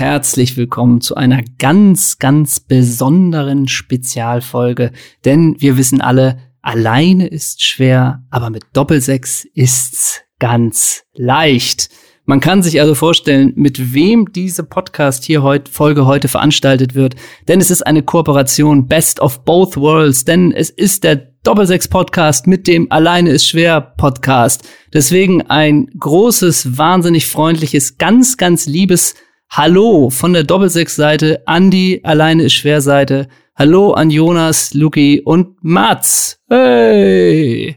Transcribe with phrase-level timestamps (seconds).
[0.00, 4.92] herzlich willkommen zu einer ganz, ganz besonderen Spezialfolge.
[5.26, 11.90] Denn wir wissen alle, alleine ist schwer, aber mit Doppelsechs ist's ganz leicht.
[12.24, 17.14] Man kann sich also vorstellen, mit wem diese Podcast hier heute, Folge heute veranstaltet wird.
[17.46, 20.24] Denn es ist eine Kooperation Best of Both Worlds.
[20.24, 24.66] Denn es ist der Doppelsechs Podcast mit dem Alleine ist schwer Podcast.
[24.94, 29.14] Deswegen ein großes, wahnsinnig freundliches, ganz, ganz liebes
[29.52, 33.28] Hallo von der Doppelsechs Seite an die Alleine ist schwer Seite.
[33.56, 36.38] Hallo an Jonas, Luki und Mats.
[36.48, 37.76] Hey!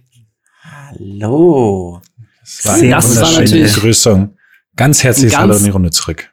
[0.61, 1.99] Hallo.
[2.41, 4.37] Das war eine Das war wunderschöne natürlich- Begrüßung.
[4.75, 6.29] Ganz herzliches Ganz- Hallo in die Runde zurück.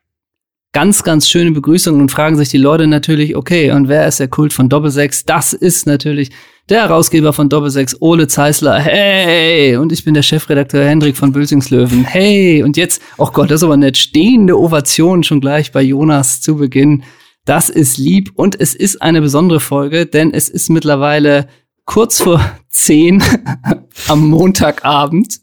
[0.73, 4.29] ganz, ganz schöne Begrüßung und fragen sich die Leute natürlich, okay, und wer ist der
[4.29, 5.25] Kult von Doppelsechs?
[5.25, 6.31] Das ist natürlich
[6.71, 8.79] der Herausgeber von Doppelsechs, Ole Zeisler.
[8.79, 9.77] Hey!
[9.77, 12.05] Und ich bin der Chefredakteur Hendrik von Bülzingslöwen.
[12.05, 12.63] Hey!
[12.63, 16.57] Und jetzt, oh Gott, das ist aber eine stehende Ovation schon gleich bei Jonas zu
[16.57, 17.03] Beginn.
[17.45, 21.48] Das ist lieb und es ist eine besondere Folge, denn es ist mittlerweile
[21.87, 23.21] kurz vor zehn
[24.09, 25.41] am Montagabend.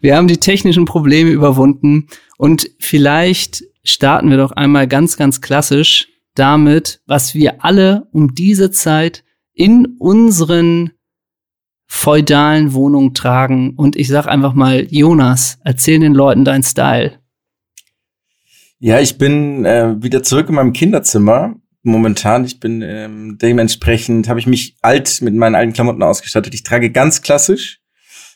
[0.00, 6.08] Wir haben die technischen Probleme überwunden und vielleicht starten wir doch einmal ganz, ganz klassisch
[6.34, 9.22] damit, was wir alle um diese Zeit
[9.54, 10.90] in unseren
[11.86, 13.74] feudalen Wohnungen tragen.
[13.76, 17.18] Und ich sag einfach mal, Jonas, erzähl den Leuten dein Style.
[18.78, 21.54] Ja, ich bin äh, wieder zurück in meinem Kinderzimmer.
[21.82, 26.54] Momentan, ich bin ähm, dementsprechend, habe ich mich alt mit meinen alten Klamotten ausgestattet.
[26.54, 27.80] Ich trage ganz klassisch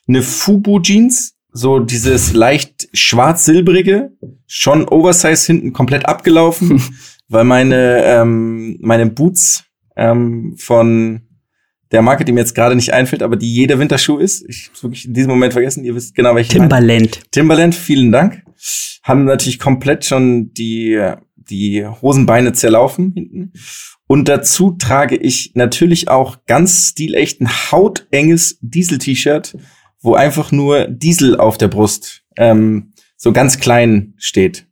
[0.08, 4.12] eine Fubu-Jeans, so dieses leicht schwarz-silbrige,
[4.47, 6.82] schon Oversize hinten komplett abgelaufen,
[7.28, 9.64] weil meine ähm, meine Boots
[9.98, 11.28] ähm, von
[11.91, 14.44] der Marke, die mir jetzt gerade nicht einfällt, aber die jeder Winterschuh ist.
[14.48, 15.84] Ich hab's wirklich in diesem Moment vergessen.
[15.84, 16.59] Ihr wisst genau, welche.
[16.59, 16.69] meine.
[16.69, 17.20] Timberland.
[17.32, 18.42] Timberland, vielen Dank.
[19.03, 21.00] Haben natürlich komplett schon die,
[21.36, 23.53] die Hosenbeine zerlaufen hinten.
[24.06, 29.56] Und dazu trage ich natürlich auch ganz stilecht ein hautenges Diesel-T-Shirt,
[30.00, 34.67] wo einfach nur Diesel auf der Brust ähm, so ganz klein steht.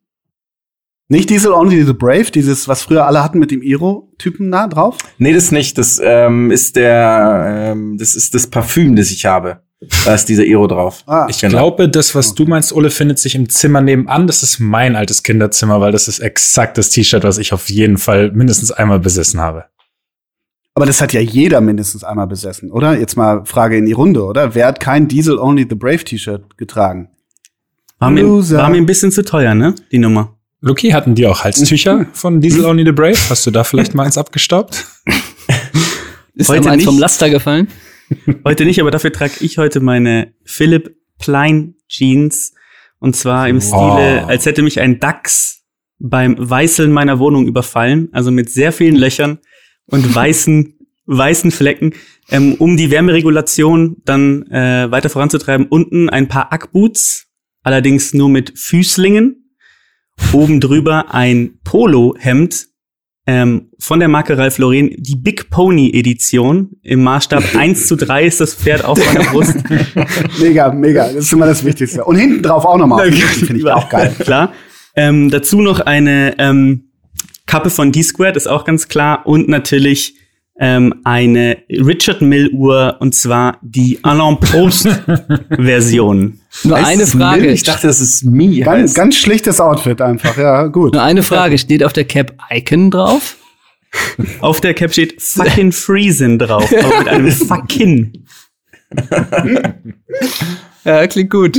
[1.09, 4.99] Nicht Diesel Only the Brave, dieses, was früher alle hatten mit dem Iro-Typen da drauf?
[5.19, 5.78] Nee, das nicht.
[5.78, 9.61] Das ähm, ist der, ähm, das ist das Parfüm, das ich habe.
[10.05, 11.05] Da ist dieser Iro drauf.
[11.06, 11.50] Ah, Ich Genau.
[11.53, 14.27] glaube, das, was du meinst, Ole, findet sich im Zimmer nebenan.
[14.27, 17.99] Das ist mein altes Kinderzimmer, weil das ist exakt das T-Shirt, was ich auf jeden
[17.99, 19.67] Fall mindestens einmal besessen habe.
[20.75, 22.99] aber das hat ja jeder mindestens einmal besessen, oder?
[22.99, 24.55] Jetzt mal Frage in die Runde, oder?
[24.55, 27.11] Wer hat kein Diesel Only the Brave T-Shirt getragen?
[27.99, 28.59] War mir, Loser.
[28.59, 29.75] war mir ein bisschen zu teuer, ne?
[29.93, 30.35] Die Nummer.
[30.61, 33.19] Luki, hatten die auch Halstücher von Diesel Only the Brave?
[33.28, 34.87] Hast du da vielleicht mal eins abgestaubt?
[36.34, 36.87] Ist Heute eins nicht.
[36.87, 37.69] vom Laster gefallen?
[38.44, 42.53] Heute nicht, aber dafür trage ich heute meine Philipp Plein Jeans.
[42.99, 44.28] Und zwar im Stile, Oh.
[44.28, 45.65] als hätte mich ein Dachs
[45.99, 48.09] beim Weißeln meiner Wohnung überfallen.
[48.12, 49.38] Also mit sehr vielen Löchern
[49.87, 50.75] und weißen,
[51.06, 51.94] weißen Flecken.
[52.31, 57.27] Ähm, um die Wärmeregulation dann äh, weiter voranzutreiben, unten ein paar Ackboots,
[57.62, 59.45] allerdings nur mit Füßlingen.
[60.37, 62.66] Oben drüber ein Polohemd
[63.27, 66.72] ähm, von der Marke Ralph Lauren, die Big Pony Edition.
[66.82, 69.56] Im Maßstab 1 zu 3 ist das Pferd auf meiner Brust.
[70.41, 71.06] Mega, mega.
[71.06, 72.05] Das ist immer das Wichtigste.
[72.05, 73.10] Und hinten drauf auch nochmal.
[73.10, 74.15] Finde ich auch geil.
[74.19, 74.53] Klar.
[74.94, 76.91] Ähm, dazu noch eine ähm,
[77.47, 79.26] Kappe von D-Squared, ist auch ganz klar.
[79.26, 80.16] Und natürlich
[80.59, 84.89] ähm, eine Richard Mill Uhr, und zwar die Alain Prost
[85.50, 86.41] Version.
[86.65, 87.43] Nur Heißt eine Frage.
[87.43, 87.50] Mill?
[87.53, 88.61] Ich dachte, das ist Mi.
[88.61, 90.37] Ganz, ganz schlichtes Outfit einfach.
[90.37, 90.94] Ja, gut.
[90.94, 91.59] Nur eine Frage.
[91.59, 93.37] Steht auf der Cap Icon drauf?
[94.41, 98.12] Auf der Cap steht fucking Friesen drauf, aber mit einem fucking.
[100.84, 101.59] Ja, klingt gut.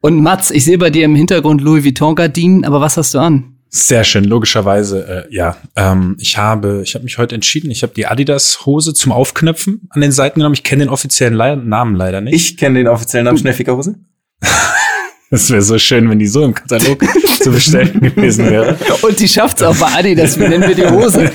[0.00, 3.18] Und Mats, ich sehe bei dir im Hintergrund Louis Vuitton Gardinen, aber was hast du
[3.18, 3.57] an?
[3.70, 5.56] Sehr schön, logischerweise, äh, ja.
[5.76, 10.00] Ähm, ich habe, ich habe mich heute entschieden, ich habe die Adidas-Hose zum Aufknöpfen an
[10.00, 10.54] den Seiten genommen.
[10.54, 12.34] Ich kenne den offiziellen Le Namen leider nicht.
[12.34, 13.96] Ich kenne den offiziellen Namen Schnellfickerhose.
[15.30, 17.04] Es wäre so schön, wenn die so im Katalog
[17.42, 18.78] zu bestellen gewesen wäre.
[19.02, 20.38] Und die schafft's auch bei Adidas.
[20.40, 21.30] Wie nennen wir die Hose?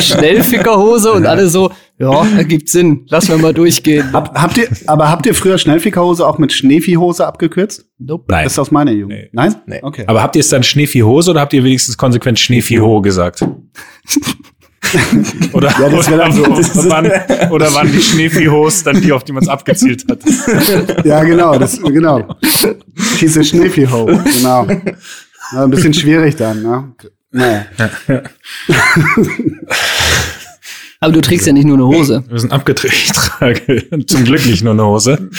[0.00, 3.04] Schnellfickerhose und alle so, ja, ergibt Sinn.
[3.08, 4.12] Lass wir mal durchgehen.
[4.12, 7.84] Hab, habt ihr, aber habt ihr früher Schnellfickerhose auch mit Schneeviehhose abgekürzt?
[7.98, 8.26] Nope.
[8.28, 8.44] Nein.
[8.44, 9.18] Das ist aus meiner Jugend.
[9.18, 9.28] Nee.
[9.32, 9.56] Nein?
[9.66, 9.80] Nee.
[9.82, 10.04] Okay.
[10.06, 13.44] Aber habt ihr es dann Schneevieh-Hose oder habt ihr wenigstens konsequent Schneevieh-Ho gesagt?
[15.52, 17.06] oder, Ja, das dann so- oder, waren,
[17.50, 20.20] oder waren die Schneevieh-Hos dann die, auf die man es abgezielt hat?
[21.04, 22.36] Ja, genau, das, genau.
[23.18, 24.66] She's a genau.
[25.52, 26.92] Ja, ein bisschen schwierig dann, ne?
[27.30, 27.64] Naja.
[31.02, 32.22] Aber du trägst ja nicht nur eine Hose.
[32.28, 32.92] Wir sind abgedreht.
[33.02, 35.30] Ich trage zum Glück nicht nur eine Hose.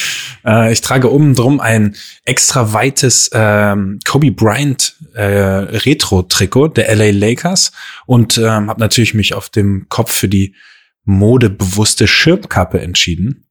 [0.46, 1.96] Äh, ich trage oben drum ein
[2.26, 7.72] extra weites ähm, Kobe Bryant äh, Retro-Trikot der LA Lakers
[8.06, 10.54] und ähm, habe natürlich mich auf dem Kopf für die
[11.06, 13.46] modebewusste Schirmkappe entschieden.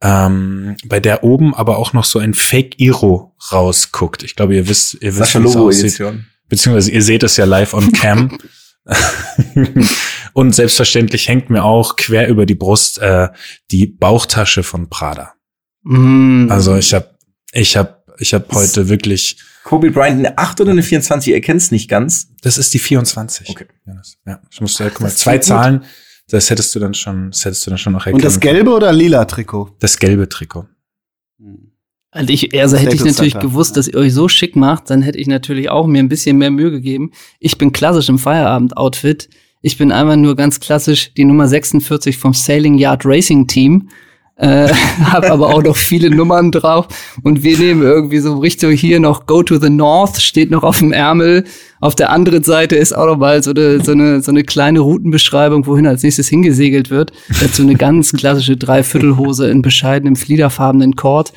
[0.00, 4.22] Ähm, bei der oben aber auch noch so ein Fake Iro rausguckt.
[4.22, 5.84] Ich glaube, ihr wisst, ihr wisst, wie es aussieht.
[5.84, 6.24] Edition.
[6.48, 8.38] Beziehungsweise ihr seht es ja live on cam.
[10.32, 13.28] Und selbstverständlich hängt mir auch quer über die Brust äh,
[13.70, 15.34] die Bauchtasche von Prada.
[15.82, 16.50] Mm.
[16.50, 17.10] Also ich habe
[17.52, 21.70] ich habe ich habe heute wirklich Kobe Bryant eine 8 oder eine 24, ihr kennt's
[21.70, 22.28] nicht ganz.
[22.42, 23.50] das ist die 24.
[23.50, 23.66] Okay.
[24.26, 25.38] Ja, ich musste guck mal, zwei.
[25.38, 25.84] Zahlen,
[26.28, 28.16] das hättest du dann schon das hättest du dann schon noch erkennen.
[28.16, 29.76] Und das gelbe oder lila Trikot?
[29.80, 30.66] das gelbe Trikot.
[32.12, 33.74] Also ich, also hätte ich natürlich Center, gewusst, ja.
[33.76, 36.50] dass ihr euch so schick macht, dann hätte ich natürlich auch mir ein bisschen mehr
[36.50, 37.12] Mühe gegeben.
[37.38, 39.28] Ich bin klassisch im Feierabend-Outfit.
[39.62, 43.88] Ich bin einfach nur ganz klassisch die Nummer 46 vom Sailing Yard Racing Team.
[44.36, 44.68] Äh,
[45.04, 46.88] hab aber auch noch viele Nummern drauf
[47.22, 50.78] und wir nehmen irgendwie so Richtung hier noch Go to the North steht noch auf
[50.78, 51.44] dem Ärmel.
[51.80, 54.80] Auf der anderen Seite ist auch noch mal so eine, so eine, so eine kleine
[54.80, 57.12] Routenbeschreibung, wohin als nächstes hingesegelt wird.
[57.40, 61.34] Dazu eine ganz klassische Dreiviertelhose in bescheidenem fliederfarbenen Kord.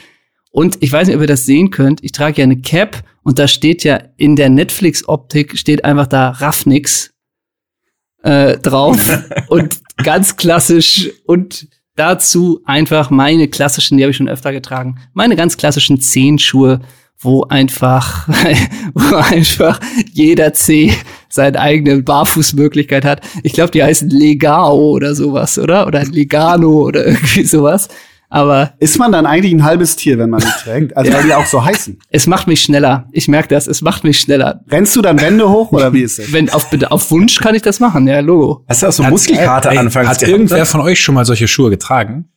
[0.50, 2.02] Und ich weiß nicht, ob ihr das sehen könnt.
[2.04, 6.30] Ich trage ja eine Cap und da steht ja in der Netflix-Optik steht einfach da
[6.30, 7.13] Raffnix
[8.24, 8.98] äh, drauf
[9.48, 15.36] und ganz klassisch und dazu einfach meine klassischen, die habe ich schon öfter getragen, meine
[15.36, 16.82] ganz klassischen Zehenschuhe,
[17.20, 18.28] wo einfach,
[18.94, 19.80] wo einfach
[20.12, 20.94] jeder Zeh
[21.30, 23.22] seine eigene Barfußmöglichkeit hat.
[23.44, 25.88] Ich glaube, die heißen Legao oder sowas, oder?
[25.88, 27.88] Oder Legano oder irgendwie sowas.
[28.36, 30.98] Aber Ist man dann eigentlich ein halbes Tier, wenn man die trägt?
[30.98, 32.00] Also weil die auch so heißen.
[32.10, 33.08] es macht mich schneller.
[33.12, 34.62] Ich merke das, es macht mich schneller.
[34.72, 36.32] Rennst du dann Wände hoch oder wie ist das?
[36.34, 38.66] Wenn auf, auf Wunsch kann ich das machen, ja, Logo.
[38.68, 40.66] Hast du auch so Muskelkater Ey, anfangs Hat gehabt, irgendwer ne?
[40.66, 42.30] von euch schon mal solche Schuhe getragen?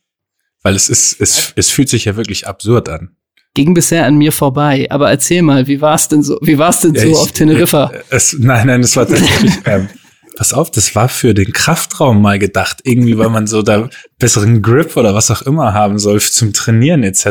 [0.61, 3.09] Weil es ist es es fühlt sich ja wirklich absurd an.
[3.55, 4.85] Ging bisher an mir vorbei.
[4.91, 6.37] Aber erzähl mal, wie war's denn so?
[6.43, 7.89] Wie war's denn Ja, so ich- auf Teneriffa?
[7.91, 9.53] Äh, Es, nein, nein, das war tatsächlich.
[9.65, 9.89] ähm,
[10.37, 12.79] pass auf, das war für den Kraftraum mal gedacht.
[12.83, 13.89] Irgendwie, weil man so da
[14.19, 17.27] besseren Grip oder was auch immer haben soll zum Trainieren etc.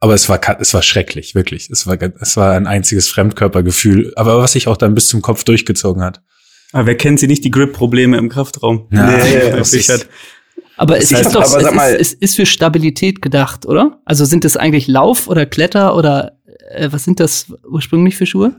[0.00, 1.70] Aber es war, es war schrecklich, wirklich.
[1.70, 4.12] Es war, es war ein einziges Fremdkörpergefühl.
[4.16, 6.20] Aber was sich auch dann bis zum Kopf durchgezogen hat.
[6.72, 8.88] Aber wer kennt sie nicht, die Grip-Probleme im Kraftraum?
[8.90, 10.08] Ja, Nee, das Ich ist, hat,
[10.76, 13.64] Aber es heißt, ist doch, aber es, sag mal- ist, es ist für Stabilität gedacht,
[13.66, 14.00] oder?
[14.04, 16.32] Also sind das eigentlich Lauf oder Kletter oder
[16.70, 18.56] äh, was sind das ursprünglich für Schuhe?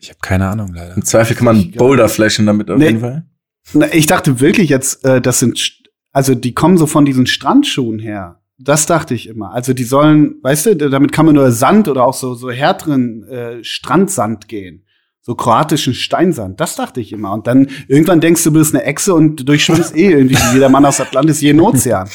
[0.00, 0.94] Ich habe keine Ahnung leider.
[0.96, 2.86] Im Zweifel kann man Boulder flashen damit auf Nee.
[2.86, 3.26] jeden Fall.
[3.74, 5.78] Na, ich dachte wirklich jetzt, äh, das sind,
[6.12, 8.40] also die kommen so von diesen Strandschuhen her.
[8.58, 9.52] Das dachte ich immer.
[9.52, 13.22] Also die sollen, weißt du, damit kann man nur Sand oder auch so, so härteren
[13.28, 14.84] äh, Strandsand gehen.
[15.20, 16.58] So kroatischen Steinsand.
[16.58, 17.32] Das dachte ich immer.
[17.32, 20.70] Und dann irgendwann denkst du, du bist eine Echse und durchschwimmst eh irgendwie wie jeder
[20.70, 22.08] Mann aus Atlantis jeden Ozean.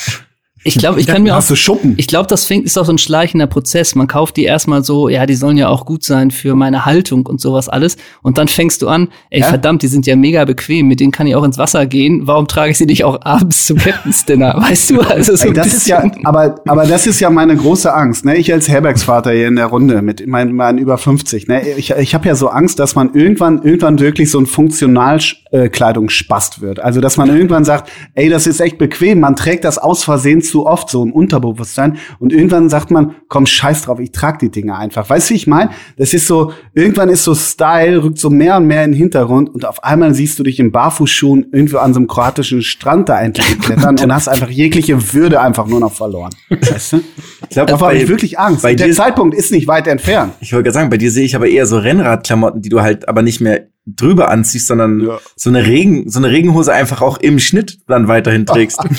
[0.66, 1.94] Ich glaube, ich kann mir auch Schuppen?
[1.98, 3.96] Ich glaube, das fängt, ist auch so ein schleichender Prozess.
[3.96, 7.26] Man kauft die erstmal so, ja, die sollen ja auch gut sein für meine Haltung
[7.26, 7.98] und sowas alles.
[8.22, 9.48] Und dann fängst du an, ey, Ja.
[9.50, 12.22] verdammt, die sind ja mega bequem, mit denen kann ich auch ins Wasser gehen.
[12.28, 14.56] Warum trage ich sie nicht auch abends zum Captain's Dinner?
[14.70, 17.94] Weißt du, also so Ey, das ist ja, aber, aber das ist ja meine große
[17.94, 18.24] Angst.
[18.26, 18.38] Ne?
[18.38, 21.48] Ich als Herbergsvater hier in der Runde mit meinen, meinen über 50.
[21.48, 21.62] Ne?
[21.78, 26.80] Ich, ich habe ja so Angst, dass man irgendwann, irgendwann wirklich so ein Funktionalkleidungsspast wird.
[26.80, 29.20] Also, dass man irgendwann sagt, ey, das ist echt bequem.
[29.20, 31.98] Man trägt das aus Versehen zu oft so im Unterbewusstsein.
[32.20, 35.10] Und irgendwann sagt man, komm, scheiß drauf, ich trage die Dinge einfach.
[35.10, 35.72] Weißt du, wie ich meine?
[35.98, 39.50] Das ist so, irgendwann ist so Style, rückt so mehr und mehr in den Hintergrund
[39.54, 43.20] und auf einmal siehst du dich in Barfußschuhen irgendwo an so einem kroatischen Strand da
[43.20, 46.32] endlich klettern und hast einfach jegliche Würde einfach nur noch verloren.
[46.50, 47.02] Weißt du?
[47.44, 48.64] Ich glaube, Davor habe ich wirklich Angst.
[48.64, 50.34] Der Zeitpunkt ist nicht weit entfernt.
[50.40, 53.08] Ich wollte gerade sagen, bei dir sehe ich aber eher so Rennradklamotten, die du halt
[53.08, 55.20] aber nicht mehr drüber anziehst, sondern Ja.
[55.36, 58.80] so eine Regen, so eine Regenhose einfach auch im Schnitt dann weiterhin trägst.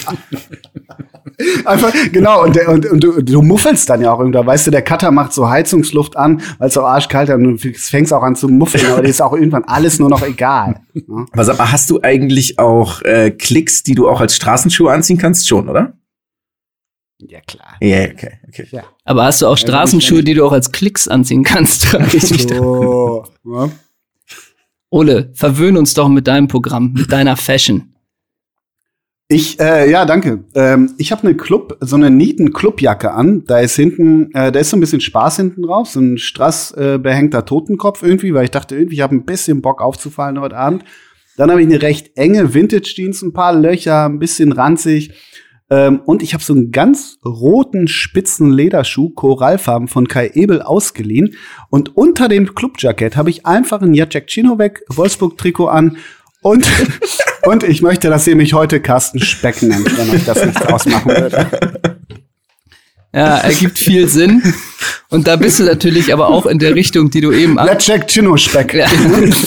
[1.65, 4.47] Einfach, genau, und, der, und, und du, du muffelst dann ja auch irgendwann.
[4.47, 7.73] Weißt du, der Cutter macht so Heizungsluft an, weil es so arschkalt ist und du
[7.75, 10.83] fängst auch an zu muffeln, aber dir ist auch irgendwann alles nur noch egal.
[10.93, 11.27] Ne?
[11.33, 15.19] Aber sag mal, hast du eigentlich auch äh, Klicks, die du auch als Straßenschuhe anziehen
[15.19, 15.49] kannst?
[15.49, 15.95] Schon, oder?
[17.19, 17.75] Ja, klar.
[17.81, 18.67] Ja, okay, okay.
[18.71, 18.83] Ja.
[19.05, 21.85] Aber hast du auch Ja, Straßenschuhe, die du auch als Klicks anziehen kannst?
[21.87, 22.43] frage ich mich.
[22.49, 23.71] So, ne?
[24.95, 27.97] Ole, verwöhn uns doch mit deinem Programm, mit deiner Fashion.
[29.27, 30.45] Ich, äh, ja, danke.
[30.55, 33.43] Ähm, ich habe eine Club, so eine nieten Clubjacke an.
[33.45, 36.71] Da ist hinten, äh, da ist so ein bisschen Spaß hinten drauf, so ein strass
[36.77, 40.57] äh, behängter Totenkopf irgendwie, weil ich dachte irgendwie, ich habe ein bisschen Bock aufzufallen heute
[40.57, 40.85] Abend.
[41.37, 45.11] Dann habe ich eine recht enge Vintage-Jeans, ein paar Löcher, ein bisschen ranzig.
[45.71, 51.37] Ähm, und ich habe so einen ganz roten, spitzen Lederschuh, Korallfarben von Kai Ebel ausgeliehen.
[51.71, 55.97] Und unter dem Clubjackett habe ich einfach ein Jacek Cinovic Wolfsburg-Trikot an
[56.43, 56.67] Und,
[57.47, 61.11] und ich möchte, dass ihr mich heute Carsten Speck nennt, wenn euch das nichts ausmachen
[61.11, 61.94] würde.
[63.15, 64.43] Ja, ergibt viel Sinn.
[65.09, 67.85] Und da bist du natürlich aber auch in der Richtung, die du eben an Let's
[67.85, 68.75] check Chino Speck.
[68.75, 68.89] ja.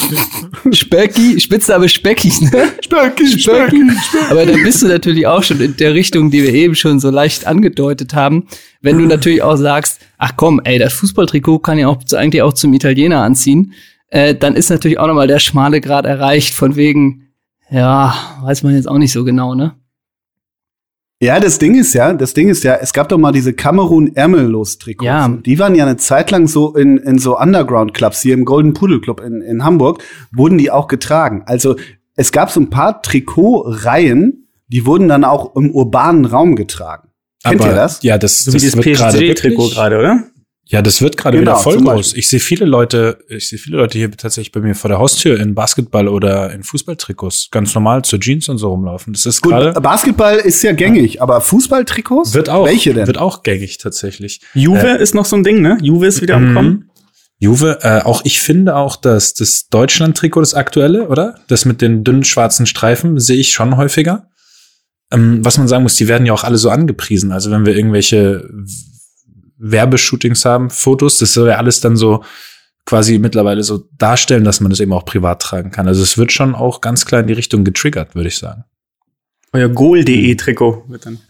[0.72, 2.70] Specki, Spitzname Specki, ne?
[2.82, 3.84] Specki, Specki.
[4.30, 7.10] Aber da bist du natürlich auch schon in der Richtung, die wir eben schon so
[7.10, 8.48] leicht angedeutet haben.
[8.82, 12.54] Wenn du natürlich auch sagst, ach komm, ey, das Fußballtrikot kann ja auch eigentlich auch
[12.54, 13.74] zum Italiener anziehen,
[14.10, 17.28] äh, dann ist natürlich auch nochmal der schmale Grad erreicht, von wegen,
[17.70, 19.76] ja, weiß man jetzt auch nicht so genau, ne?
[21.20, 24.16] Ja, das Ding ist ja, das Ding ist ja, es gab doch mal diese Kamerun
[24.16, 25.06] ärmellos Trikots.
[25.06, 25.28] Ja.
[25.28, 28.74] Die waren ja eine Zeit lang so in, in so Underground Clubs hier im Golden
[28.74, 31.42] Pudel Club in, in Hamburg wurden die auch getragen.
[31.48, 31.76] Also
[32.16, 37.10] es gab so ein paar Trikotreihen, die wurden dann auch im urbanen Raum getragen.
[37.44, 38.04] Kennt Aber, ihr das?
[38.04, 40.24] Ja, das, So wie das dieses wird gerade wirklich- gerade, oder?
[40.70, 42.14] Ja, das wird gerade Genau, wieder voll groß.
[42.16, 45.40] Ich sehe viele Leute, ich sehe viele Leute hier tatsächlich bei mir vor der Haustür
[45.40, 49.14] in Basketball oder in Fußballtrikots ganz normal zur Jeans und so rumlaufen.
[49.14, 52.34] Das ist Gut, gerade Basketball ist ja gängig, aber Fußballtrikots?
[52.34, 53.08] wird auch Welche denn?
[53.08, 54.42] wird auch gängig tatsächlich.
[54.56, 55.78] Juve ist noch so ein Ding, ne?
[55.82, 56.56] Juve ist wieder am Mhm.
[56.56, 56.90] Kommen.
[57.40, 61.36] Juve, äh, auch ich finde auch, dass das Deutschland-Trikot, das aktuelle, oder?
[61.48, 64.28] Das mit den dünnen schwarzen Streifen, sehe ich schon häufiger.
[65.14, 67.32] Ähm, was man sagen muss, die werden ja auch alle so angepriesen.
[67.32, 68.50] Also wenn wir irgendwelche
[69.58, 72.24] Werbeshootings haben, Fotos, das soll ja alles dann so
[72.86, 75.88] quasi mittlerweile so darstellen, dass man das eben auch privat tragen kann.
[75.88, 78.64] Also es wird schon auch ganz klar in die Richtung getriggert, würde ich sagen.
[79.54, 81.20] Euer Goal.de Trikot wird dann.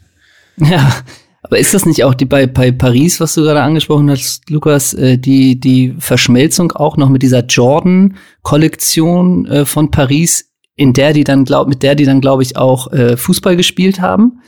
[0.59, 1.03] Ja,
[1.43, 4.95] aber ist das nicht auch die bei, bei Paris, was du gerade angesprochen hast, Lukas,
[4.95, 11.23] äh, die, die Verschmelzung auch noch mit dieser Jordan-Kollektion äh, von Paris, in der die
[11.23, 14.39] dann glaub, mit der die dann, glaube ich, auch äh, Fußball gespielt haben?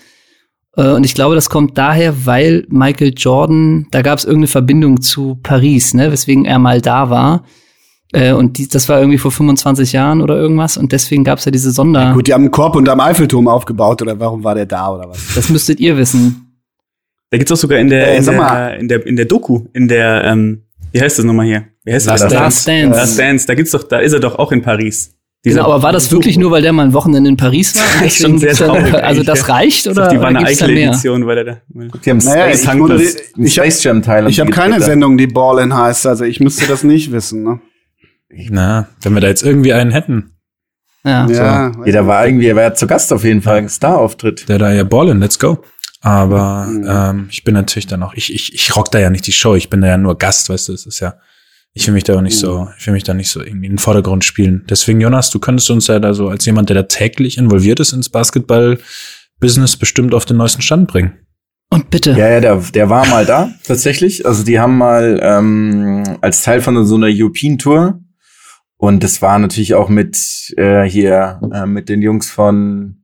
[0.80, 5.02] Äh, und ich glaube, das kommt daher, weil Michael Jordan, da gab es irgendeine Verbindung
[5.02, 7.44] zu Paris, ne, weswegen er mal da war.
[8.14, 10.78] Äh, und die, das war irgendwie vor 25 Jahren oder irgendwas.
[10.78, 12.14] Und deswegen gab es ja diese Sonder.
[12.14, 15.36] Gut, die haben einen Korb unterm Eiffelturm aufgebaut oder warum war der da oder was?
[15.36, 16.46] Das müsstet ihr wissen.
[17.30, 19.88] Da gibt's auch sogar in der, Äh, in, der in der in der Doku, in
[19.88, 21.66] der ähm, wie heißt das nochmal hier?
[21.84, 22.34] Wie heißt Last das?
[22.34, 22.98] Last Dance.
[22.98, 25.16] Last Dance, da gibt's doch, da ist er doch auch in Paris.
[25.44, 27.84] Genau, aber war das wirklich nur, weil der mal ein Wochenende in Paris war?
[28.04, 29.54] Das ist schon sehr traurig Also das ja.
[29.54, 30.42] reicht Oder oder, die da mehr?
[30.48, 31.58] Eichel-Edition, weil er da.
[31.70, 34.28] Die haben Naja, Space, ich das- ein ich hab- Space Jam Teil.
[34.30, 37.60] Ich habe keine Sendung, die Ballin heißt, also ich müsste das nicht wissen, ne?
[38.50, 40.32] Na, wenn wir da jetzt irgendwie einen hätten,
[41.06, 41.26] Ja.
[41.28, 44.50] Ja, Ja, da war irgendwie, er war zu Gast auf jeden Fall, ein Star-Auftritt.
[44.50, 45.60] der da ja ballen, let's go.
[46.02, 46.86] Aber Mhm.
[46.88, 49.56] ähm, ich bin natürlich dann auch, ich, ich, ich rock da ja nicht die Show,
[49.56, 51.16] ich bin da ja nur Gast, weißt du, das ist ja,
[51.74, 53.74] ich will mich da auch nicht so, ich will mich da nicht so irgendwie in
[53.74, 54.66] den Vordergrund spielen.
[54.70, 57.94] Deswegen, Jonas, du könntest uns ja da so als jemand, der da täglich involviert ist
[57.94, 61.14] ins Basketball-Business, bestimmt auf den neuesten Stand bringen.
[61.72, 62.12] Und bitte.
[62.12, 64.26] Ja, ja, der, der war mal da, tatsächlich.
[64.26, 68.02] Also die haben mal ähm, als Teil von so einer European Tour
[68.82, 73.04] und das war natürlich auch mit äh, hier äh, mit den Jungs von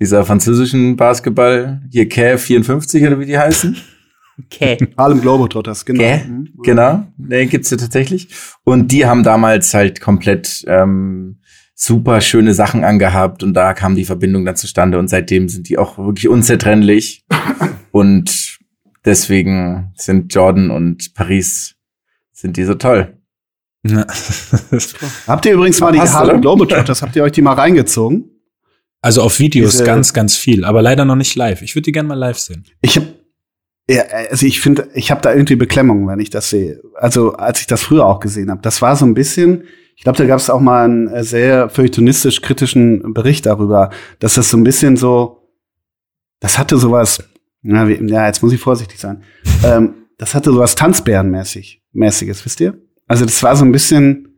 [0.00, 3.76] dieser französischen Basketball, hier Cav 54 oder wie die heißen.
[4.38, 4.76] Okay.
[4.98, 6.00] Harlem Globetrotters, genau.
[6.00, 6.24] Gell?
[6.24, 6.48] Mhm.
[6.64, 8.28] Genau, den gibt's ja tatsächlich.
[8.64, 11.40] Und die haben damals halt komplett ähm,
[11.74, 15.78] super schöne Sachen angehabt und da kam die Verbindung dann zustande und seitdem sind die
[15.78, 17.24] auch wirklich unzertrennlich.
[17.92, 18.58] und
[19.04, 21.74] deswegen sind Jordan und Paris
[22.32, 23.16] sind die so toll.
[23.86, 24.06] Ja.
[25.26, 26.40] Habt ihr übrigens mal die Passt, Harlem?
[26.40, 28.30] Globetrotters, habt ihr euch die mal reingezogen?
[29.02, 31.60] Also auf Videos Diese- ganz, ganz viel, aber leider noch nicht live.
[31.60, 32.64] Ich würde die gerne mal live sehen.
[32.80, 33.08] Ich habe
[33.88, 36.80] ja, also ich finde, ich habe da irgendwie Beklemmung, wenn ich das sehe.
[36.94, 39.64] Also als ich das früher auch gesehen habe, das war so ein bisschen.
[39.96, 44.34] Ich glaube, da gab es auch mal einen äh, sehr feuilletonistisch kritischen Bericht darüber, dass
[44.34, 45.50] das so ein bisschen so,
[46.40, 47.22] das hatte sowas.
[47.62, 49.22] Ja, wie, ja jetzt muss ich vorsichtig sein.
[49.64, 52.78] ähm, das hatte sowas Tanzbärenmäßig, mäßiges, wisst ihr?
[53.06, 54.28] Also das war so ein bisschen.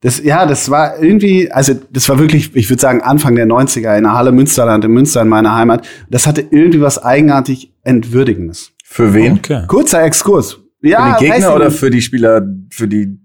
[0.00, 3.96] Das, ja, das war irgendwie, also das war wirklich, ich würde sagen, Anfang der 90er
[3.96, 5.86] in der Halle Münsterland, in Münster in meiner Heimat.
[6.10, 8.73] Das hatte irgendwie was eigenartig Entwürdigendes.
[8.94, 9.38] Für wen?
[9.38, 9.64] Okay.
[9.66, 10.56] Kurzer Exkurs.
[10.80, 13.18] Ja, für die Gegner oder für die Spieler, für die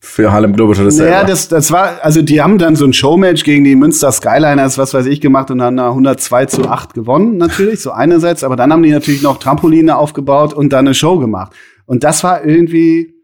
[0.00, 1.24] für Harlem Globetrotters Ja, selber?
[1.26, 4.94] das, das war, also die haben dann so ein Showmatch gegen die Münster Skyliners, was
[4.94, 8.82] weiß ich, gemacht und dann 102 zu 8 gewonnen, natürlich, so einerseits, aber dann haben
[8.82, 11.52] die natürlich noch Trampoline aufgebaut und dann eine Show gemacht.
[11.84, 13.14] Und das war irgendwie,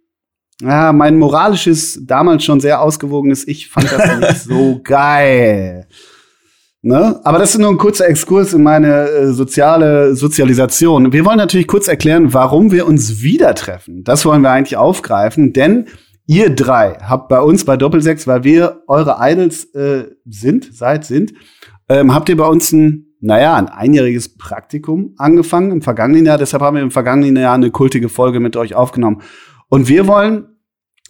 [0.60, 5.86] ja, mein moralisches, damals schon sehr ausgewogenes Ich fand das nicht so geil.
[6.84, 7.18] Ne?
[7.24, 11.14] Aber das ist nur ein kurzer Exkurs in meine äh, soziale Sozialisation.
[11.14, 14.04] Wir wollen natürlich kurz erklären, warum wir uns wieder treffen.
[14.04, 15.86] Das wollen wir eigentlich aufgreifen, denn
[16.26, 21.32] ihr drei habt bei uns bei Doppelsechs, weil wir eure Idols äh, sind, seid, sind,
[21.88, 26.36] ähm, habt ihr bei uns ein, naja, ein einjähriges Praktikum angefangen im vergangenen Jahr.
[26.36, 29.22] Deshalb haben wir im vergangenen Jahr eine kultige Folge mit euch aufgenommen.
[29.70, 30.48] Und wir wollen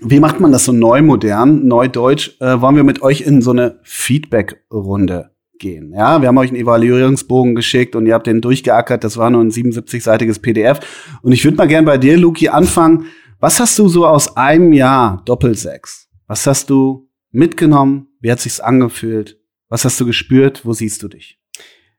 [0.01, 2.37] wie macht man das so neu modern, neu deutsch?
[2.41, 5.93] Äh, wollen wir mit euch in so eine Feedback-Runde gehen?
[5.93, 9.05] Ja, wir haben euch einen Evaluierungsbogen geschickt und ihr habt den durchgeackert.
[9.05, 10.81] Das war nur ein 77-seitiges PDF.
[11.23, 13.07] Und ich würde mal gern bei dir, Luki, anfangen.
[13.41, 16.09] Was hast du so aus einem Jahr Doppelsechs?
[16.27, 18.09] Was hast du mitgenommen?
[18.21, 19.39] Wie hat sich's angefühlt?
[19.69, 20.65] Was hast du gespürt?
[20.65, 21.39] Wo siehst du dich?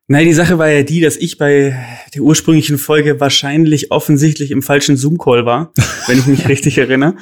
[0.07, 1.75] Nein, die Sache war ja die, dass ich bei
[2.13, 5.73] der ursprünglichen Folge wahrscheinlich offensichtlich im falschen Zoom-Call war,
[6.07, 7.15] wenn ich mich richtig erinnere.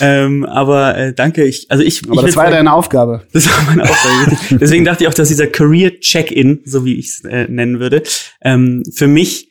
[0.00, 2.02] Ähm, aber äh, danke, ich, also ich.
[2.04, 3.22] Aber ich das war ja deine Aufgabe.
[3.32, 4.36] Das war meine Aufgabe.
[4.60, 8.02] Deswegen dachte ich auch, dass dieser Career Check-in, so wie ich es äh, nennen würde,
[8.42, 9.48] ähm, für mich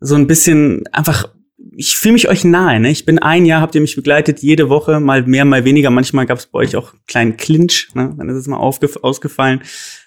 [0.00, 1.28] so ein bisschen einfach
[1.76, 2.80] ich fühle mich euch nahe.
[2.80, 2.90] Ne?
[2.90, 5.90] Ich bin ein Jahr, habt ihr mich begleitet, jede Woche, mal mehr, mal weniger.
[5.90, 8.14] Manchmal gab es bei euch auch einen kleinen Clinch, ne?
[8.16, 9.62] dann ist es mal ausgefallen.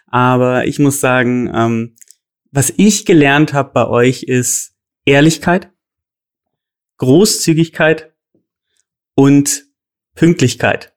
[0.08, 1.96] Aber ich muss sagen, ähm,
[2.52, 5.72] was ich gelernt habe bei euch ist Ehrlichkeit,
[6.98, 8.14] Großzügigkeit
[9.16, 9.66] und
[10.16, 10.94] Pünktlichkeit.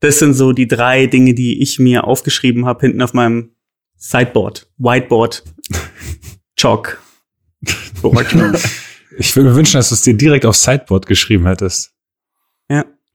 [0.00, 3.54] Das sind so die drei Dinge, die ich mir aufgeschrieben habe hinten auf meinem
[3.96, 5.44] Sideboard, Whiteboard,
[6.56, 7.00] Chalk.
[9.18, 11.91] Ich würde mir wünschen, dass du es dir direkt aufs Sideboard geschrieben hättest.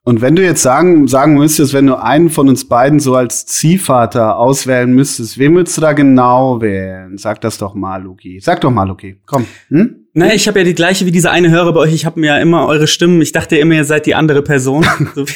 [0.07, 0.11] Ja.
[0.11, 3.45] Und wenn du jetzt sagen, sagen müsstest, wenn du einen von uns beiden so als
[3.45, 7.17] Ziehvater auswählen müsstest, wen würdest du da genau wählen?
[7.17, 8.39] Sag das doch mal, Luki.
[8.41, 9.17] Sag doch mal, Luki.
[9.25, 9.45] Komm.
[9.69, 10.07] Hm?
[10.13, 11.93] Naja, ich habe ja die gleiche wie dieser eine Hörer bei euch.
[11.93, 13.21] Ich habe mir ja immer eure Stimmen.
[13.21, 14.83] Ich dachte immer, ihr seid die andere Person.
[15.15, 15.35] das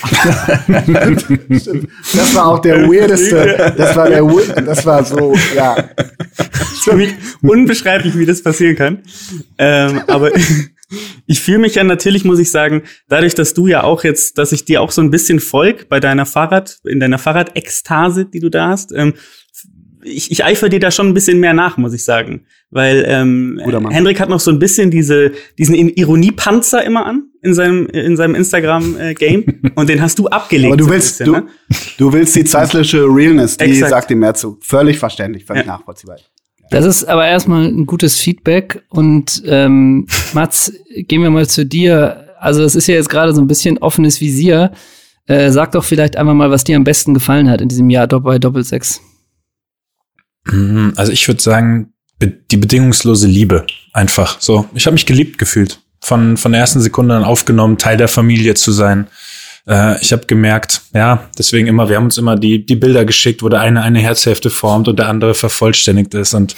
[2.34, 3.74] war auch der weirdeste.
[3.78, 4.24] Das war der,
[4.64, 5.76] das war so, ja.
[6.84, 7.14] Für mich
[7.44, 9.00] unbeschreiblich, wie das passieren kann.
[9.60, 10.32] Ähm, aber
[11.32, 14.52] ich fühle mich ja natürlich, muss ich sagen, dadurch, dass du ja auch jetzt, dass
[14.52, 18.50] ich dir auch so ein bisschen folg bei deiner Fahrrad, in deiner Fahrradekstase, die du
[18.50, 19.14] da hast, ähm,
[20.04, 22.46] ich, ich eifere dir da schon ein bisschen mehr nach, muss ich sagen.
[22.70, 27.86] Weil ähm, Hendrik hat noch so ein bisschen diese, diesen Ironiepanzer immer an in seinem,
[27.88, 30.74] in seinem Instagram-Game und den hast du abgelegt.
[30.74, 31.48] Aber du willst, bisschen, du, ne?
[31.98, 33.90] du willst die zeitliche Realness, die Exakt.
[33.90, 34.58] sagt ihm mehr zu.
[34.62, 35.74] Völlig verständlich, völlig ja.
[35.74, 36.18] nachvollziehbar.
[36.72, 38.82] Das ist aber erstmal ein gutes Feedback.
[38.90, 42.34] Und ähm, Mats, gehen wir mal zu dir.
[42.40, 44.72] Also es ist ja jetzt gerade so ein bisschen offenes Visier.
[45.28, 48.08] Äh, sag doch vielleicht einfach mal, was dir am besten gefallen hat in diesem Jahr
[48.08, 49.02] bei Doppelsechs.
[50.46, 54.40] Mhm, also ich würde sagen, die bedingungslose Liebe einfach.
[54.40, 55.82] So, ich habe mich geliebt gefühlt.
[56.00, 59.08] Von von der ersten Sekunde an aufgenommen, Teil der Familie zu sein.
[59.68, 63.44] Äh, ich habe gemerkt, ja, deswegen immer, wir haben uns immer die, die Bilder geschickt,
[63.44, 66.56] wo der eine eine Herzhälfte formt und der andere vervollständigt ist und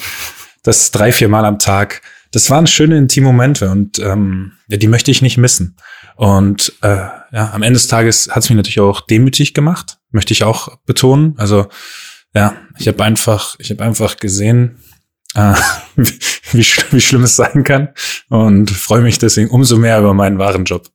[0.62, 2.02] das drei, vier Mal am Tag.
[2.32, 5.76] Das waren schöne intime Momente und ähm, ja, die möchte ich nicht missen.
[6.16, 10.32] Und äh, ja, am Ende des Tages hat es mich natürlich auch demütig gemacht, möchte
[10.32, 11.34] ich auch betonen.
[11.36, 11.68] Also
[12.34, 14.78] ja, ich habe einfach, ich habe einfach gesehen,
[15.34, 15.54] äh,
[15.96, 16.18] wie,
[16.52, 17.90] wie, wie schlimm es sein kann
[18.28, 20.88] und freue mich deswegen umso mehr über meinen wahren Job.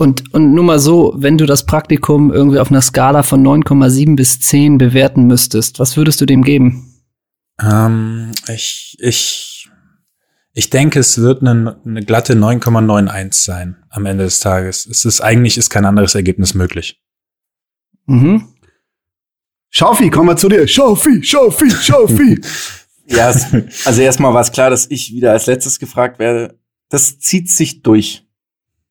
[0.00, 4.16] Und, und nur mal so, wenn du das Praktikum irgendwie auf einer Skala von 9,7
[4.16, 7.02] bis 10 bewerten müsstest, was würdest du dem geben?
[7.62, 9.68] Ähm, ich, ich,
[10.54, 14.86] ich denke, es wird eine, eine glatte 9,91 sein am Ende des Tages.
[14.86, 16.98] Es ist eigentlich ist kein anderes Ergebnis möglich.
[18.06, 18.54] Mhm.
[19.68, 20.66] Schaufi, komm mal zu dir.
[20.66, 22.40] Schaufi, Schaufi, Schaufi.
[23.04, 26.58] ja, also erstmal war es klar, dass ich wieder als letztes gefragt werde.
[26.88, 28.26] Das zieht sich durch.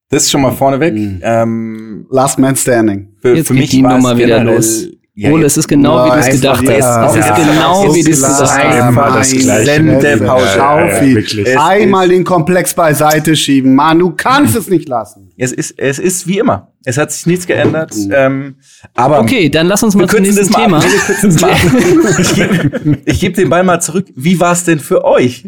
[0.09, 0.93] Das ist schon mal vorneweg.
[0.93, 1.19] Mhm.
[1.21, 3.09] Ähm, Last Man Standing.
[3.21, 4.87] Für, Jetzt für mich die Nummer wieder los.
[5.13, 7.17] Ja, Ole, es ist genau wie du es gedacht hast.
[7.17, 9.29] Es ist genau wie du es gedacht hast.
[9.65, 11.59] Sendepause.
[11.59, 13.75] Einmal den Komplex beiseite schieben.
[13.75, 15.29] Mann, du kannst es nicht lassen.
[15.37, 16.71] Es ist, es ist wie immer.
[16.85, 17.93] Es hat sich nichts geändert.
[17.95, 18.13] Mhm.
[18.15, 18.55] Ähm,
[18.95, 20.81] aber okay, dann lass uns mal zum nächsten Thema.
[22.17, 24.07] ich gebe geb den Ball mal zurück.
[24.15, 25.45] Wie war es denn für euch?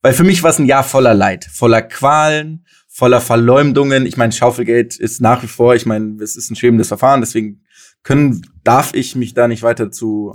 [0.00, 2.64] Weil für mich war es ein Jahr voller Leid, voller Qualen,
[2.96, 4.06] voller Verleumdungen.
[4.06, 7.60] Ich meine, Schaufelgeld ist nach wie vor, ich meine, es ist ein schwebendes Verfahren, deswegen
[8.02, 10.32] können, darf ich mich da nicht weiter zu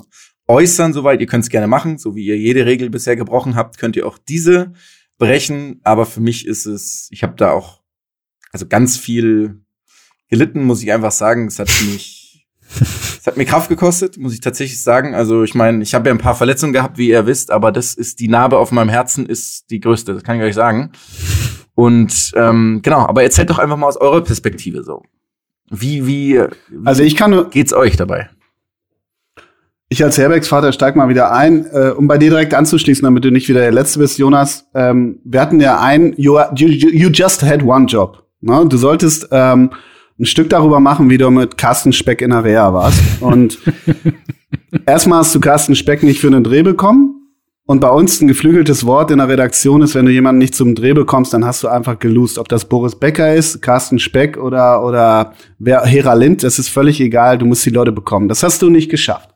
[0.47, 1.21] äußern, soweit.
[1.21, 4.06] Ihr könnt es gerne machen, so wie ihr jede Regel bisher gebrochen habt, könnt ihr
[4.06, 4.74] auch diese
[5.17, 5.80] brechen.
[5.84, 7.82] Aber für mich ist es, ich habe da auch
[8.52, 9.62] also ganz viel
[10.30, 11.47] gelitten, muss ich einfach sagen.
[11.47, 12.47] Es hat mich,
[12.80, 15.15] es hat mir Kraft gekostet, muss ich tatsächlich sagen.
[15.15, 17.95] Also ich meine, ich habe ja ein paar Verletzungen gehabt, wie ihr wisst, aber das
[17.95, 20.13] ist die Narbe auf meinem Herzen ist die größte.
[20.13, 20.91] Das kann ich euch sagen.
[21.82, 25.02] Und ähm, genau, aber erzählt doch einfach mal aus eurer Perspektive so.
[25.72, 26.39] Wie, wie,
[26.70, 28.30] wie also ich kann nur, geht's euch dabei?
[29.89, 33.32] Ich als Herbergsvater steig mal wieder ein, äh, um bei dir direkt anzuschließen, damit du
[33.32, 34.67] nicht wieder der Letzte bist, Jonas.
[34.76, 38.28] Ähm, wir hatten ja ein, you, you, you just had one job.
[38.41, 38.63] Ne?
[38.70, 39.72] Du solltest ähm,
[40.20, 43.02] ein Stück darüber machen, wie du mit Carsten Speck in der Reha warst.
[43.22, 43.58] Und
[44.86, 47.21] erstmal hast du Carsten Speck nicht für einen Dreh bekommen.
[47.67, 50.76] Und bei uns ein geflügeltes Wort in der Redaktion ist, wenn du jemanden nicht zum
[50.76, 52.38] Dreh bekommst, dann hast du einfach gelost.
[52.38, 57.00] Ob das Boris Becker ist, Carsten Speck oder, oder wer, Hera Lind, das ist völlig
[57.00, 57.38] egal.
[57.38, 58.28] Du musst die Leute bekommen.
[58.28, 59.30] Das hast du nicht geschafft.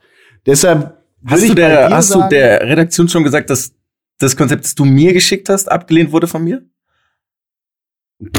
[0.46, 3.74] Deshalb Hast du der, hast du sagen- der Redaktion schon gesagt, dass
[4.20, 6.62] das Konzept, das du mir geschickt hast, abgelehnt wurde von mir?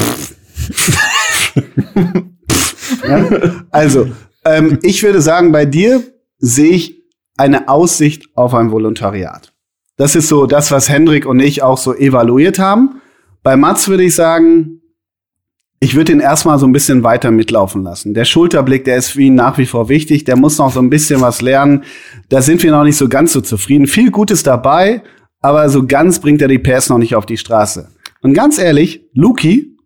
[3.06, 3.64] Ja?
[3.70, 4.08] Also,
[4.44, 6.02] ähm, ich würde sagen, bei dir
[6.38, 7.02] sehe ich
[7.36, 9.52] eine Aussicht auf ein Volontariat.
[9.96, 13.00] Das ist so das, was Hendrik und ich auch so evaluiert haben.
[13.42, 14.82] Bei Mats würde ich sagen,
[15.80, 18.14] ich würde ihn erstmal so ein bisschen weiter mitlaufen lassen.
[18.14, 20.24] Der Schulterblick, der ist für ihn nach wie vor wichtig.
[20.24, 21.84] Der muss noch so ein bisschen was lernen.
[22.28, 23.86] Da sind wir noch nicht so ganz so zufrieden.
[23.86, 25.02] Viel Gutes dabei,
[25.40, 27.88] aber so ganz bringt er die PS noch nicht auf die Straße.
[28.22, 29.76] Und ganz ehrlich, Luki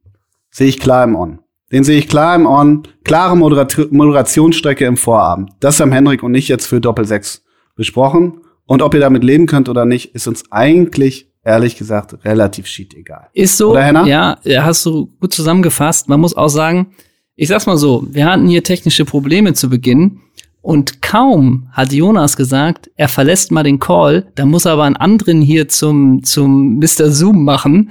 [0.50, 1.40] sehe ich klar im On.
[1.72, 2.82] Den sehe ich klar im On.
[3.04, 5.50] Klare Moderat Moderationsstrecke im Vorabend.
[5.60, 7.42] Das haben Hendrik und ich jetzt für Doppel 6
[7.76, 8.40] besprochen.
[8.70, 12.94] Und ob ihr damit leben könnt oder nicht, ist uns eigentlich, ehrlich gesagt, relativ shit
[12.94, 13.26] egal.
[13.32, 13.72] Ist so.
[13.72, 14.06] Oder, Henna?
[14.06, 16.08] Ja, ja, hast du gut zusammengefasst.
[16.08, 16.92] Man muss auch sagen,
[17.34, 20.20] ich sag's mal so, wir hatten hier technische Probleme zu Beginn.
[20.62, 24.94] Und kaum hat Jonas gesagt, er verlässt mal den Call, da muss er aber einen
[24.94, 27.10] anderen hier zum, zum Mr.
[27.10, 27.90] Zoom machen.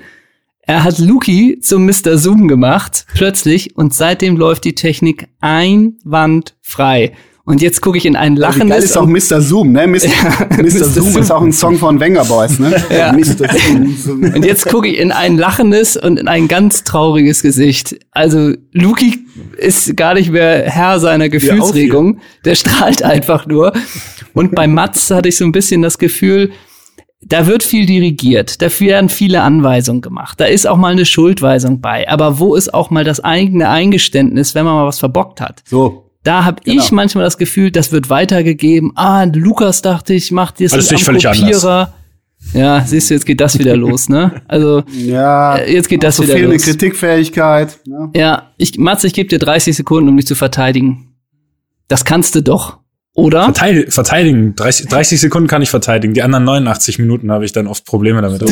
[0.62, 2.18] Er hat Luki zum Mr.
[2.18, 7.12] Zoom gemacht, plötzlich, und seitdem läuft die Technik einwandfrei.
[7.50, 9.42] Und jetzt gucke ich in ein Wie geil lachendes ist auch Mr.
[9.42, 9.88] Zoom, ne?
[9.88, 10.08] Mr.
[10.52, 10.62] Mr.
[10.62, 10.86] Mr.
[10.86, 12.76] Zoom ist auch ein Song von Wenger Boys, ne?
[12.92, 13.12] Ja.
[13.12, 13.50] Mr.
[13.98, 14.22] Zoom.
[14.36, 17.96] Und jetzt gucke ich in ein lachendes und in ein ganz trauriges Gesicht.
[18.12, 19.26] Also Luki
[19.58, 22.20] ist gar nicht mehr Herr seiner Gefühlsregung.
[22.46, 23.74] Der strahlt einfach nur.
[24.36, 26.52] Und bei Mats hatte ich so ein bisschen das Gefühl,
[27.20, 31.82] da wird viel dirigiert, da werden viele Anweisungen gemacht, da ist auch mal eine Schuldweisung
[31.82, 32.08] bei.
[32.08, 35.64] Aber wo ist auch mal das eigene Eingeständnis, wenn man mal was verbockt hat?
[35.66, 36.09] So.
[36.30, 36.80] Da habe Genau.
[36.80, 38.92] ich manchmal das Gefühl, das wird weitergegeben.
[38.94, 41.92] Ah, Lukas dachte ich, macht jetzt Alles am nicht völlig Kopierer.
[42.54, 44.44] Ja, siehst du, jetzt geht das wieder los, ne?
[44.48, 45.56] Also Ja.
[45.56, 46.66] Äh, jetzt geht das so wieder fehlende los.
[46.66, 47.80] Kritikfähigkeit.
[47.88, 48.12] Ne?
[48.16, 51.16] Ja, ich, Mats, ich gebe dir 30 Sekunden, um dich zu verteidigen.
[51.88, 52.78] Das kannst du doch,
[53.14, 53.44] oder?
[53.46, 54.56] Verteid verteidigen.
[54.56, 56.14] 30, 30 Sekunden kann ich verteidigen.
[56.14, 58.42] Die anderen 89 Minuten habe ich dann oft Probleme damit.
[58.42, 58.52] Aber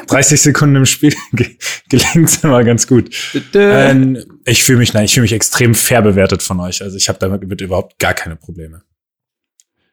[0.06, 1.56] 30 Sekunden im Spiel ge
[1.88, 3.14] gelingt immer ganz gut.
[3.54, 6.82] Ähm, ich fühle mich, nein, ich fühle mich extrem fair bewertet von euch.
[6.82, 8.82] Also ich habe damit mit überhaupt gar keine Probleme.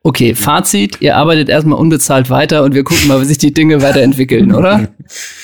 [0.08, 3.82] Okay, Fazit, ihr arbeitet erstmal unbezahlt weiter und wir gucken mal, wie sich die Dinge
[3.82, 4.88] weiterentwickeln, oder?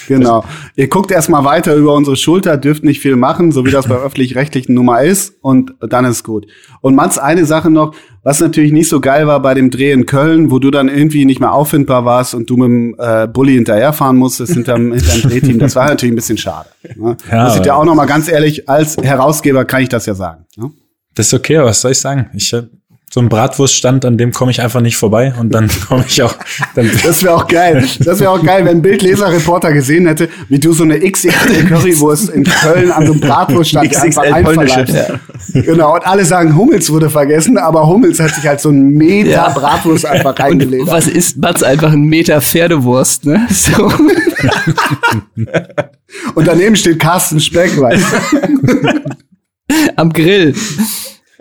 [0.07, 0.43] Genau.
[0.75, 3.95] Ihr guckt erstmal weiter über unsere Schulter, dürft nicht viel machen, so wie das bei
[4.05, 6.47] öffentlich-rechtlichen Nummer ist, und dann ist gut.
[6.81, 10.05] Und Mats, eine Sache noch, was natürlich nicht so geil war bei dem Dreh in
[10.05, 13.53] Köln, wo du dann irgendwie nicht mehr auffindbar warst und du mit dem äh, Bulli
[13.53, 16.69] hinterherfahren musstest hinterm, hinterm Drehteam, das war natürlich ein bisschen schade.
[16.95, 17.15] Ne?
[17.31, 20.13] Ja, ich dir aber- auch noch mal ganz ehrlich, als Herausgeber kann ich das ja
[20.15, 20.45] sagen.
[20.57, 20.71] Ne?
[21.15, 22.29] Das ist okay, aber was soll ich sagen?
[22.33, 22.63] Ich äh,
[23.13, 26.33] so ein Bratwurststand, an dem komme ich einfach nicht vorbei und dann komme ich auch.
[26.75, 27.85] Dann, Das wäre auch geil.
[27.99, 32.29] Das wäre auch geil, wenn ein Bildleser-Reporter gesehen hätte, wie du so eine XXL Currywurst
[32.29, 34.95] in Köln an so einem Bratwurststand einfach einverleibst.
[35.53, 39.29] Genau, und alle sagen, Hummels wurde vergessen, aber Hummels hat sich halt so ein Meter
[39.29, 39.49] Ja.
[39.49, 40.87] Bratwurst einfach reingelegt.
[40.87, 41.63] was ist Mats?
[41.63, 43.45] Einfach ein Meter Pferdewurst, ne?
[43.49, 43.91] So.
[46.35, 49.01] Und daneben steht Carsten Speck, weißt du?
[49.97, 50.55] Am Grill.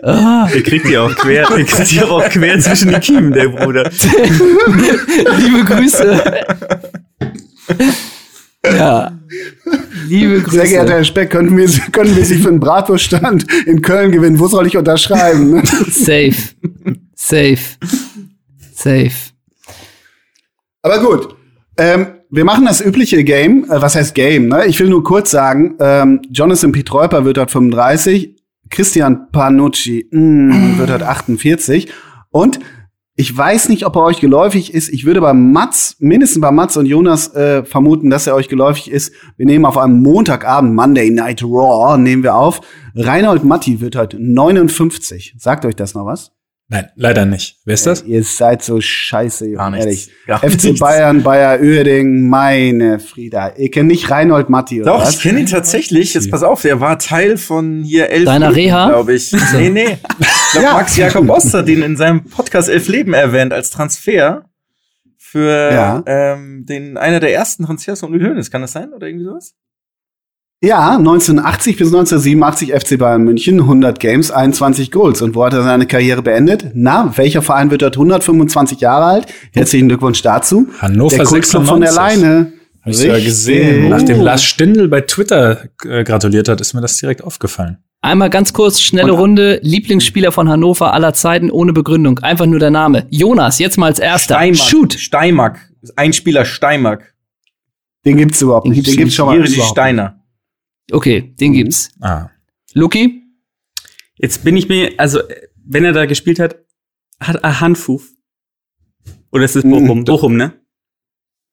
[0.03, 3.49] Ah, Der kriegt die auch quer, der kriegt die auch quer zwischen die Kiemen, der
[3.49, 3.83] Bruder.
[5.37, 6.23] liebe Grüße.
[8.65, 9.11] Ja.
[10.07, 10.55] Liebe Grüße.
[10.57, 14.39] Sehr geehrter Herr Speck, könnten wir, können wir Sie für einen Bratwurststand in Köln gewinnen?
[14.39, 15.61] Wo soll ich unterschreiben?
[15.89, 16.33] Safe.
[17.15, 17.57] Safe.
[18.73, 19.11] Safe.
[20.81, 21.35] Aber gut.
[21.77, 23.65] Ähm, wir machen das übliche Game.
[23.69, 24.47] Äh, was heißt Game?
[24.47, 24.65] Ne?
[24.65, 28.35] Ich will nur kurz sagen, ähm, Jonathan Pietreuper wird dort 35,
[28.71, 31.91] Christian Panucci mm, wird dort 48.
[32.31, 32.59] Und
[33.15, 34.89] ich weiß nicht, ob er euch geläufig ist.
[34.89, 38.89] Ich würde bei Mats, mindestens bei Mats und Jonas äh, vermuten, dass er euch geläufig
[38.89, 39.13] ist.
[39.37, 42.61] Wir nehmen auf einem Montagabend, Monday Night Raw, nehmen wir auf.
[42.95, 45.35] Reinhold Matti wird heute 59.
[45.37, 46.31] Sagt euch das noch was?
[46.71, 47.57] Nein, leider nicht.
[47.65, 48.01] Wer ist das?
[48.01, 49.85] Ey, ihr seid so scheiße, Gar nichts.
[49.85, 50.09] ehrlich.
[50.25, 50.79] Gar FC nichts.
[50.79, 53.53] Bayern, Bayer Uerdingen, meine Frieda.
[53.57, 55.15] Ihr kennt nicht Reinhold Matti, oder Doch, was?
[55.15, 56.13] ich kenne ihn tatsächlich.
[56.15, 58.89] Jetzt pass auf, der war Teil von hier Elf Deiner Leben, Reha?
[58.89, 59.31] glaube ich.
[59.53, 59.97] Nee, nee.
[60.19, 60.73] Ich glaube, Ja.
[60.73, 64.45] Max Jakob Oster hat ihn in seinem Podcast Elf Leben erwähnt als Transfer
[65.17, 66.03] für Ja.
[66.05, 68.49] ähm, den einer der ersten Transfers von Uli Hoeneß.
[68.51, 69.53] Kann das sein oder irgendwie sowas?
[70.63, 75.23] Ja, 1980 bis 1987 FC Bayern München, 100 Games, 21 Goals.
[75.23, 76.67] Und wo hat er seine Karriere beendet?
[76.75, 79.25] Na, welcher Verein wird dort 125 Jahre alt?
[79.53, 80.67] Herzlichen Glückwunsch dazu.
[80.79, 82.23] Hannover der Kultclub von der 96.
[82.23, 82.53] Leine.
[82.83, 83.89] Hab ich ja gesehen.
[83.89, 87.77] Nachdem Lars Stindl bei Twitter äh, gratuliert hat, ist mir das direkt aufgefallen.
[88.01, 89.59] Einmal ganz kurz, schnelle Und- Runde.
[89.63, 92.19] Lieblingsspieler von Hannover aller Zeiten ohne Begründung.
[92.19, 93.07] Einfach nur der Name.
[93.09, 94.35] Jonas, jetzt mal als erster.
[94.35, 94.57] Steimack.
[94.59, 94.93] Shoot.
[94.93, 95.59] Steimack.
[95.95, 97.15] Einspieler Steimark.
[98.05, 98.75] Den gibt's überhaupt nicht.
[98.75, 100.20] gibt's Den gibt's schon mal Steiner.
[100.91, 101.89] Okay, den gibt's.
[102.01, 102.29] Ah.
[102.73, 103.23] Luki?
[104.15, 105.19] Jetzt bin ich mir, also,
[105.65, 106.57] wenn er da gespielt hat,
[107.19, 108.09] hat er Hanfuf.
[109.31, 109.99] Oder ist es Bochum?
[109.99, 110.05] Mhm.
[110.05, 110.53] Bochum, ne?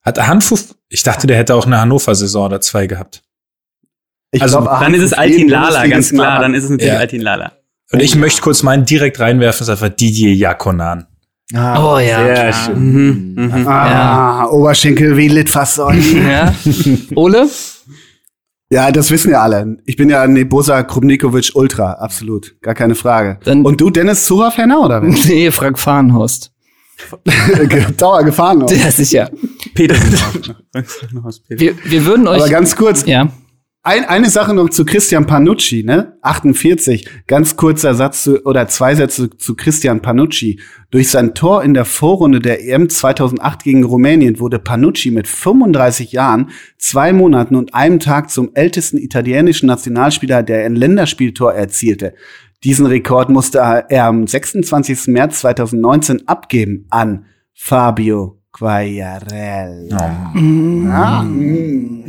[0.01, 0.75] Hat er Hanfuf?
[0.89, 3.23] Ich dachte, der hätte auch eine Hannover-Saison oder zwei gehabt.
[4.31, 6.39] Ich Also, glaub, Dann ist es Altin Lala, ganz klar.
[6.41, 6.99] Dann ist es natürlich Ja.
[6.99, 7.53] Altin Lala.
[7.91, 11.07] Und ich möchte kurz meinen direkt reinwerfen, ist einfach Didier Jakonan.
[11.51, 13.33] Oh ja, Sehr schön.
[13.33, 13.67] Mhm, mhm.
[13.67, 15.99] Ah, Oberschenkel wie Litfaßsäule.
[16.29, 16.53] Ja.
[17.15, 17.49] Ole?
[18.71, 19.77] Ja, das wissen ja alle.
[19.85, 22.55] Ich bin ja Nebosa Krumnikovic Ultra, absolut.
[22.61, 23.39] Gar keine Frage.
[23.43, 25.09] Dann- Und du, Dennis Zura-Fan oder wer?
[25.27, 26.51] Nee, Frank Fahrenhorst.
[27.97, 28.71] Dauer gefahren noch.
[28.71, 29.29] Ja, sicher.
[29.73, 30.55] Petersen.
[31.49, 32.41] Wir, wir würden euch.
[32.41, 33.29] Aber ganz kurz, ja.
[33.81, 36.17] Ein, eine Sache noch zu Christian Panucci, ne?
[36.21, 37.07] 48.
[37.27, 40.59] Ganz kurzer Satz zu, oder zwei Sätze zu Christian Panucci.
[40.91, 46.11] Durch sein Tor in der Vorrunde der EM 2008 gegen Rumänien wurde Panucci mit 35
[46.11, 52.15] Jahren, zwei Monaten und einem Tag zum ältesten italienischen Nationalspieler, der ein Länderspieltor erzielte.
[52.65, 55.07] Diesen Rekord musste er am 26.
[55.07, 60.33] März 2019 abgeben an Fabio Quagliarella.
[60.35, 62.03] Ja, mm.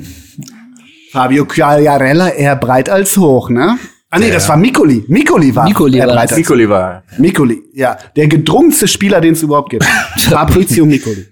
[1.12, 3.78] Fabio Quagliarella eher breit als hoch, ne?
[4.10, 5.04] Ah nee, das war Mikoli.
[5.08, 6.32] Mikoli war Mikoli eher war breit das.
[6.32, 7.02] als Nicoli war.
[7.18, 7.96] Mikoli, ja.
[8.16, 9.84] Der gedrungenste Spieler, den es überhaupt gibt.
[10.18, 11.26] Fabrizio Mikoli.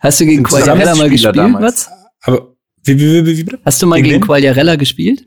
[0.00, 1.62] Hast du gegen Quagliarella mal gespielt, damals.
[1.62, 1.90] Mats?
[2.22, 3.58] Aber wie, wie, wie, wie bitte?
[3.64, 4.20] Hast du mal Gegen?
[4.20, 5.24] Quagliarella gespielt?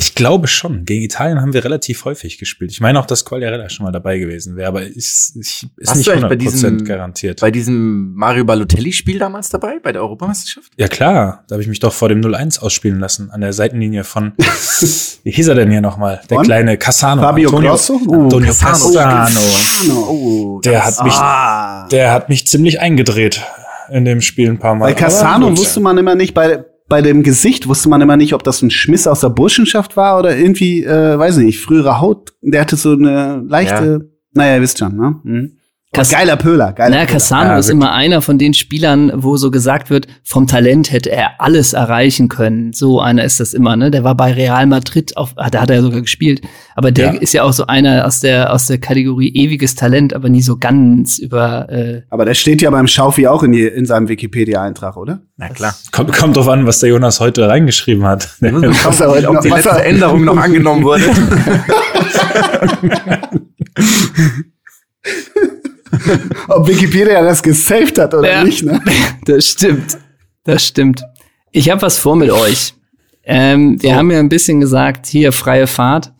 [0.00, 0.84] Ich glaube schon.
[0.84, 2.70] Gegen Italien haben wir relativ häufig gespielt.
[2.70, 6.06] Ich meine auch, dass Quagliarella schon mal dabei gewesen wäre, aber ist, ich, ist nicht
[6.06, 7.40] du eigentlich bei 100% diesem- garantiert.
[7.40, 10.70] Bei diesem Mario Balotelli-Spiel damals dabei, bei der Europameisterschaft?
[10.76, 14.04] Ja klar, da habe ich mich doch vor dem 0-1 ausspielen lassen, an der Seitenlinie
[14.04, 14.34] von,
[15.24, 16.20] wie hieß er denn hier nochmal?
[16.30, 16.44] Der Von?
[16.44, 17.20] kleine Cassano.
[17.22, 18.00] Fabio Antonio, Grosso?
[18.06, 18.94] Oh, Antonio Cassano.
[18.94, 19.92] Cassano.
[20.08, 21.88] Oh, Der hat mich, Ah.
[21.88, 23.42] der hat mich ziemlich eingedreht
[23.90, 24.86] in dem Spiel ein paar Mal.
[24.86, 28.42] Bei Cassano wusste man immer nicht, bei, bei dem Gesicht wusste man immer nicht, ob
[28.42, 32.32] das ein Schmiss aus der Burschenschaft war oder irgendwie, äh, weiß ich nicht, frühere Haut.
[32.40, 35.20] Der hatte so eine leichte, naja, ihr wisst schon, ne?
[35.22, 35.57] Mhm.
[35.94, 37.12] Cass- geiler Pöhler, geiler Na, Pöhler.
[37.14, 41.10] Cassano Ja, ist immer einer von den Spielern, wo so gesagt wird, vom Talent hätte
[41.10, 42.74] er alles erreichen können.
[42.74, 43.90] So einer ist das immer, ne?
[43.90, 46.42] Der war bei Real Madrid, auf, ah, da hat er ja sogar gespielt.
[46.76, 47.20] Aber der Ja.
[47.20, 50.58] ist ja auch so einer aus der, aus der Kategorie ewiges Talent, aber nie so
[50.58, 54.98] ganz über, äh, Aber der steht ja beim Schaufi auch in, die, in seinem Wikipedia-Eintrag,
[54.98, 55.22] oder?
[55.38, 55.74] Na klar.
[55.90, 58.28] Kommt, kommt drauf an, was der Jonas heute reingeschrieben hat.
[58.40, 61.04] Was er heute Ob die was letzte er- Änderung noch angenommen wurde.
[66.48, 68.44] Ob Wikipedia das gesaved hat oder Ja.
[68.44, 68.80] nicht, ne?
[69.24, 69.98] Das stimmt.
[70.44, 71.02] Das stimmt.
[71.52, 72.74] Ich habe was vor mit euch.
[73.24, 76.12] Ähm, wir haben ja ein bisschen gesagt, hier freie Fahrt.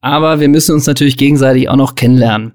[0.00, 2.52] Aber wir müssen uns natürlich gegenseitig auch noch kennenlernen.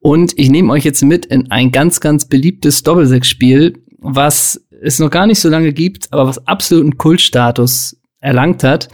[0.00, 5.10] Und ich nehme euch jetzt mit in ein ganz, ganz beliebtes Doppelsechs-Spiel, was es noch
[5.10, 8.88] gar nicht so lange gibt, aber was absoluten Kultstatus erlangt hat.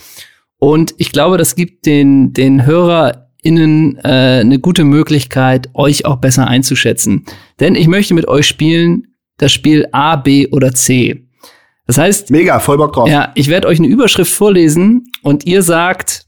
[0.59, 2.64] Und ich glaube, das gibt den, den
[3.44, 7.24] HörerInnen äh, eine gute Möglichkeit, euch auch besser einzuschätzen.
[7.61, 11.26] Denn ich möchte mit euch spielen das Spiel A, B oder C.
[11.87, 13.09] Das heißt, Mega, voll Bock drauf.
[13.09, 16.24] ja, ich werde euch eine Überschrift vorlesen und ihr sagt,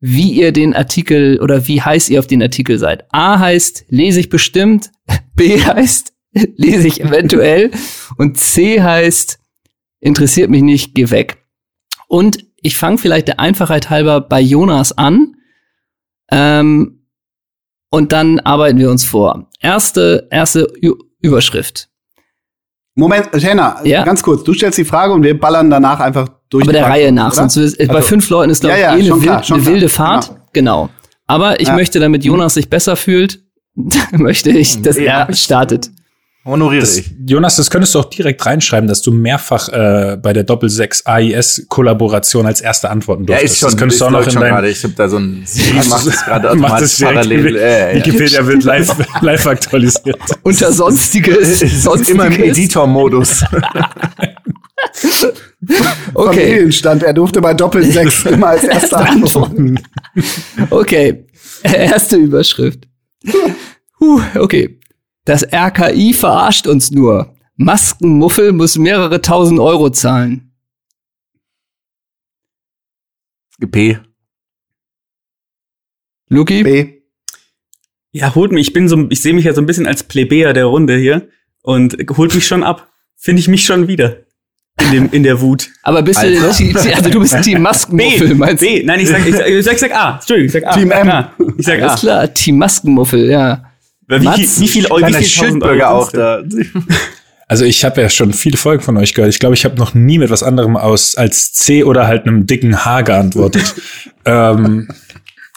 [0.00, 3.04] wie ihr den Artikel oder wie heiß ihr auf den Artikel seid.
[3.12, 4.90] A heißt, lese ich bestimmt,
[5.34, 6.12] B heißt,
[6.56, 7.70] lese ich eventuell
[8.16, 9.38] und C heißt,
[10.00, 11.44] interessiert mich nicht, geh weg.
[12.08, 15.36] Und ich fange vielleicht der Einfachheit halber bei Jonas an
[16.30, 17.06] ähm,
[17.90, 19.48] und dann arbeiten wir uns vor.
[19.60, 21.88] Erste, erste Ü Überschrift.
[22.94, 24.04] Moment, Henna, Ja.
[24.04, 24.42] ganz kurz.
[24.44, 26.64] Du stellst die Frage und wir ballern danach einfach durch.
[26.64, 27.32] Aber der Reihe nach.
[27.32, 27.48] oder?
[27.48, 29.66] Sonst bei Also- fünf Leuten ist, glaube Ja, ja, ich, eh eine, klar, wild, eine
[29.66, 30.34] wilde Fahrt.
[30.52, 30.88] Genau.
[31.26, 33.40] Aber ich möchte, damit Jonas sich besser fühlt,
[34.12, 35.90] möchte ich, dass er startet.
[36.44, 37.10] Honoriere Das, ich.
[37.26, 42.46] Jonas, das könntest du auch direkt reinschreiben, dass du mehrfach äh, bei der Doppel-6 AIS-Kollaboration
[42.46, 43.52] als erste antworten Ja, durftest.
[43.54, 43.66] ist schon.
[43.68, 44.70] das könntest du auch noch in schon dein gerade.
[44.70, 47.56] Ich habe da so ein du- macht es gerade automatisch parallel.
[47.56, 48.04] Äh, ja.
[48.06, 50.18] Wikipedia wird live, live aktualisiert.
[50.42, 51.58] Unter Sonstiges.
[51.82, 52.08] Sonstiges.
[52.08, 53.44] immer im Editor-Modus.
[56.14, 59.78] Okay, Familienstand, er durfte bei Doppel-6 immer als erster antworten.
[60.70, 61.26] okay.
[61.62, 62.88] Erste Überschrift.
[63.98, 64.79] Puh, okay.
[65.24, 67.34] Das RKI verarscht uns nur.
[67.56, 70.46] Maskenmuffel muss mehrere tausend Euro zahlen.
[73.70, 73.98] P.
[76.28, 76.62] Luki?
[76.62, 77.02] B.
[78.12, 78.68] Ja, holt mich.
[78.68, 81.28] Ich bin so, ich sehe mich ja so ein bisschen als Plebejer der Runde hier
[81.62, 82.90] und holt mich schon ab.
[83.16, 84.22] Finde ich mich schon wieder
[84.80, 85.70] in dem in der Wut.
[85.82, 86.64] Aber bist du, Also?
[87.10, 88.66] du bist Team Maskenmuffel, meinst du?
[88.66, 88.82] B.
[88.82, 90.14] Nein, ich sag, ich sag, ich sag, ich sag A.
[90.14, 90.72] Entschuldigung, ich sag A.
[90.74, 91.24] Team M.
[91.58, 91.96] Ich sag Alles A.
[91.96, 93.69] klar, Team Maskenmuffel, ja.
[94.18, 94.38] Wie Mats?
[94.38, 96.42] viel, wie viel, wie viel tausend Schildbürger Euro auch da.
[97.46, 99.32] Also ich habe ja schon viele Folgen von euch gehört.
[99.32, 102.46] Ich glaube, ich habe noch nie mit was anderem aus als C oder halt einem
[102.46, 103.74] dicken H geantwortet.
[104.24, 104.88] ähm,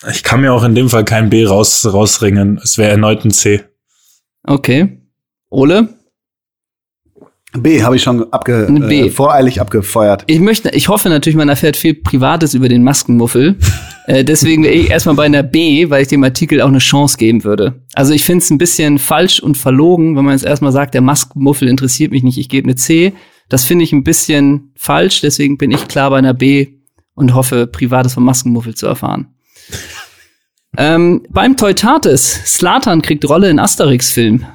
[0.09, 2.59] ich kann mir auch in dem Fall kein B raus, rausringen.
[2.63, 3.63] Es wäre erneut ein C.
[4.43, 5.01] Okay.
[5.51, 5.89] Ole?
[7.57, 8.67] B habe ich schon abge.
[8.67, 10.23] Äh, voreilig abgefeuert.
[10.27, 13.57] Ich möchte, ich hoffe natürlich, man erfährt viel Privates über den Maskenmuffel.
[14.07, 17.17] äh, deswegen wäre ich erstmal bei einer B, weil ich dem Artikel auch eine Chance
[17.17, 17.81] geben würde.
[17.93, 21.01] Also ich finde es ein bisschen falsch und verlogen, wenn man jetzt erstmal sagt, der
[21.01, 23.13] Maskenmuffel interessiert mich nicht, ich gebe eine C.
[23.49, 26.79] Das finde ich ein bisschen falsch, deswegen bin ich klar bei einer B
[27.13, 29.27] und hoffe, Privates vom Maskenmuffel zu erfahren.
[30.77, 34.45] ähm, beim Teutates, Slatan kriegt Rolle in Asterix-Film.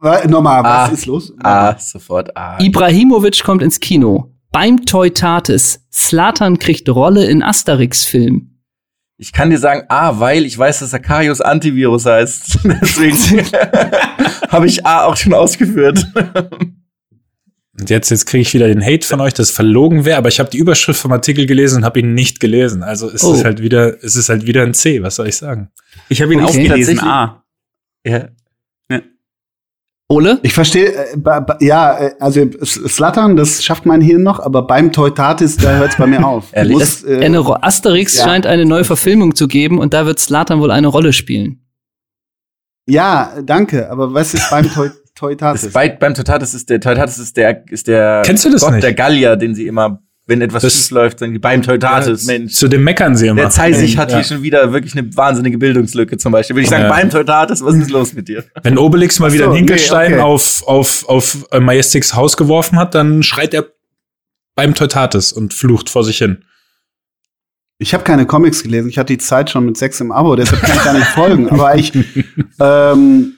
[0.00, 0.92] Nochmal, was Ah.
[0.92, 1.32] ist los?
[1.42, 2.58] Ah, sofort A.
[2.60, 4.32] Ibrahimovic kommt ins Kino.
[4.52, 8.46] Beim Teutates, Slatan kriegt Rolle in Asterix-Film.
[9.18, 12.58] Ich kann dir sagen A, weil ich weiß, dass Akarius Antivirus heißt.
[12.80, 13.16] Deswegen
[14.48, 16.06] habe ich A auch schon ausgeführt.
[17.78, 20.28] Und jetzt, jetzt kriege ich wieder den Hate von euch, dass es verlogen wäre, aber
[20.28, 22.82] ich habe die Überschrift vom Artikel gelesen und habe ihn nicht gelesen.
[22.82, 23.34] Also es Oh.
[23.34, 25.70] ist halt wieder, es ist halt wieder ein C, was soll ich sagen?
[26.08, 26.48] Ich habe ihn Okay.
[26.68, 27.00] auch gelesen.
[27.00, 27.44] A.
[28.06, 28.28] ja.
[30.10, 30.40] Ole?
[30.42, 31.16] Ich verstehe, äh,
[31.60, 36.06] ja, äh, also Slattern, das schafft mein Hirn noch, aber beim Teutatis, da hört's bei
[36.08, 36.48] mir auf.
[36.52, 36.78] Ehrlich?
[36.78, 38.24] Muss, äh, Eine Asterix ja.
[38.24, 41.60] scheint eine neue Verfilmung zu geben und da wird Slatan wohl eine Rolle spielen.
[42.88, 45.72] ja, danke, aber was ist beim Teu Das Teutatis?
[45.72, 48.82] bei, beim Totatis ist der Totatis ist der ist der Kennst du das Gott nicht?
[48.82, 52.54] der Gallier, den sie immer, wenn etwas Das- schief läuft, dann beim Totatis, Mensch.
[52.54, 53.42] Zu dem meckern sie immer.
[53.42, 54.16] Der Zeisig hat Ja.
[54.18, 56.56] hier schon wieder wirklich eine wahnsinnige Bildungslücke zum Beispiel.
[56.56, 56.88] Würde ich sagen, Ja.
[56.88, 58.44] beim Totatis, was ist los mit dir?
[58.62, 60.24] Wenn Obelix mal wieder so, einen Hinkelstein nee, okay.
[60.24, 63.66] auf, auf, auf äh, Majestix Haus geworfen hat, dann schreit er
[64.54, 66.44] beim Teutatis und flucht vor sich hin.
[67.78, 70.60] Ich habe keine Comics gelesen, ich hatte die Zeit schon mit sechs im Abo, deshalb
[70.62, 71.48] kann ich gar nicht folgen.
[71.48, 71.92] Aber ich,
[72.60, 73.34] ähm,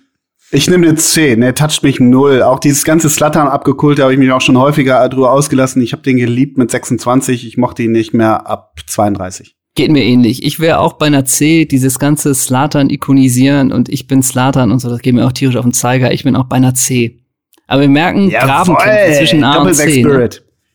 [0.52, 2.42] ich nehme eine C, ne, toucht mich null.
[2.42, 5.82] Auch dieses ganze Slattern abgekulte habe ich mich auch schon häufiger drüber ausgelassen.
[5.82, 9.56] Ich habe den geliebt mit 26, ich mochte ihn nicht mehr ab 32.
[9.74, 10.44] Geht mir ähnlich.
[10.44, 14.80] Ich wäre auch bei einer C, dieses ganze Slatan ikonisieren und ich bin Slatan und
[14.80, 16.12] so, das geht mir auch tierisch auf den Zeiger.
[16.12, 17.18] Ich bin auch bei einer C.
[17.66, 20.02] Aber wir merken Grabenkämpfe zwischen A und Doppelback C.
[20.02, 20.28] Ne?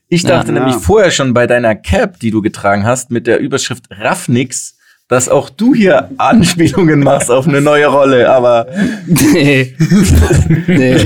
[0.09, 0.29] Ich Ja.
[0.29, 0.59] dachte Ja.
[0.59, 4.76] nämlich vorher schon bei deiner Cap, die du getragen hast, mit der Überschrift Raffnix,
[5.07, 8.67] dass auch du hier Anspielungen machst auf eine neue Rolle, aber
[9.05, 9.73] Nee.
[10.67, 11.05] nee.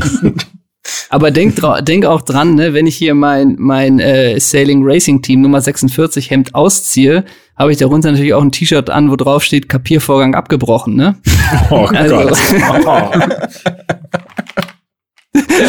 [1.09, 5.41] Aber denk, denk auch dran, ne, wenn ich hier mein, mein äh, Sailing Racing Team
[5.41, 7.23] Nummer 46 Hemd ausziehe,
[7.55, 11.17] habe ich darunter natürlich auch ein T-Shirt an, wo drauf steht Kapiervorgang abgebrochen, ne?
[11.69, 12.15] Oh Also,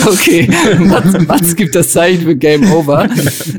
[0.07, 3.09] okay, Mats, Mats gibt das Zeichen für Game Over.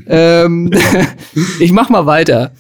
[0.08, 0.72] ähm,
[1.60, 2.52] ich mach mal weiter.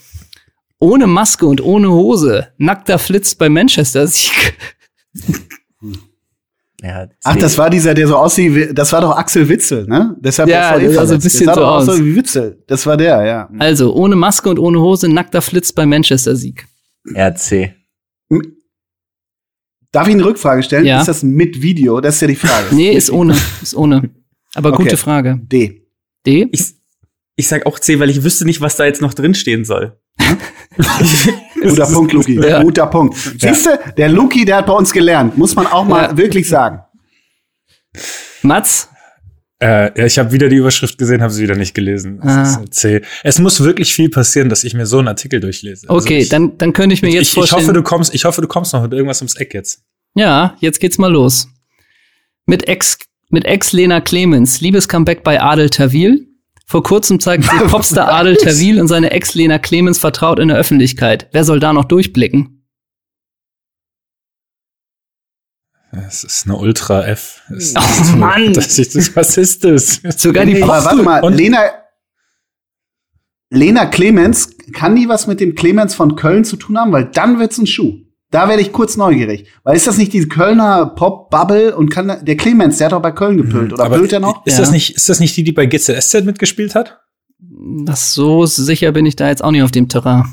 [0.84, 4.58] Ohne Maske und ohne Hose, nackter Flitz bei Manchester Sieg.
[6.82, 10.18] ja, Ach, das war dieser, der so aussieht, wie, das war doch Axel Witzel, ne?
[10.20, 12.00] Deshalb Ja, war der sah so ein bisschen der sah so doch auch aus.
[12.04, 12.62] wie Witzel.
[12.68, 13.50] Das war der, ja.
[13.60, 16.66] Also, ohne Maske und ohne Hose, nackter Flitz bei Manchester Sieg.
[17.16, 17.74] RC.
[19.94, 20.86] Darf ich eine Rückfrage stellen?
[20.86, 21.00] Ja.
[21.00, 22.02] Ist das mit Video?
[22.02, 22.68] Das ist ja die Frage.
[22.76, 24.10] Nee, ist ohne, ist ohne.
[24.56, 24.84] Aber Okay.
[24.84, 25.40] gute Frage.
[25.44, 25.86] D.
[26.26, 26.50] D?
[26.52, 26.74] Ich,
[27.38, 29.98] ich sag auch C, weil ich wüsste nicht, was da jetzt noch drin stehen soll.
[31.62, 32.36] Guter Punkt, Luki.
[32.42, 32.62] Ja.
[32.62, 33.16] Guter Punkt.
[33.16, 35.38] Siehst du, der Luki, der hat bei uns gelernt.
[35.38, 36.18] Muss man auch mal Ja.
[36.18, 36.80] wirklich sagen.
[38.42, 38.90] Mats?
[39.62, 42.20] Äh, ja, ich habe wieder die Überschrift gesehen, habe sie wieder nicht gelesen.
[42.22, 42.42] Das Ah.
[42.44, 43.02] ist ein C.
[43.24, 45.90] Es muss wirklich viel passieren, dass ich mir so einen Artikel durchlese.
[45.90, 47.62] Also Okay, ich, dann, dann könnte ich mir jetzt ich, ich vorstellen.
[47.64, 49.84] hoffe, du kommst, ich hoffe, du kommst noch mit irgendwas ums Eck jetzt.
[50.16, 51.48] Ja, jetzt geht's mal los.
[52.46, 52.98] Mit Ex,
[53.30, 56.28] mit Ex Lena Clemens, Liebescomeback bei Adel Tawil.
[56.66, 60.58] Vor kurzem zeigt sich Popstar Adel Tawil und seine Ex Lena Clemens vertraut in der
[60.58, 61.28] Öffentlichkeit.
[61.32, 62.66] Wer soll da noch durchblicken?
[65.92, 67.42] Es ist eine Ultra F.
[67.56, 68.54] Es- Oh, Mann!
[68.54, 70.02] Das ist, das, was ist das?
[70.18, 71.60] Sogar die Aber warte mal, Und- Lena,
[73.52, 76.92] Lena Clemens, kann die was mit dem Clemens von Köln zu tun haben?
[76.92, 78.03] Weil dann wird's ein Schuh.
[78.34, 79.46] Da werde ich kurz neugierig.
[79.64, 83.02] Weil ist das nicht diese Kölner Pop-Bubble und kann da- der Clemens, der hat doch
[83.02, 83.72] bei Köln gepölt.
[83.72, 84.44] Oder Aber pölt er noch?
[84.48, 84.62] Ist, Ja.
[84.62, 87.00] das nicht, ist das nicht die, die bei GZSZ mitgespielt hat?
[87.86, 90.26] Das so sicher bin ich da jetzt auch nicht auf dem Terrain.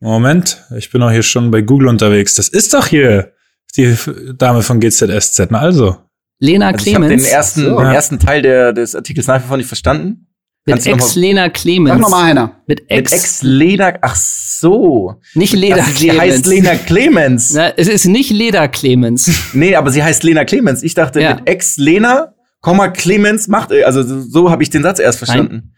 [0.00, 2.34] Moment, ich bin auch hier schon bei Google unterwegs.
[2.34, 3.32] Das ist doch hier
[3.76, 3.94] die
[4.36, 5.48] Dame von GZSZ.
[5.50, 5.96] Na also.
[6.38, 7.78] Lena Also ich habe den Clemens ersten, So.
[7.78, 10.26] den ersten Teil der, des Artikels nach wie vor nicht verstanden.
[10.64, 12.00] Mit Kannst du noch Ex mal- Lena Sag Clemens.
[12.00, 12.62] noch mal einer.
[12.66, 15.16] Mit Mit Ex, Ex-Lena, ach so.
[15.34, 16.20] nicht Lena Ach, sie Clemens.
[16.20, 17.52] heißt Lena Clemens.
[17.54, 19.30] Na, es ist nicht Leda Clemens.
[19.54, 20.82] Nee, aber sie heißt Lena Clemens.
[20.82, 21.34] Ich dachte, Ja.
[21.34, 25.74] mit Ex-Lena, Komma Clemens macht, also so, habe ich den Satz erst verstanden.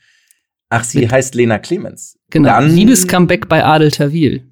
[0.69, 2.19] Ach, sie Mit- heißt Lena Clemens.
[2.31, 2.49] Genau.
[2.51, 4.51] Dann- Liebescomeback bei Adel Tawil.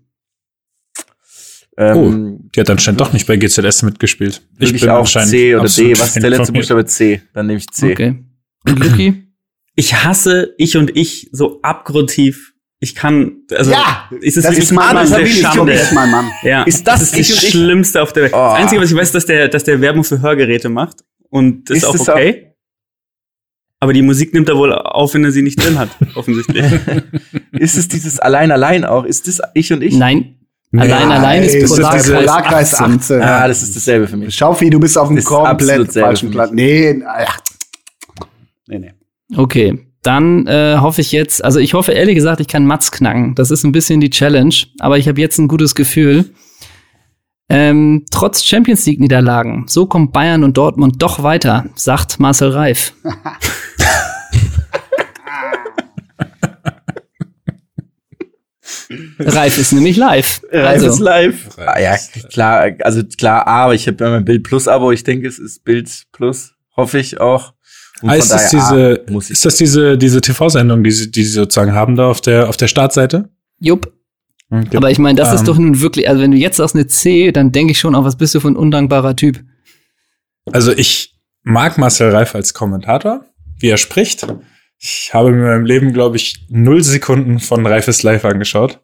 [1.78, 4.42] Ähm, Die hat anscheinend doch nicht bei GZS mitgespielt.
[4.58, 5.92] würde ich auch C oder D.
[5.98, 7.22] Was ist der letzte Buchstabe C?
[7.32, 7.92] Dann nehme ich C.
[7.92, 8.24] Okay.
[8.66, 9.21] Und Luki?
[9.74, 12.52] Ich hasse ich und ich so abgrundtief.
[12.80, 15.72] Ich kann, also, ja, ist es das ist Mann, Mann das der ich Schande.
[15.72, 16.28] ist mein Mann.
[16.42, 17.50] Ja, Ist das das, ist das ich?
[17.50, 18.32] Schlimmste auf der Welt.
[18.34, 18.38] Oh.
[18.38, 21.04] Das Einzige, was ich weiß, ist, dass der, dass der Werbung für Hörgeräte macht.
[21.30, 22.48] Und das ist, Ist auch okay.
[23.78, 26.64] Aber die Musik nimmt er wohl auf, wenn er sie nicht drin hat, offensichtlich.
[27.52, 29.04] Ist es dieses Allein, Allein auch?
[29.04, 29.94] Ist das ich und ich?
[29.96, 30.38] Nein.
[30.76, 32.96] Allein, allein ist Ey, Polarkreis, Polarkreis 18.
[32.96, 33.22] 18.
[33.22, 34.34] Ah, das ist dasselbe für mich.
[34.34, 36.50] Schaufi, du bist auf dem Ist komplett falschen Platz.
[36.52, 37.40] Nee, ach.
[38.66, 38.92] nee, nee.
[39.36, 43.34] Okay, dann äh, hoffe ich jetzt, also ich hoffe ehrlich gesagt, ich kann Mats knacken.
[43.34, 46.30] Das ist ein bisschen die Challenge, aber ich habe jetzt ein gutes Gefühl.
[47.48, 52.94] Ähm, trotz Champions League Niederlagen, so kommt Bayern und Dortmund doch weiter, sagt Marcel Reif.
[59.18, 60.42] Reif ist nämlich live.
[60.50, 61.48] Reif ist Also, live.
[61.58, 61.96] Ah, ja,
[62.30, 64.92] klar, also klar, A, aber ich habe ja mein Bild Plus Abo.
[64.92, 67.54] Ich denke, es ist Bild Plus, hoffe ich auch.
[68.10, 69.30] Ah, ist das diese, A, muss ich.
[69.32, 72.56] ist das diese, diese TV-Sendung, die sie, die sie sozusagen haben da auf der, auf
[72.56, 73.28] der Startseite?
[73.60, 73.92] jupp.
[74.50, 74.76] Okay.
[74.76, 75.46] Aber ich meine, das ist Ähm.
[75.46, 78.04] doch nun wirklich, also wenn du jetzt sagst eine C, dann denke ich schon, auch
[78.04, 79.40] was bist du für ein undankbarer Typ.
[80.52, 83.24] Also ich mag Marcel Reif als Kommentator,
[83.58, 84.26] wie er spricht.
[84.78, 88.80] Ich habe mir in meinem Leben, glaube ich, null Sekunden von Reifes Live angeschaut.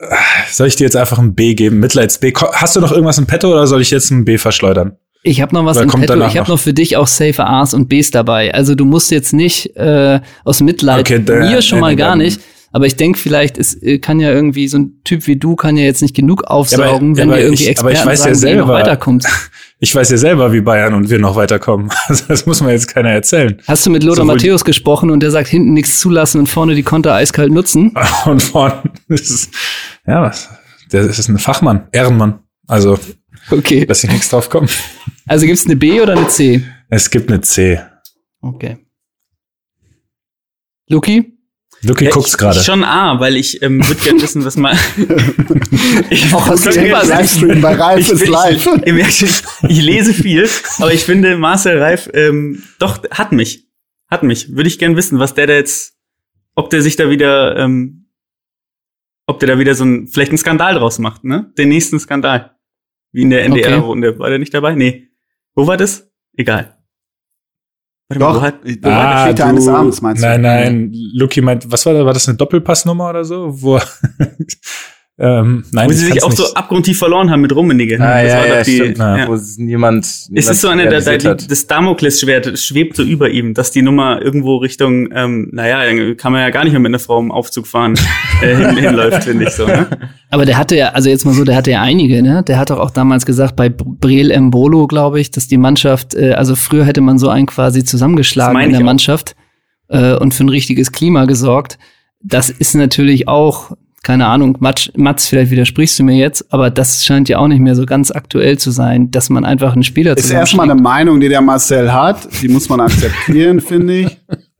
[0.00, 0.14] Ah,
[0.50, 1.80] Soll ich dir jetzt einfach ein B geben?
[1.80, 2.32] Mitleids B.
[2.34, 4.96] Hast du noch irgendwas im Petto oder soll ich jetzt ein B verschleudern?
[5.26, 6.14] Ich habe noch was im Petto.
[6.26, 6.58] Ich habe noch?
[6.58, 8.54] für dich auch safe A's und B's dabei.
[8.54, 12.40] Also du musst jetzt nicht äh, aus Mitleid Okay, da- mir schon mal gar nicht.
[12.72, 15.76] Aber ich denke vielleicht, es äh, kann ja irgendwie so ein Typ wie du kann
[15.78, 18.18] ja jetzt nicht genug aufsaugen, ja, wenn aber dir irgendwie ich- aber ich Experten weiß
[18.18, 19.24] ja sagen, noch selber- weiterkommt.
[19.78, 21.90] Ich weiß ja selber, wie Bayern und wir noch weiterkommen.
[22.06, 23.60] Also das muss mir jetzt keiner erzählen.
[23.68, 26.74] Hast du mit Lothar Sowohl- Matthäus gesprochen und der sagt, hinten nichts zulassen und vorne
[26.74, 27.92] die Konter eiskalt nutzen?
[28.24, 29.50] Und vorne ist es,
[30.06, 30.32] ja?
[30.92, 32.38] Der ist ein Fachmann, Ehrenmann.
[32.66, 32.98] Also,
[33.50, 33.86] Okay.
[33.86, 34.76] dass hier nichts drauf kommt.
[35.26, 36.64] Also gibt's eine B oder eine C?
[36.88, 37.80] Es gibt eine C.
[38.40, 38.78] Okay.
[40.88, 41.32] Luki?
[41.82, 42.60] Luki Ja, guckt's ich- gerade.
[42.62, 44.76] Schon A, weil ich ähm, würde gerne wissen, was mal.
[46.10, 48.56] ich Auch den immer- Livestream bei Ralf ich, ist live.
[48.56, 48.82] Ich, schon,
[49.68, 53.68] ich lese viel, aber ich finde, Marcel Reif ähm, doch hat mich.
[54.08, 54.54] Hat mich.
[54.54, 55.96] Würde ich gern wissen, was der da jetzt,
[56.54, 58.08] ob der sich da wieder, ähm,
[59.26, 61.52] ob der da wieder so ein, vielleicht einen Skandal draus macht, ne?
[61.58, 62.55] Den nächsten Skandal.
[63.16, 63.62] Wie in der Okay.
[63.62, 64.18] NDR-Runde.
[64.18, 64.74] War der nicht dabei?
[64.74, 65.08] Nee.
[65.54, 66.06] Wo war das?
[66.36, 66.76] Egal.
[68.08, 70.26] Warte mal, Doch, wo hat, ich- ah, Väter du- eines Abends meinst du?
[70.28, 70.92] Nein, nein.
[71.14, 72.04] Luki meint, was war da?
[72.04, 73.48] War das eine Doppelpassnummer oder so?
[73.62, 73.80] Wo,
[75.18, 76.36] ähm, nein, wo sie sich auch nicht.
[76.36, 77.98] so abgrundtief verloren haben mit Rummenigge.
[77.98, 78.98] Ah, das ja, war ja, doch die, stimmt.
[78.98, 79.28] ja.
[79.28, 83.02] Wo es niemand, Es niemand ist so eine, da, da, die, das Damoklesschwert schwebt so
[83.02, 86.72] über ihm, dass die Nummer irgendwo Richtung, ähm, naja, dann kann man ja gar nicht
[86.72, 87.94] mehr mit einer Frau im Aufzug fahren,
[88.42, 89.66] äh, hin, hinläuft, finde ich so.
[89.66, 89.86] Ne?
[90.28, 92.42] Aber der hatte ja, also jetzt mal so, der hatte ja einige, ne?
[92.42, 96.32] Der hat doch auch damals gesagt, bei Breel Mbolo, glaube ich, dass die Mannschaft, äh,
[96.32, 98.84] also früher hätte man so einen quasi zusammengeschlagen in der auch.
[98.84, 99.34] Mannschaft
[99.88, 101.78] äh, und für ein richtiges Klima gesorgt.
[102.22, 103.72] Das ist natürlich auch,
[104.06, 107.58] keine Ahnung, Mats, Mats, vielleicht widersprichst du mir jetzt, aber das scheint ja auch nicht
[107.58, 111.18] mehr so ganz aktuell zu sein, dass man einfach einen Spieler Ist erstmal eine Meinung,
[111.18, 112.28] die der Marcel hat.
[112.40, 114.06] Die muss man akzeptieren, finde ich.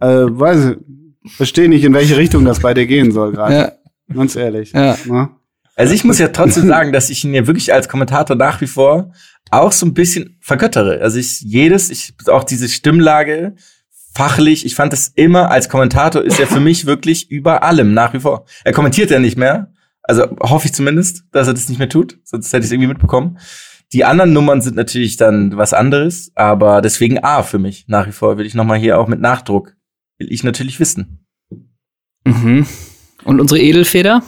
[0.00, 3.54] Äh, weiß ich, verstehe nicht, in welche Richtung das bei dir gehen soll gerade.
[3.54, 3.72] Ja,
[4.12, 4.72] Ganz ehrlich.
[4.72, 4.96] ja.
[5.06, 5.28] Ne?
[5.76, 8.66] Also ich muss ja trotzdem sagen, dass ich ihn ja wirklich als Kommentator nach wie
[8.66, 9.12] vor
[9.52, 11.00] auch so ein bisschen vergöttere.
[11.02, 13.54] Also ich jedes, ich auch diese Stimmlage
[14.16, 18.14] fachlich, ich fand das immer als Kommentator ist er für mich wirklich über allem nach
[18.14, 18.46] wie vor.
[18.64, 22.18] Er kommentiert ja nicht mehr, also hoffe ich zumindest, dass er das nicht mehr tut,
[22.24, 23.38] sonst hätte ich es irgendwie mitbekommen.
[23.92, 28.12] Die anderen Nummern sind natürlich dann was anderes, aber deswegen A für mich nach wie
[28.12, 29.76] vor will ich noch mal hier auch mit Nachdruck
[30.18, 31.26] will ich natürlich wissen.
[32.24, 32.66] Mhm.
[33.24, 34.22] Und unsere Edelfeder?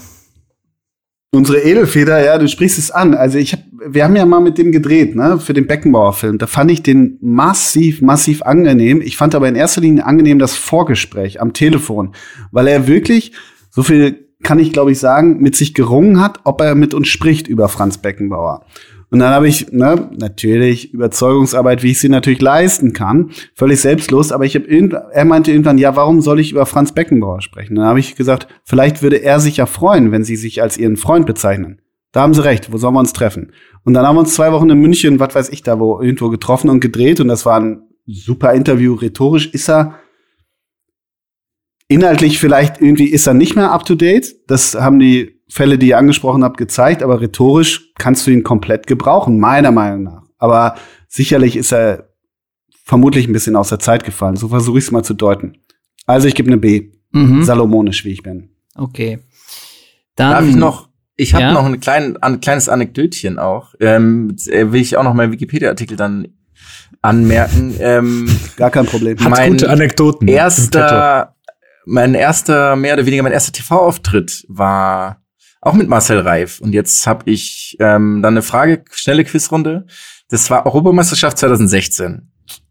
[1.31, 3.15] Unsere Edelfeder, ja, du sprichst es an.
[3.15, 3.61] Also ich hab,
[3.95, 6.39] wir haben ja mal mit dem gedreht, ne, für den Beckenbauer-Film.
[6.39, 9.01] Da fand ich den massiv, massiv angenehm.
[9.01, 12.15] Ich fand aber in erster Linie angenehm das Vorgespräch am Telefon,
[12.51, 13.33] weil er wirklich,
[13.71, 17.09] so viel kann ich glaube ich sagen, mit sich gerungen hat, ob er mit uns
[17.09, 18.65] spricht über Franz Beckenbauer.
[19.11, 24.33] Und dann habe ich, ne, natürlich Überzeugungsarbeit, wie ich sie natürlich leisten kann, völlig selbstlos.
[24.33, 24.67] Aber ich habe
[25.13, 27.77] er meinte irgendwann, ja, warum soll ich über Franz Beckenbauer sprechen?
[27.77, 30.99] Dann habe ich gesagt, vielleicht würde er sich ja freuen, wenn Sie sich als Ihren
[30.99, 31.81] Freund bezeichnen.
[32.13, 32.73] Da haben Sie recht.
[32.73, 33.53] Wo sollen wir uns treffen?
[33.85, 36.31] Und dann haben wir uns zwei Wochen in München, was weiß ich da, wo irgendwo
[36.31, 37.21] getroffen und gedreht.
[37.21, 38.95] Und das war ein super Interview.
[38.95, 39.99] Rhetorisch ist er
[41.89, 44.35] inhaltlich vielleicht irgendwie ist er nicht mehr up to date.
[44.47, 48.87] Das haben die Fälle, die ihr angesprochen habt, gezeigt, aber rhetorisch kannst du ihn komplett
[48.87, 50.23] gebrauchen, meiner Meinung nach.
[50.37, 50.75] Aber
[51.09, 52.11] sicherlich ist er
[52.85, 54.37] vermutlich ein bisschen aus der Zeit gefallen.
[54.37, 55.59] So versuche ich es mal zu deuten.
[56.07, 56.93] Also ich gebe eine B.
[57.13, 57.43] Mhm.
[57.43, 58.51] Salomonisch, wie ich bin.
[58.75, 59.21] Okay.
[60.15, 60.88] Dann, Darf ich noch
[61.19, 61.53] ich habe Ja?
[61.53, 63.75] noch ein, klein, ein kleines Anekdötchen auch.
[63.81, 66.29] Ähm, äh, will ich auch noch meinen Wikipedia-Artikel dann
[67.03, 67.75] anmerken.
[67.81, 69.19] Ähm, Gar kein Problem.
[69.19, 70.29] Hat mein gute Anekdoten.
[70.29, 71.35] erster,
[71.85, 75.21] mein erster, mehr oder weniger mein erster TV-Auftritt war
[75.61, 76.61] auch mit Marcel Reif.
[76.61, 79.87] Und jetzt habe ich ähm, dann eine Frage, schnelle Quizrunde.
[80.31, 82.31] Das war Europameisterschaft 2016.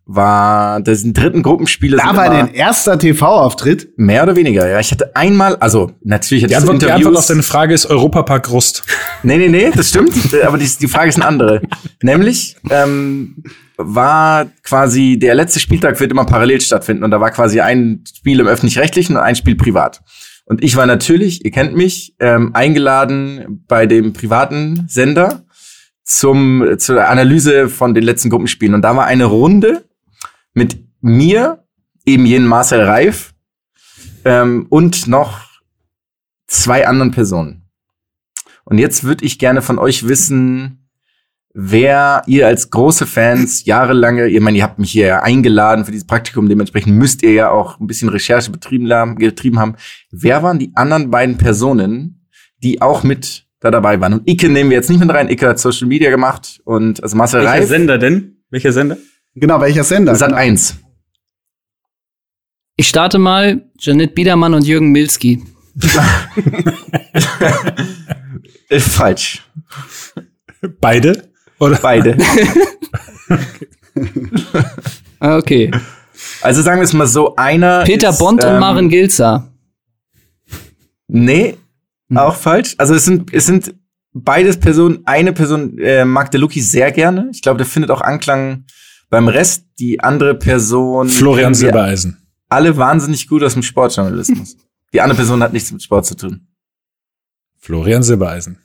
[0.10, 1.98] War das sind dritten Gruppenspiele.
[1.98, 3.90] Da war dein erster TV-Auftritt.
[3.98, 4.80] mehr oder weniger, ja.
[4.80, 7.18] Ich hatte einmal, also natürlich hatte Die ich Antwort, die Antwort Interviews.
[7.18, 8.84] auf deine Frage ist Europapark Rust.
[9.24, 10.14] Nee, nee, nee, das stimmt.
[10.46, 11.62] aber die, die Frage ist eine andere.
[12.02, 13.44] Nämlich ähm,
[13.76, 18.40] war quasi der letzte Spieltag wird immer parallel stattfinden und da war quasi ein Spiel
[18.40, 20.02] im öffentlich-rechtlichen und ein Spiel privat.
[20.46, 25.44] Und ich war natürlich, ihr kennt mich, ähm, eingeladen bei dem privaten Sender
[26.06, 29.84] zum zur Analyse von den letzten Gruppenspielen und da war eine Runde
[30.58, 31.64] mit mir,
[32.06, 33.34] eben jenen Marcel Reif
[34.26, 35.46] ähm, und noch
[36.48, 37.70] zwei anderen Personen.
[38.66, 40.90] Und jetzt würde ich gerne von euch wissen,
[41.54, 45.92] wer ihr als große Fans jahrelange, ich meine, ihr habt mich hier ja eingeladen für
[45.92, 49.76] dieses Praktikum, dementsprechend müsst ihr ja auch ein bisschen Recherche betrieben haben.
[50.12, 52.28] Wer waren die anderen beiden Personen,
[52.64, 54.14] die auch mit da dabei waren?
[54.14, 55.30] Und Icke nehmen wir jetzt nicht mit rein.
[55.30, 58.44] Icke hat Social Media gemacht und also Marcel Welcher Reif, Sender denn?
[58.50, 58.98] Welcher Sender?
[59.40, 60.16] Genau, welcher Sender?
[60.16, 60.40] Sat Genau.
[60.42, 60.78] 1.
[62.76, 65.44] Ich starte mal Janet Biedermann und Jürgen Milski.
[68.70, 69.44] Äh, falsch.
[70.80, 71.30] Beide?
[71.60, 71.78] Oder?
[71.78, 72.18] Beide.
[75.20, 75.72] Ah, Okay.
[76.42, 79.52] Also sagen wir es mal so, einer Peter ist, Bond und ähm, Maren Gilzer.
[81.08, 81.58] Nee,
[82.14, 82.76] auch falsch.
[82.78, 83.74] Also es sind, es sind
[84.14, 85.00] beides Personen.
[85.06, 87.30] Eine Person äh, mag der Luki sehr gerne.
[87.32, 88.66] Ich glaube, der findet auch Anklang
[89.10, 89.66] beim Rest.
[89.80, 92.18] Die andere Person Florian Silbereisen.
[92.50, 94.58] alle wahnsinnig gut aus dem Sportjournalismus.
[94.94, 96.48] Die andere Person hat nichts mit Sport zu tun.
[97.60, 98.58] Florian Silbereisen.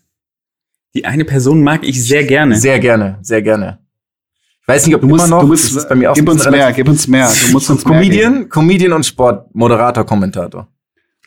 [0.94, 2.56] Die eine Person mag ich sehr gerne.
[2.56, 3.78] Sehr gerne, sehr gerne.
[4.62, 5.40] Ich weiß nicht, ob Du musst, immer noch.
[5.42, 7.28] du musst, das ist bei mir auch gib uns mehr, gib uns mehr.
[7.46, 8.12] Du musst uns mehr geben.
[8.12, 10.68] Comedian, Comedian und Sport, Moderator, Kommentator.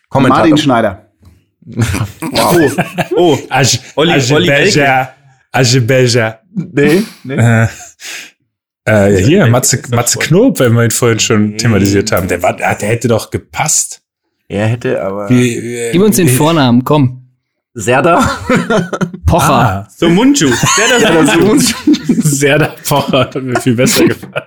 [0.10, 0.40] Kommentator.
[0.48, 1.02] Martin Schneider.
[2.32, 2.70] Oh,
[3.16, 3.38] oh.
[3.50, 5.10] Aj- Olli- Olli Ajebeja.
[5.52, 6.40] Ajebeja.
[6.54, 7.68] Nee, nee.
[8.88, 12.28] Äh, äh, hier, Matze, Matze Knob, wenn wir ihn vorhin schon thematisiert haben.
[12.28, 14.02] Der, war, der hätte doch gepasst.
[14.48, 15.30] Er hätte aber.
[15.30, 17.22] Wie, äh, Gib uns den wie- Vornamen, komm.
[17.74, 18.20] Serda.
[19.26, 19.52] Pocher.
[19.54, 20.48] Ah, So Munchu.
[20.50, 21.76] Das ist uns.
[22.40, 24.46] Serda Pocher hat mir viel besser gefallen.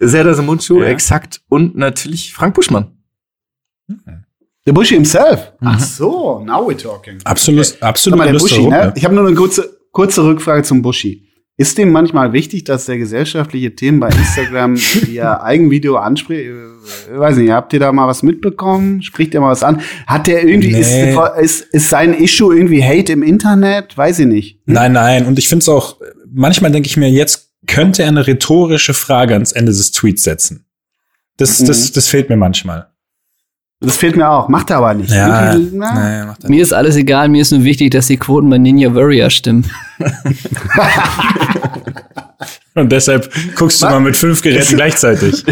[0.00, 0.88] Serdar Samuncu, Ja.
[0.88, 1.40] exakt.
[1.48, 2.92] Und natürlich Frank Buschmann.
[4.66, 5.52] Der Buschi himself.
[5.60, 7.18] Ach so, now we're talking.
[7.24, 8.18] Absolut, Sag absolut.
[8.18, 8.76] mal, der Buschi, ne?
[8.76, 8.92] ja.
[8.94, 11.27] Ich habe nur eine kurze, kurze Rückfrage zum Buschi.
[11.60, 16.46] Ist dem manchmal wichtig, dass der gesellschaftliche Themen bei Instagram via Eigenvideo anspricht?
[16.46, 19.02] Äh, Weiß nicht, habt ihr da mal was mitbekommen?
[19.02, 19.82] Spricht er mal was an?
[20.06, 20.80] Hat der irgendwie, Nee.
[20.80, 23.98] ist, ist, ist sein Issue irgendwie Hate im Internet?
[23.98, 24.60] Weiß ich nicht.
[24.66, 25.26] Nein, nein.
[25.26, 25.96] Und ich finde es auch,
[26.32, 30.64] manchmal denke ich mir, jetzt könnte er eine rhetorische Frage ans Ende des Tweets setzen.
[31.38, 32.88] Das, das, das fehlt mir manchmal.
[33.80, 34.48] Das fehlt mir auch.
[34.48, 35.10] Macht er aber nicht.
[35.10, 38.08] Ja, Irgendwie, na, nee, macht er Mir ist alles egal, mir ist nur wichtig, dass
[38.08, 39.64] die Quoten bei Ninja Warrior stimmen.
[42.74, 45.44] Und deshalb guckst du mal mit fünf Geräten gleichzeitig.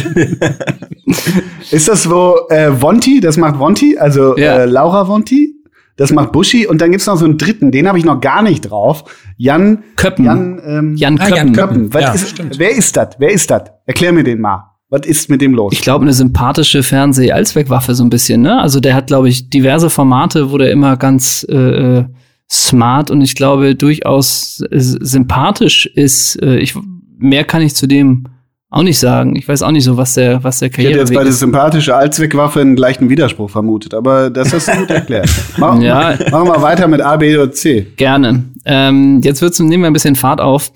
[1.71, 4.59] Ist das wo äh, Vonti, das macht Vonti, also Ja.
[4.59, 5.55] äh, Laura Vonti,
[5.97, 8.43] das macht Buschi und dann gibt's noch so einen dritten, den habe ich noch gar
[8.43, 9.05] nicht drauf.
[9.37, 10.25] Jan Köppen.
[10.25, 11.55] Jan, ähm, Jan Ah, Jan Köppen.
[11.55, 11.95] Köppen.
[11.95, 12.59] Was Ja, ist, stimmt.
[12.59, 13.09] wer ist das?
[13.19, 13.63] Wer ist das?
[13.87, 14.73] Erklär mir den mal.
[14.89, 15.73] Was ist mit dem los?
[15.73, 18.61] Ich glaube, eine sympathische Fernseh-Allzweckwaffe so ein bisschen, ne?
[18.61, 22.05] Also der hat, glaube ich, diverse Formate, wo der immer ganz äh, äh,
[22.49, 26.41] smart und ich glaube durchaus äh, sympathisch ist.
[26.41, 26.75] Äh, ich,
[27.19, 28.29] mehr kann ich zu dem
[28.71, 29.37] auch nicht sagen.
[29.37, 31.39] Ich weiß auch nicht so, was der, was der ich hätte jetzt bei der ist.
[31.41, 35.29] sympathische Allzweckwaffe einen leichten Widerspruch vermutet, aber das hast du gut erklärt.
[35.57, 36.17] Mach, Ja.
[36.31, 37.87] Machen wir weiter mit A, B oder C.
[37.97, 38.45] Gerne.
[38.65, 40.73] Ähm, jetzt wird's, nehmen wir ein bisschen Fahrt auf.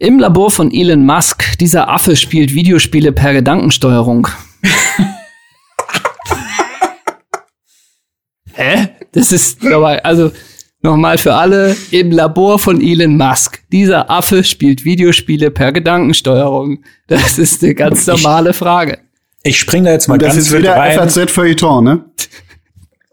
[0.00, 4.28] Im Labor von Elon Musk, dieser Affe spielt Videospiele per Gedankensteuerung.
[8.52, 8.90] Hä?
[9.10, 10.30] Das ist nochmal, also
[10.82, 13.60] nochmal für alle, im Labor von Elon Musk.
[13.72, 16.84] Dieser Affe spielt Videospiele per Gedankensteuerung.
[17.08, 19.00] Das ist eine ganz normale Frage.
[19.42, 20.96] Ich spring da jetzt mal Und das ganz ist wild wieder rein.
[20.96, 22.04] FAZ Feuilleton, ne?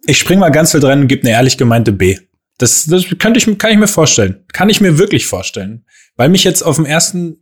[0.05, 2.19] Ich spring mal ganz wild rein und gebe eine ehrlich gemeinte B.
[2.59, 4.45] Das, das könnte ich, kann ich mir vorstellen.
[4.53, 5.83] Kann ich mir wirklich vorstellen.
[6.15, 7.41] Weil mich jetzt auf den ersten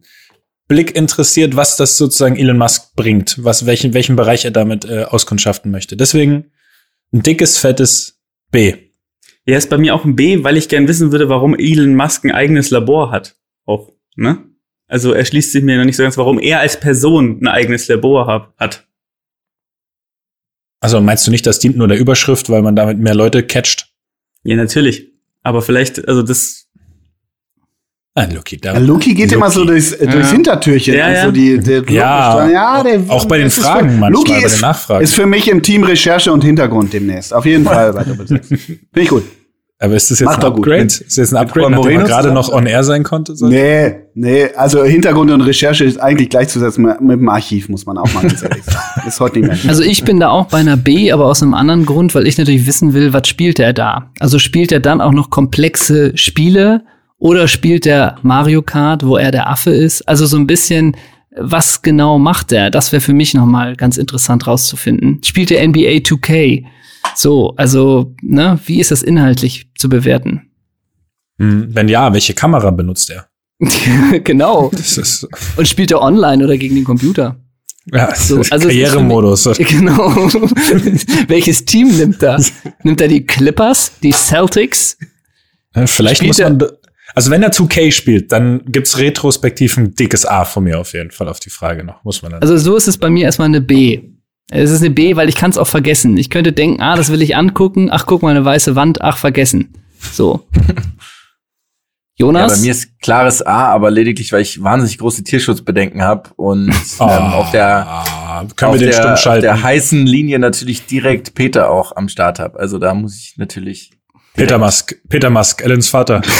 [0.68, 5.04] Blick interessiert, was das sozusagen Elon Musk bringt, was, welchen, welchen Bereich er damit äh,
[5.04, 5.98] auskundschaften möchte.
[5.98, 6.52] Deswegen
[7.12, 8.22] ein dickes, fettes
[8.52, 8.76] B.
[9.46, 12.24] Ja, ist bei mir auch ein B, weil ich gern wissen würde, warum Elon Musk
[12.24, 13.36] ein eigenes Labor hat.
[13.66, 14.44] Auch, ne?
[14.88, 18.28] Also erschließt sich mir noch nicht so ganz, warum er als Person ein eigenes Labor
[18.28, 18.88] hab, hat.
[20.80, 23.94] Also meinst du nicht, das dient nur der Überschrift, weil man damit mehr Leute catcht?
[24.44, 25.14] Ja, natürlich.
[25.42, 26.63] Aber vielleicht, also das,
[28.16, 29.36] Ah, Lucky, da, Ja, Luki geht Luki.
[29.36, 30.94] immer so durchs, äh, durchs Hintertürchen.
[30.94, 31.20] Ja, ja.
[31.22, 34.38] Also die, der Ja, ja der, auch bei den ist Fragen für- manchmal, Luki bei
[34.38, 35.04] den ist, Nachfragen.
[35.04, 37.34] ist für mich im Team Recherche und Hintergrund demnächst.
[37.34, 38.28] Auf jeden Fall bei Doppel.
[38.44, 39.24] Finde ich gut.
[39.80, 40.60] Aber ist das jetzt Macht ein doch gut.
[40.68, 40.86] Upgrade?
[40.86, 43.36] Ist das jetzt ein Upgrade, nachdem er Moreno gerade noch on air sein konnte?
[43.36, 43.48] So?
[43.48, 47.98] Nee, nee, also Hintergrund und Recherche ist eigentlich gleichzusetzen mit, mit dem Archiv, muss man
[47.98, 48.78] auch mal ganz ehrlich sagen.
[49.08, 49.70] Ist heute nicht mehr.
[49.72, 52.38] Also ich bin da auch bei einer B, aber aus einem anderen Grund, weil ich
[52.38, 54.12] natürlich wissen will, was spielt er da?
[54.20, 56.84] Also spielt er dann auch noch komplexe Spiele
[57.24, 60.02] oder spielt er Mario Kart, wo er der Affe ist?
[60.10, 60.98] Also so ein bisschen,
[61.34, 62.70] was genau macht er?
[62.70, 65.22] Das wäre für mich nochmal ganz interessant rauszufinden.
[65.24, 66.66] Spielt er NBA 2K?
[67.16, 70.52] So, also, ne, wie ist das inhaltlich zu bewerten?
[71.40, 73.30] Hm, wenn ja, welche Kamera benutzt er?
[74.26, 74.70] genau.
[75.56, 77.38] Und spielt er online oder gegen den Computer?
[77.86, 79.44] ja, So, das ist also Karrieremodus.
[79.60, 80.10] Genau.
[81.30, 82.44] Welches Team nimmt er?
[82.84, 84.98] Nimmt er die Clippers, die Celtics?
[85.74, 86.83] Ja, Vielleicht Spielt muss man.
[87.16, 91.12] Also wenn er 2K spielt, dann gibt's retrospektiv ein dickes A von mir auf jeden
[91.12, 92.04] Fall auf die Frage noch.
[92.04, 92.42] Muss man dann.
[92.42, 94.02] Also so ist es bei mir erstmal eine B.
[94.50, 96.18] Es ist eine B, weil ich kann es auch vergessen.
[96.18, 97.90] Ich könnte denken, ah, das will ich angucken.
[97.92, 99.02] Ach, guck mal, eine weiße Wand.
[99.02, 99.74] Ach, vergessen.
[100.12, 100.48] So.
[102.16, 102.54] Ja, Jonas?
[102.54, 107.08] bei mir ist klares A, aber lediglich, weil ich wahnsinnig große Tierschutzbedenken habe und ähm,
[107.08, 108.04] auf der
[108.56, 112.38] können auf wir den der, auf der heißen Linie natürlich direkt Peter auch am Start
[112.38, 112.60] habe.
[112.60, 113.94] Also da muss ich natürlich
[114.36, 116.22] Peter Musk, Peter Musk, Ellens Vater.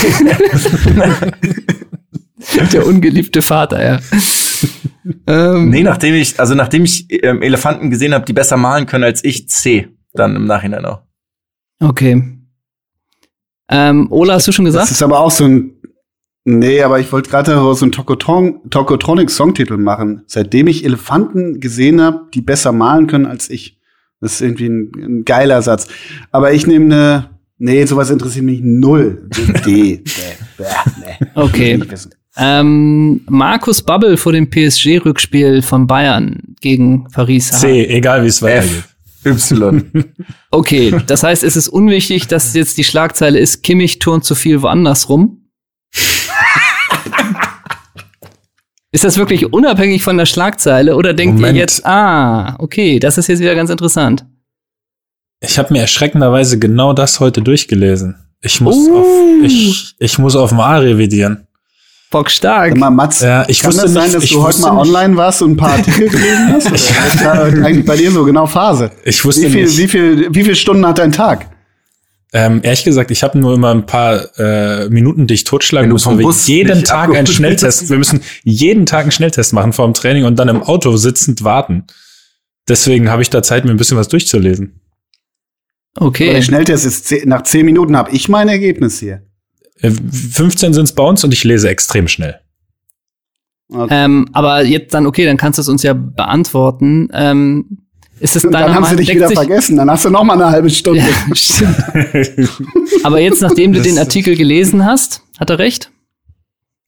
[2.74, 4.00] der ungeliebte Vater, ja.
[5.28, 9.04] ähm, Nee, nachdem ich, also nachdem ich ähm, Elefanten gesehen habe, die besser malen können
[9.04, 9.90] als ich, C.
[10.14, 11.02] Dann im Nachhinein auch.
[11.80, 12.24] Okay.
[13.70, 14.92] Ähm, Ola, hast du schon Das gesagt?
[14.92, 15.72] ist aber auch so ein.
[16.46, 20.24] Nee, aber ich wollte gerade so einen Tokotron, Tokotronic-Songtitel machen.
[20.28, 23.80] Seitdem ich Elefanten gesehen habe, die besser malen können als ich.
[24.20, 25.88] Das ist irgendwie ein, ein geiler Satz.
[26.32, 27.30] Aber ich nehme eine.
[27.58, 29.30] Nee, sowas interessiert mich null.
[29.66, 30.04] D.
[31.36, 31.80] Okay.
[32.38, 37.52] Ähm, Markus Babbel vor dem PSG-Rückspiel von Bayern gegen Paris.
[37.52, 38.84] C, egal wie es weitergeht.
[39.24, 39.52] F.
[39.52, 39.84] Y.
[40.52, 44.62] Okay, das heißt, es ist unwichtig, dass jetzt die Schlagzeile ist, Kimmich turnt zu viel
[44.62, 45.48] woanders rum.
[48.92, 51.56] ist das wirklich unabhängig von der Schlagzeile oder denkt Moment.
[51.56, 54.26] ihr jetzt, ah, okay, das ist jetzt wieder ganz interessant.
[55.46, 58.16] Ich habe mir erschreckenderweise genau das heute durchgelesen.
[58.42, 58.98] Ich muss, Uh.
[58.98, 59.08] auf,
[59.44, 61.48] ich, ich muss auf mal revidieren.
[62.12, 62.78] Bock stark.
[62.78, 65.18] Mal, Mats, Ja, ich kann wusste das sein, nicht- dass du heute mal nicht- online
[65.18, 66.68] warst und ein paar Artikel gelesen hast?
[66.68, 68.92] Oder ist da eigentlich bei dir so genau Phase?
[69.04, 69.78] Ich wusste Wie viel, nicht.
[69.78, 71.50] wie viel, wie viel Stunden hat dein Tag?
[72.36, 76.06] Ähm, ehrlich gesagt, ich habe nur immer ein paar äh, Minuten, die ich totschlagen muss,
[76.08, 77.28] weil wir jeden Tag abgeholt einen.
[77.28, 77.90] Schnelltest.
[77.90, 81.44] Wir müssen jeden Tag einen Schnelltest machen vor dem Training und dann im Auto sitzend
[81.44, 81.86] warten.
[82.68, 84.80] Deswegen habe ich da Zeit, mir ein bisschen was durchzulesen.
[85.96, 86.06] Okay.
[86.26, 86.34] Okay.
[86.34, 89.22] Der Schnelltest ist zehn, nach zehn Minuten habe ich mein Ergebnis hier.
[89.82, 92.40] Äh, 15 sind es bei uns und ich lese extrem schnell.
[93.70, 93.88] Okay.
[93.92, 97.10] Ähm, aber jetzt dann, okay, dann kannst du es uns ja beantworten.
[97.14, 97.80] Ähm,
[98.20, 99.76] ist es dann haben sie dich wieder vergessen.
[99.78, 101.02] Dann hast du noch mal eine halbe Stunde.
[101.02, 101.76] Ja, stimmt.
[103.04, 105.92] Aber jetzt, nachdem du den Artikel gelesen hast, hat er recht?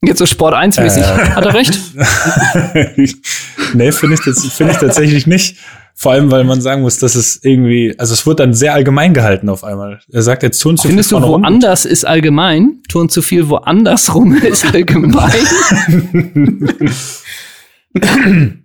[0.03, 1.01] Jetzt so Sport 1 mäßig.
[1.03, 1.05] Äh.
[1.05, 1.79] Hat er recht?
[3.73, 5.57] nee, finde ich, das- finde ich tatsächlich nicht.
[5.97, 9.13] Vor allem, weil man sagen muss, dass es irgendwie, also es wird dann sehr allgemein
[9.13, 10.01] gehalten auf einmal.
[10.11, 11.41] Er sagt jetzt tun zu Findest viel du, vorne rum.
[11.43, 12.81] woanders ist allgemein?
[12.89, 15.31] Tun zu viel woanders rum ist allgemein?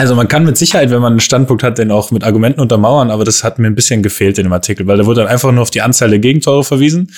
[0.00, 3.10] Also man kann mit Sicherheit, wenn man einen Standpunkt hat, den auch mit Argumenten untermauern,
[3.10, 5.50] aber das hat mir ein bisschen gefehlt in dem Artikel, weil da wurde dann einfach
[5.50, 7.12] nur auf die Anzahl der Gegentore verwiesen.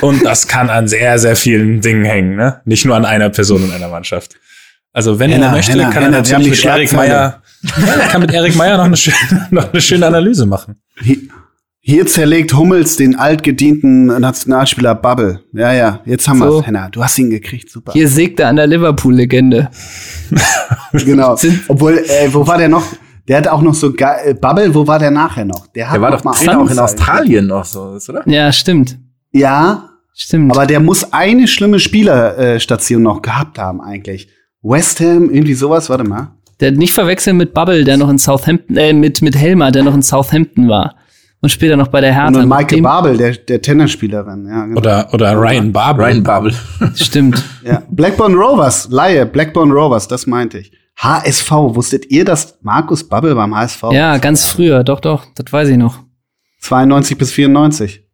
[0.00, 2.62] Und das kann an sehr, sehr vielen Dingen hängen, ne?
[2.64, 4.36] Nicht nur an einer Person in einer Mannschaft.
[4.92, 6.92] Also wenn Henna, er möchte, Henna, kann Henna, er natürlich mit Erik.
[6.92, 9.16] Meyer, Ja, kann mit Erik Meyer noch eine, schöne,
[9.50, 10.76] noch eine schöne Analyse machen.
[11.00, 11.16] Hier,
[11.80, 15.40] hier zerlegt Hummels den altgedienten Nationalspieler Bubble.
[15.52, 16.44] Ja, ja, jetzt haben So.
[16.58, 16.88] wir's, Henna.
[16.90, 17.92] Du hast ihn gekriegt, super.
[17.92, 19.70] Hier sägt er an der Liverpool-Legende.
[20.92, 21.36] Genau.
[21.68, 22.84] Obwohl, äh, wo war der noch?
[23.28, 25.68] Der hat auch noch so ge äh, Bubble, wo war der nachher noch?
[25.68, 26.78] Der hat Der war noch doch mal auch in.
[26.78, 28.22] Australien noch so, oder?
[28.26, 28.98] Ja, stimmt.
[29.32, 30.50] Ja, Stimmt.
[30.52, 34.28] aber der muss eine schlimme Spielerstation noch gehabt haben eigentlich.
[34.62, 36.32] West Ham, irgendwie sowas, warte mal.
[36.60, 39.94] der nicht verwechseln mit Bubble, der noch in Southampton, äh, mit, mit Helmer, der noch
[39.94, 40.94] in Southampton war.
[41.42, 42.46] Und später noch bei der Und Hertha.
[42.46, 44.46] Maike dem- Babel, der, der Tennisspielerin.
[44.46, 44.78] Ja, genau.
[44.78, 46.04] Oder, oder Ryan Barber.
[46.06, 46.54] Ryan Babel.
[46.94, 47.42] Stimmt.
[47.64, 47.82] ja.
[47.90, 50.70] Blackburn Rovers, Laie, Blackburn Rovers, das meinte ich.
[50.98, 54.84] HSV, wusstet ihr, dass Markus Babbel beim HSV Ja, ganz früher.
[54.84, 55.24] Doch, doch.
[55.34, 56.00] Das weiß ich noch.
[56.60, 58.04] 92 bis 94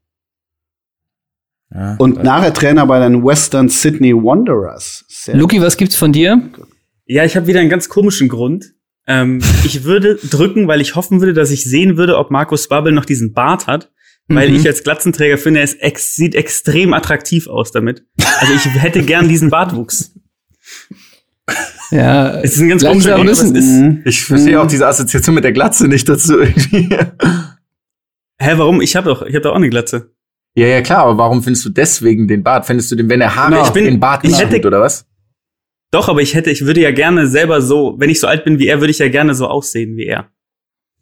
[1.76, 1.96] Ja.
[1.98, 5.04] und nachher Trainer bei den Western Sydney Wanderers.
[5.08, 6.40] Sehr Luki, was gibt's von dir?
[7.04, 8.72] Ja, ich habe wieder einen ganz komischen Grund.
[9.06, 12.92] Ähm, ich würde drücken, weil ich hoffen würde, dass ich sehen würde, ob Markus Babbel
[12.92, 13.90] noch diesen Bart hat.
[14.28, 14.56] weil Mhm.
[14.56, 18.04] ich als Glatzenträger finde, es ex sieht extrem attraktiv aus damit.
[18.40, 20.14] Also ich hätte gern diesen Bartwuchs.
[21.92, 23.54] Ja, Es ist ein ganz komischer müssen.
[23.54, 26.88] ist, Ich verstehe auch diese Assoziation mit der Glatze nicht dazu irgendwie.
[28.38, 28.80] Hä, warum?
[28.80, 30.10] Ich habe doch, ich habe doch auch eine Glatze.
[30.56, 32.66] Ja, ja, klar, aber warum findest du deswegen den Bart?
[32.66, 34.80] Findest du den, wenn er Haare Genau, ich bin- den Bart ich nicht hätte- oder
[34.80, 35.06] was?
[35.90, 38.58] Doch, aber ich hätte, ich würde ja gerne selber so, wenn ich so alt bin
[38.58, 40.30] wie er, würde ich ja gerne so aussehen wie er.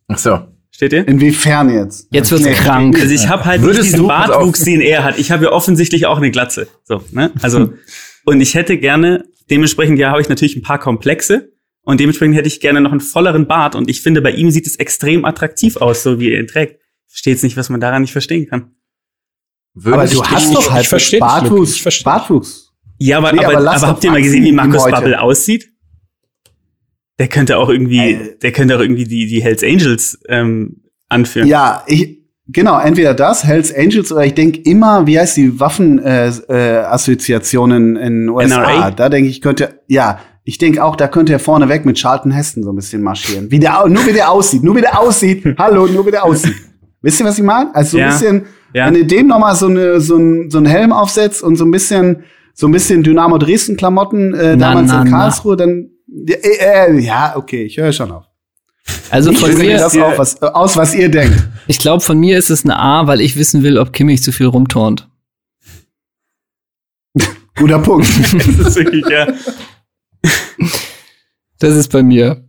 [0.08, 0.40] Ach so.
[0.70, 1.06] Steht ihr?
[1.06, 2.08] Inwiefern jetzt?
[2.10, 2.52] Jetzt wird's Nee.
[2.52, 3.00] krank.
[3.00, 5.18] Also ich habe halt Würdest nicht diesen Bartwuchs, den er hat.
[5.18, 6.66] Ich habe ja offensichtlich auch eine Glatze.
[6.82, 7.30] So, ne?
[7.42, 7.72] Also
[8.24, 11.52] und ich hätte gerne dementsprechend ja habe ich natürlich ein paar Komplexe
[11.82, 14.66] und dementsprechend hätte ich gerne noch einen volleren Bart und ich finde bei ihm sieht
[14.66, 16.80] es extrem attraktiv aus, so wie er ihn trägt.
[17.06, 18.72] Ich verstehe jetzt nicht, was man daran nicht verstehen kann.
[19.74, 20.88] Würde Aber ich du hast doch halt
[21.20, 21.72] Bartwuchs.
[21.74, 22.04] Ich versteh dich.
[22.04, 22.72] Bartwuchs.
[22.98, 24.84] Ja, aber, Nee, aber, aber aber, habt ihr mal gesehen, wie Markus.
[24.84, 25.68] Babbel aussieht?
[27.18, 28.38] Der könnte auch irgendwie, Ey.
[28.40, 31.48] der könnte auch irgendwie die, die Hells Angels ähm, anführen.
[31.48, 32.18] Ja, ich,
[32.48, 37.96] genau, entweder das, Hells Angels, oder ich denke immer, wie heißt die Waffenassoziationen äh, Assoziationen
[37.96, 38.60] in USA?
[38.60, 38.90] NRA?
[38.92, 42.62] Da denke ich, könnte, ja, ich denke auch, da könnte er vorneweg mit Charlton Heston
[42.64, 43.50] so ein bisschen marschieren.
[43.50, 45.44] Wie der, nur wie der aussieht, nur wie der aussieht.
[45.58, 46.54] Hallo, nur wie der aussieht.
[47.00, 47.74] Wisst ihr, was ich meine?
[47.74, 48.08] Also so ein Ja.
[48.10, 48.86] bisschen, Ja.
[48.86, 51.64] wenn ihr dem noch mal so, eine, so, ein, so einen Helm aufsetzt und so
[51.64, 55.16] ein bisschen, so ein bisschen Dynamo Dresden Klamotten äh, Na, damals na, in na.
[55.16, 55.90] Karlsruhe, dann
[56.26, 58.24] äh, äh, ja, okay, ich höre schon auf.
[59.10, 61.48] Also Ich von mir, das auf, was, aus, was ihr denkt.
[61.68, 64.32] ich glaube, von mir ist es eine A, weil ich wissen will, ob Kimmich zu
[64.32, 65.08] viel rumturnt.
[67.56, 68.06] Guter Punkt.
[68.58, 69.28] Das ist wirklich, ja.
[71.60, 72.44] Das ist bei mir.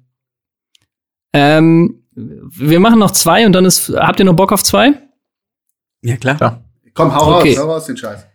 [1.33, 3.89] Ähm, wir machen noch zwei und dann ist.
[3.95, 5.04] Habt ihr noch Bock auf zwei?
[6.05, 6.37] Ja, klar.
[6.39, 6.61] Ja.
[6.93, 7.55] Komm, hau Okay.
[7.55, 8.25] raus, hau raus den Scheiß.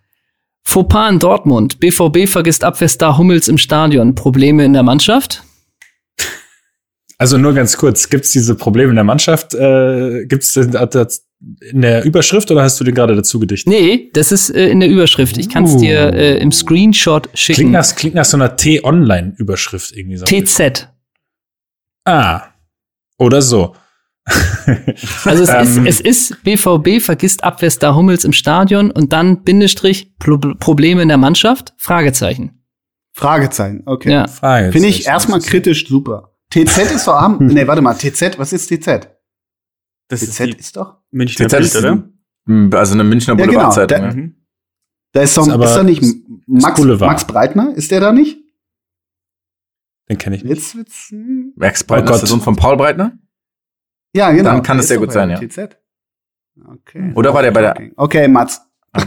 [0.62, 1.80] Fauxpas in Dortmund.
[1.80, 4.14] BVB vergisst Abwehrstar Hummels im Stadion.
[4.14, 5.42] Probleme in der Mannschaft?
[7.18, 9.54] Also nur ganz kurz, gibt's diese Probleme in der Mannschaft?
[9.54, 11.26] Äh, gibt's denn das
[11.60, 13.70] in der Überschrift oder hast du den gerade dazu gedichtet?
[13.72, 15.36] Nee, das ist äh, in der Überschrift.
[15.38, 15.80] Ich kann es Uh.
[15.80, 17.70] dir äh, im Screenshot Klingt schicken.
[17.72, 20.24] nach, klingt nach so einer T-Online-Überschrift irgendwie so.
[20.24, 20.88] TZ.
[22.04, 22.42] Ah.
[23.18, 23.74] Oder so.
[25.24, 25.86] Also es, Ähm.
[25.86, 31.08] ist, es ist BVB vergisst Abwehrstar Hummels im Stadion und dann Bindestrich Pro Probleme in
[31.08, 31.74] der Mannschaft?
[31.76, 32.62] Fragezeichen.
[33.12, 34.12] Fragezeichen, okay.
[34.12, 34.28] Ja.
[34.28, 34.72] Frage.
[34.72, 36.36] Finde ich erstmal kritisch super.
[36.50, 37.38] TZ ist doch am.
[37.46, 39.08] Nee, warte mal, TZ, was ist TZ?
[40.08, 40.96] Das ist TZ die ist doch.
[41.10, 42.08] Münchner TZ Bild, ist oder?
[42.78, 43.58] Also eine Münchner Ja, genau.
[43.58, 43.98] Boulevardzeitung.
[44.00, 44.14] Da- ja.
[44.14, 44.36] Mhm.
[45.12, 46.16] Da ist doch, Ist ist, da nicht ist
[46.46, 46.80] Max.
[46.84, 47.72] Max Breitner?
[47.76, 48.38] Ist der da nicht?
[50.08, 50.54] Den kenne ich nicht.
[50.54, 51.12] Jetzt wird's.
[51.56, 52.28] Max Breitner Oh ist der Gott.
[52.28, 53.12] Sohn von Paul Breitner?
[54.14, 54.50] Ja, genau.
[54.50, 55.38] Dann kann es sehr gut sein, ja.
[55.38, 55.76] TZ.
[56.72, 57.12] Okay.
[57.14, 58.60] Oder war der bei der- Okay, Mats.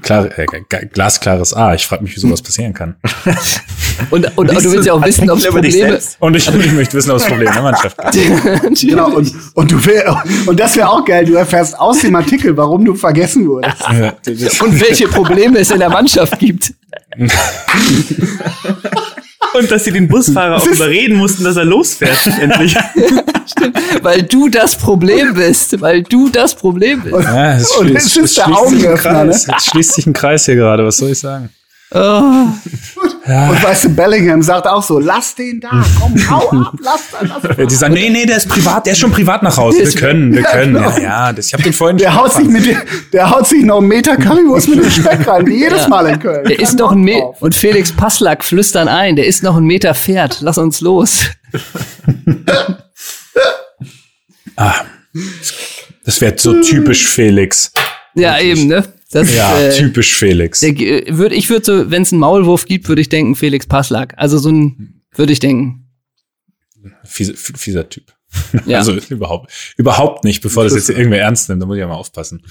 [0.00, 0.46] Klar, äh,
[0.92, 1.74] glasklares A.
[1.74, 2.96] Ich frage mich, wie sowas passieren kann.
[4.10, 5.98] Und, und, und du willst ja auch wissen, ob es Probleme.
[6.20, 8.80] Und ich, ich möchte wissen, ob es Probleme in der Mannschaft gibt.
[8.88, 12.56] Genau, und, und du wär, und das wäre auch geil, du erfährst aus dem Artikel,
[12.56, 13.82] warum du vergessen wurdest.
[14.24, 16.74] Das- und welche Probleme es in der Mannschaft gibt.
[19.54, 22.76] Und dass sie den Busfahrer auch überreden mussten, dass er losfährt, endlich.
[24.02, 25.80] Weil du das Problem bist.
[25.80, 27.14] Weil du das Problem bist.
[27.14, 29.48] Ja, es Und schließt, es ist es der schließt sich ein Augenöffner, Kreis.
[29.56, 31.50] Es schließt sich ein Kreis hier gerade, was soll ich sagen?
[31.90, 31.98] Oh.
[31.98, 37.56] Und weißt du, Bellingham sagt auch so, lass den da, komm, hau ab, lass, lass.
[37.56, 39.78] Ja, Die sagen, nee, nee, der ist privat, der ist schon privat nach Hause.
[39.78, 40.76] Wir können, wir können.
[40.76, 42.76] Ja, ja, das, ich habe den vorhin Der schon haut sich mit,
[43.12, 45.88] der haut sich noch einen Meter Currywurst mit dem Speck rein, wie jedes Ja.
[45.88, 46.44] Mal in Köln.
[46.44, 47.32] Der ist noch ein Meter.
[47.40, 50.38] Und Felix Passlack flüstern ein, der ist noch ein Meter Pferd.
[50.42, 51.24] Lass uns los.
[54.56, 54.74] Ah,
[56.04, 57.72] das wäre so typisch Felix.
[58.14, 58.84] Ja, eben, ne?
[59.10, 60.60] Das, Ja, äh, typisch Felix.
[60.60, 63.66] der, äh, würd, ich würde so, wenn es einen Maulwurf gibt, würde ich denken, Felix
[63.66, 64.14] Passlack.
[64.16, 65.86] Also so ein, würde ich denken.
[67.04, 68.12] Fiese, fieser Typ.
[68.66, 68.78] Ja.
[68.78, 71.94] Also überhaupt, überhaupt nicht, bevor das jetzt irgendwer ernst nimmt, da muss ich ja mal
[71.94, 72.42] aufpassen.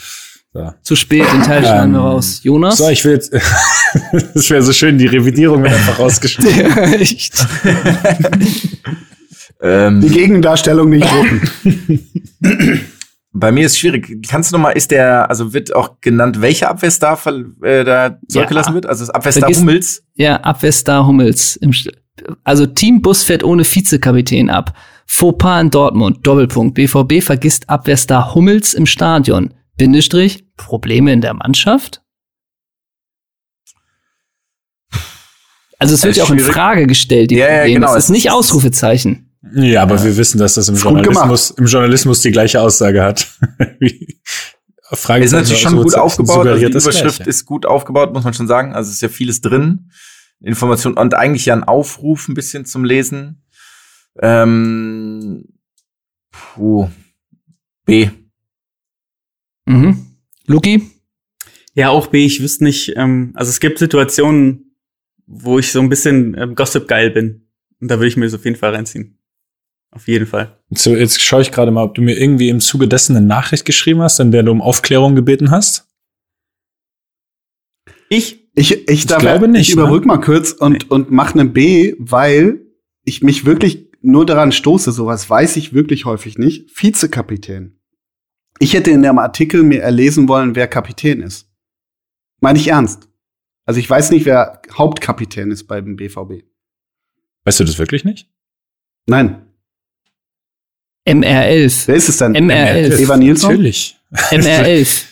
[0.53, 2.39] So, Zu spät, den Teil schneiden wir Ähm, raus.
[2.41, 2.77] Jonas?
[2.77, 3.31] so ich will jetzt,
[4.33, 6.77] das wäre so schön, die Revidierung wird einfach rausgeschnitten.
[6.93, 7.35] Echt?
[9.61, 11.51] Ähm, Die Gegendarstellung nicht drucken.
[13.39, 14.27] Bei mir ist schwierig.
[14.27, 17.19] Kannst du noch mal, ist der, also wird auch genannt, welcher Abwehrstar
[17.63, 18.85] äh, da zurückgelassen wird?
[18.85, 20.03] Also das Abwehrstar Vergiss- Hummels?
[20.15, 21.59] Ja, Abwehrstar Hummels.
[22.43, 24.73] Also Teambus fährt ohne Vizekapitän ab.
[25.05, 26.25] Fauxpas in Dortmund.
[26.25, 26.73] Doppelpunkt.
[26.75, 29.53] BVB vergisst Abwehrstar Hummels im Stadion.
[29.77, 30.45] Bindestrich.
[30.57, 32.01] Probleme in der Mannschaft?
[35.79, 36.39] Also es wird Das ja ist auch in.
[36.39, 37.79] Frage gestellt, die Ja, ja, Probleme.
[37.81, 37.91] genau.
[37.91, 39.26] Es ist Es nicht ist- Ausrufezeichen.
[39.53, 43.27] Ja, aber wir wissen, dass das im Journalismus, im Journalismus die gleiche Aussage hat.
[44.93, 46.47] Frage Ist natürlich schon gut aufgebaut.
[46.47, 48.73] Also die Überschrift ist gut aufgebaut, muss man schon sagen.
[48.73, 49.91] Also es ist ja vieles drin.
[50.39, 53.43] Information und eigentlich ja ein Aufruf ein bisschen zum Lesen.
[54.19, 55.45] Ähm,
[56.31, 56.89] puh.
[57.85, 58.09] B.
[59.65, 60.17] Mhm.
[60.45, 60.89] Luki?
[61.73, 62.25] Ja, auch B.
[62.25, 64.75] Ich wüsste nicht, ähm, also es gibt Situationen,
[65.25, 67.47] wo ich so ein bisschen ähm, Gossip geil bin.
[67.79, 69.16] Und da würde ich mir das auf jeden Fall reinziehen.
[69.91, 70.57] Auf jeden Fall.
[70.69, 73.65] So, jetzt schaue ich gerade mal, ob du mir irgendwie im Zuge dessen eine Nachricht
[73.65, 75.87] geschrieben hast, in der du um Aufklärung gebeten hast.
[78.09, 78.47] Ich?
[78.53, 80.07] Ich, ich, darf, glaube nicht, ich überbrück ne?
[80.07, 82.61] mal kurz und, und mach eine B, weil
[83.03, 86.69] ich mich wirklich nur daran stoße, sowas weiß ich wirklich häufig nicht.
[86.75, 87.79] Vizekapitän.
[88.59, 91.51] Ich hätte in dem Artikel mir erlesen wollen, wer Kapitän ist.
[92.39, 93.09] Meine ich ernst.
[93.65, 96.45] Also ich weiß nicht, wer Hauptkapitän ist beim BVB.
[97.43, 98.29] Weißt du das wirklich nicht?
[99.07, 99.46] Nein.
[101.07, 101.87] MR11.
[101.87, 102.35] Wer ist es dann?
[102.35, 102.99] MR11.
[102.99, 103.51] Eva Nilsson?
[103.51, 103.97] Natürlich.
[104.31, 105.03] MR11.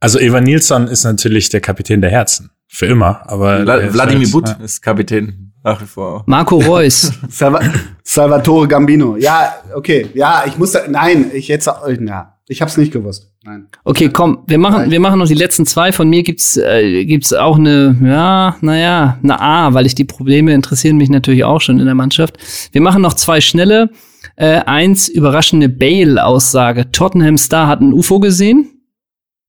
[0.00, 2.50] Also Eva Nilsson ist natürlich der Kapitän der Herzen.
[2.68, 3.64] Für immer, aber.
[3.92, 4.64] Wladimir halt- Butt ja.
[4.64, 6.24] ist Kapitän nach wie vor.
[6.26, 7.12] Marco Reus.
[7.28, 7.60] Salva
[8.02, 9.16] Salvatore Gambino.
[9.16, 10.08] Ja, okay.
[10.14, 10.84] Ja, ich musste.
[10.88, 11.66] Nein, ich jetzt.
[11.66, 13.32] Ja, ich hab's nicht gewusst.
[13.44, 13.66] Nein.
[13.84, 15.92] Okay, komm, wir machen, wir machen noch die letzten zwei.
[15.92, 20.54] Von mir gibt's, äh, gibt's auch eine, ja, naja, eine A, weil ich die Probleme
[20.54, 22.36] interessieren mich natürlich auch schon in der Mannschaft.
[22.72, 23.90] Wir machen noch zwei schnelle.
[24.36, 26.90] Äh, eins, überraschende Bale-Aussage.
[26.90, 28.82] Tottenham Star hat ein UFO gesehen.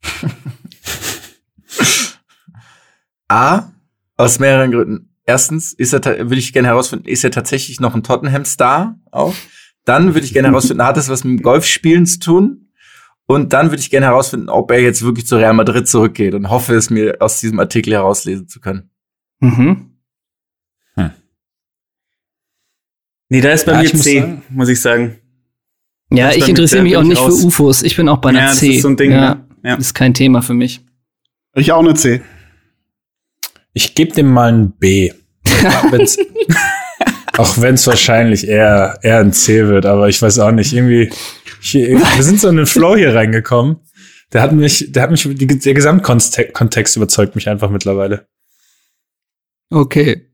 [3.27, 3.71] A,
[4.17, 5.09] aus mehreren Gründen.
[5.25, 9.33] Erstens ist er, würde ich gerne herausfinden, ist er tatsächlich noch ein Tottenham-Star auch?
[9.85, 12.69] Dann würde ich gerne herausfinden, hat es was mit dem Golfspielen zu tun?
[13.25, 16.49] Und dann würde ich gerne herausfinden, ob er jetzt wirklich zu Real Madrid zurückgeht und
[16.49, 18.91] hoffe es mir aus diesem Artikel herauslesen zu können.
[19.39, 19.92] Mhm.
[23.29, 25.19] Nee, da ist bei Ja, mir ich muss C, sagen- muss ich sagen.
[26.11, 27.43] Ja, Das ich interessiere mich auch nicht ich für raus.
[27.43, 27.83] UFOs.
[27.83, 28.75] Ich bin auch bei einer Ja, das C.
[28.75, 29.45] ist so ein Ding, ja?
[29.63, 29.75] Ja.
[29.75, 30.81] Ist kein Thema für mich.
[31.55, 32.21] Ich auch eine C.
[33.73, 35.11] Ich gebe dem mal ein B.
[35.45, 36.17] Auch wenn's,
[37.37, 40.73] auch wenn es wahrscheinlich eher, eher ein C wird, aber ich weiß auch nicht.
[40.73, 41.09] Irgendwie,
[41.61, 43.77] ich, wir sind so in den Flow hier reingekommen.
[44.33, 48.27] Der hat mich, der hat mich, der Gesamtkontext Kontext überzeugt mich einfach mittlerweile.
[49.71, 50.29] Okay.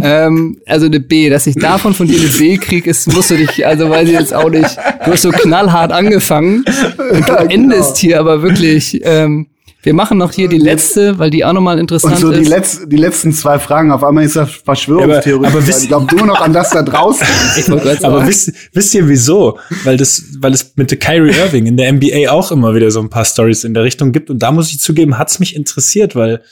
[0.00, 3.36] Ähm, also eine B, dass ich davon von dir eine B kriege, ist, musst du
[3.36, 4.76] dich, also weiß ich jetzt auch nicht.
[5.04, 6.64] Du hast so knallhart angefangen
[7.10, 7.50] und du Ja, genau.
[7.52, 9.00] endest hier aber wirklich.
[9.04, 9.48] Ähm,
[9.84, 12.48] wir machen noch hier die letzte, weil die auch nochmal interessant Und so die, ist.
[12.48, 15.46] letz die letzten zwei Fragen, auf einmal ist das Verschwörungstheorie.
[15.46, 17.24] Aber- aber wisst- Glaub du noch an das da draußen?
[17.56, 19.58] ich Aber wisst, wisst ihr wieso?
[19.84, 23.00] Weil das, weil es mit der Kyrie Irving in der NBA auch immer wieder so
[23.00, 24.30] ein paar Stories in der Richtung gibt.
[24.30, 26.42] Und da muss ich zugeben, hat's mich interessiert, weil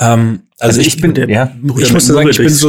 [0.00, 2.68] ähm, also, ich, bin, ja, ich muss sagen, ich bin so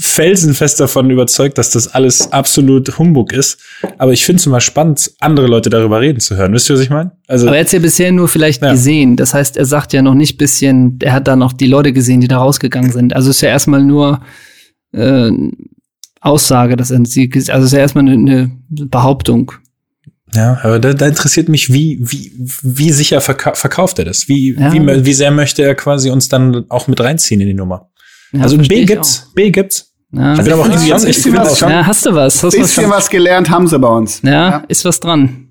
[0.00, 3.58] felsenfest davon überzeugt, dass das alles absolut Humbug ist.
[3.98, 6.52] Aber ich finde es immer spannend, andere Leute darüber reden zu hören.
[6.52, 7.10] Wisst ihr, was ich meine?
[7.26, 8.70] Also aber er hat's ja bisher nur vielleicht Ja.
[8.70, 9.16] gesehen.
[9.16, 12.20] Das heißt, er sagt ja noch nicht bisschen, er hat da noch die Leute gesehen,
[12.20, 13.14] die da rausgegangen sind.
[13.14, 14.20] Also ist ja erstmal nur
[14.92, 15.30] äh,
[16.20, 19.52] Aussage, dass er sie, also ist ja erstmal eine, eine Behauptung.
[20.34, 24.28] Ja, aber da, da interessiert mich, wie, wie, wie sicher verka verkauft er das?
[24.28, 24.72] Wie, Ja.
[24.72, 27.90] wie, wie sehr möchte er quasi uns dann auch mit reinziehen in die Nummer?
[28.32, 29.28] Ja, also B gibt's.
[29.34, 29.92] B gibt's.
[30.12, 32.42] Ja, Ich bin aber auch ich irgendwie ganz, schon, ja, hast du was?
[32.42, 32.92] Hast du was Bisschen schon?
[32.92, 34.20] was gelernt haben sie bei uns.
[34.24, 35.48] Ja, ist was dran.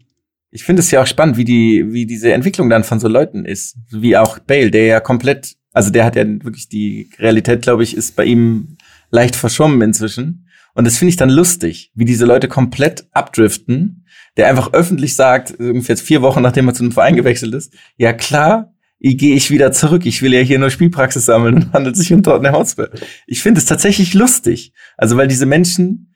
[0.51, 3.45] Ich finde es ja auch spannend, wie die, wie diese Entwicklung dann von so Leuten
[3.45, 3.75] ist.
[3.91, 7.95] Wie auch Bale, der ja komplett, also der hat ja wirklich die Realität, glaube ich,
[7.95, 8.77] ist bei ihm
[9.11, 10.47] leicht verschwommen inzwischen.
[10.73, 14.05] Und das finde ich dann lustig, wie diese Leute komplett abdriften,
[14.37, 18.13] der einfach öffentlich sagt, ungefähr vier Wochen nachdem er zu einem Verein gewechselt ist, ja
[18.13, 20.05] klar, ich gehe ich wieder zurück.
[20.05, 22.89] Ich will ja hier nur Spielpraxis sammeln und handelt sich um Tottenham Hotspur.
[23.27, 24.73] Ich finde es tatsächlich lustig.
[24.97, 26.13] Also weil diese Menschen,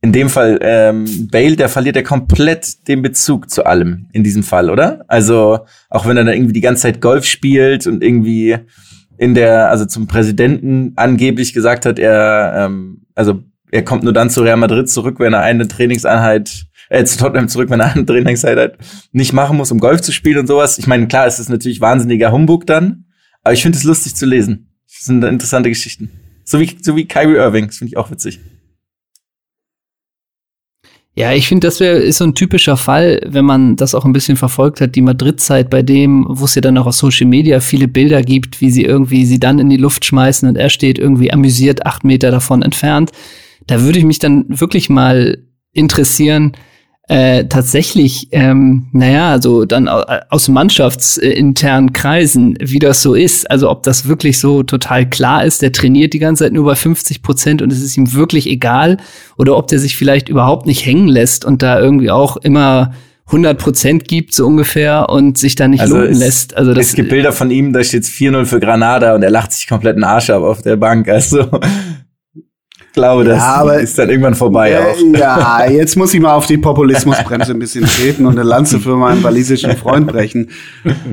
[0.00, 4.42] in dem Fall ähm, Bale, der verliert ja komplett den Bezug zu allem in diesem
[4.42, 5.04] Fall, oder?
[5.08, 8.56] Also auch wenn er da irgendwie die ganze Zeit Golf spielt und irgendwie
[9.16, 14.30] in der, also zum Präsidenten angeblich gesagt hat, er, ähm, also er kommt nur dann
[14.30, 18.06] zu Real Madrid zurück, wenn er eine Trainingseinheit, äh, zu Tottenham zurück, wenn er eine
[18.06, 18.78] Trainingseinheit
[19.10, 20.78] nicht machen muss, um Golf zu spielen und sowas.
[20.78, 23.06] Ich meine, klar, es ist natürlich wahnsinniger Humbug dann,
[23.42, 24.68] aber ich finde es lustig zu lesen.
[24.86, 26.08] Das sind interessante Geschichten.
[26.44, 28.38] So wie, so wie Kyrie Irving, das finde ich auch witzig.
[31.16, 34.12] Ja, ich finde, das wäre ist so ein typischer Fall, wenn man das auch ein
[34.12, 37.58] bisschen verfolgt hat, die Madrid-Zeit bei dem, wo es ja dann auch auf Social Media
[37.58, 40.98] viele Bilder gibt, wie sie irgendwie sie dann in die Luft schmeißen und er steht
[40.98, 43.10] irgendwie amüsiert acht Meter davon entfernt.
[43.66, 45.38] Da würde ich mich dann wirklich mal
[45.72, 46.52] interessieren,
[47.08, 53.50] äh, tatsächlich, ähm, naja, also dann au- aus mannschaftsinternen Kreisen, wie das so ist.
[53.50, 56.74] Also ob das wirklich so total klar ist, der trainiert die ganze Zeit nur bei
[56.74, 58.96] 50 Prozent und es ist ihm wirklich egal,
[59.36, 62.92] oder ob der sich vielleicht überhaupt nicht hängen lässt und da irgendwie auch immer
[63.26, 66.56] 100 Prozent gibt, so ungefähr, und sich da nicht Also es- lässt.
[66.56, 69.52] Also das es gibt Bilder von ihm, da steht 4-0 für Granada und er lacht
[69.52, 71.08] sich komplett einen Arsch ab auf der Bank.
[71.08, 71.48] Also
[72.94, 74.96] glaube, das Ja, aber- ist dann irgendwann vorbei auch.
[75.14, 78.80] Äh, ja, jetzt muss ich mal auf die Populismusbremse ein bisschen treten und eine Lanze
[78.80, 80.50] für meinen walisischen Freund brechen.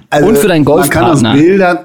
[0.09, 1.33] Also, Und für deinen Man kann aus Golfpartner.
[1.33, 1.77] Bildern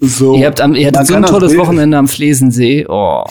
[0.00, 0.34] so.
[0.36, 2.84] Ihr habt am, ihr hattet so ein tolles Wochenende am Flesensee.
[2.88, 3.24] Oh.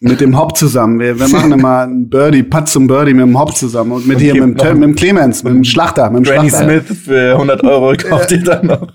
[0.00, 0.98] Mit dem Hop zusammen.
[1.00, 4.18] Wir, wir machen immer einen Birdie, Putt zum Birdie mit dem Hop zusammen und mit
[4.20, 6.66] hier mit, dem, mit dem Clemens, mit dem Schlachter, mit dem Granny Schlachter.
[6.82, 8.88] Smith für 100 Euro kauft ihr dann noch.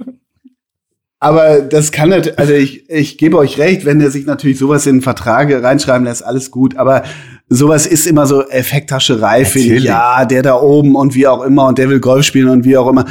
[1.23, 4.87] Aber das kann nicht, also ich, ich gebe euch recht, wenn der sich natürlich sowas
[4.87, 6.75] in Vertrage reinschreiben lässt, alles gut.
[6.77, 7.03] Aber
[7.47, 9.83] sowas ist immer so Effekthascherei, finde ich.
[9.83, 12.75] Ja, der da oben und wie auch immer und der will Golf spielen und wie
[12.75, 13.05] auch immer.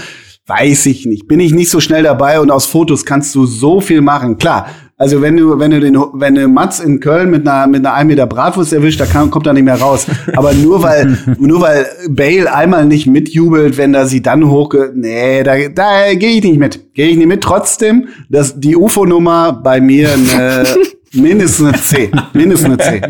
[0.44, 1.28] Weiß ich nicht.
[1.28, 4.38] Bin ich nicht so schnell dabei und aus Fotos kannst du so viel machen.
[4.38, 4.66] Klar.
[5.00, 7.94] Also wenn du, wenn du den, wenn du Mats in Köln mit einer, mit einer
[7.94, 10.04] 1 Meter Bratwurst erwischt, da kann, kommt er nicht mehr raus.
[10.36, 15.42] Aber nur weil, nur weil Bale einmal nicht mitjubelt, wenn er sie dann hochge, nee,
[15.42, 16.92] da, da gehe ich nicht mit.
[16.92, 17.42] Gehe ich nicht mit.
[17.42, 20.64] Trotzdem, dass die UFO-Nummer bei mir eine,
[21.14, 22.10] mindestens eine C.
[22.34, 23.00] Mindestens eine C.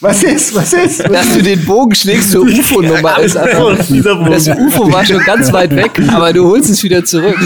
[0.00, 0.54] Was ist?
[0.54, 1.06] Was ist?
[1.06, 3.84] Dass du den Bogen schlägst zur UFO-Nummer ist einfach.
[3.86, 4.30] Dieser Bogen.
[4.30, 7.36] Das UFO war schon ganz weit weg, aber du holst es wieder zurück.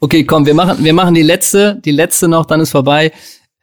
[0.00, 3.12] Okay, komm, wir machen, wir machen die letzte, die letzte noch, dann ist vorbei.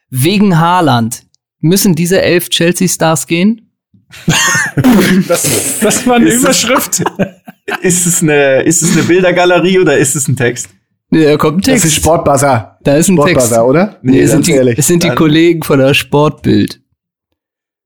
[0.10, 1.24] Wegen Haaland.
[1.60, 3.72] Müssen diese elf Chelsea-Stars gehen?
[5.28, 7.04] Das, das war eine Ist das- Überschrift.
[7.82, 10.70] Ist es eine, ist es eine Bildergalerie oder ist es ein Text?
[11.10, 11.86] Nee, da kommt ein Das Text.
[11.86, 12.78] ist Sportbuzzer.
[12.84, 13.32] da ist ein Text.
[13.32, 13.98] Sportbuzzer, oder?
[14.04, 14.78] Nee, es sind, ganz die, ehrlich.
[14.78, 16.80] es sind die Dann- Kollegen von der Sportbild.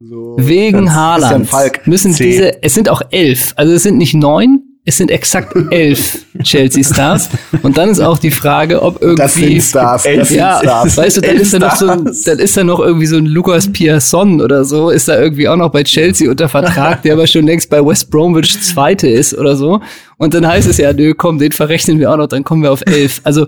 [0.02, 0.36] So.
[0.38, 2.24] Wegen Das ist Haaland müssen C.
[2.26, 7.30] diese, es sind auch elf, also es sind nicht neun, es sind exakt elf Chelsea-Stars.
[7.61, 10.03] Und dann ist auch die Frage, ob Das sind irgendwie, Stars.
[10.03, 10.97] Das sind ja, Stars.
[10.97, 12.21] weißt du, dann Elf ist da noch so ein, Stars.
[12.23, 15.57] dann ist da noch irgendwie so ein Lucas Pierson oder so, ist da irgendwie auch
[15.57, 19.55] noch bei Chelsea unter Vertrag, der aber schon längst bei West Bromwich Zweite ist oder
[19.55, 19.82] so.
[20.17, 22.71] Und dann heißt es ja, nö, komm, den verrechnen wir auch noch, dann kommen wir
[22.71, 23.21] auf elf.
[23.23, 23.47] Also,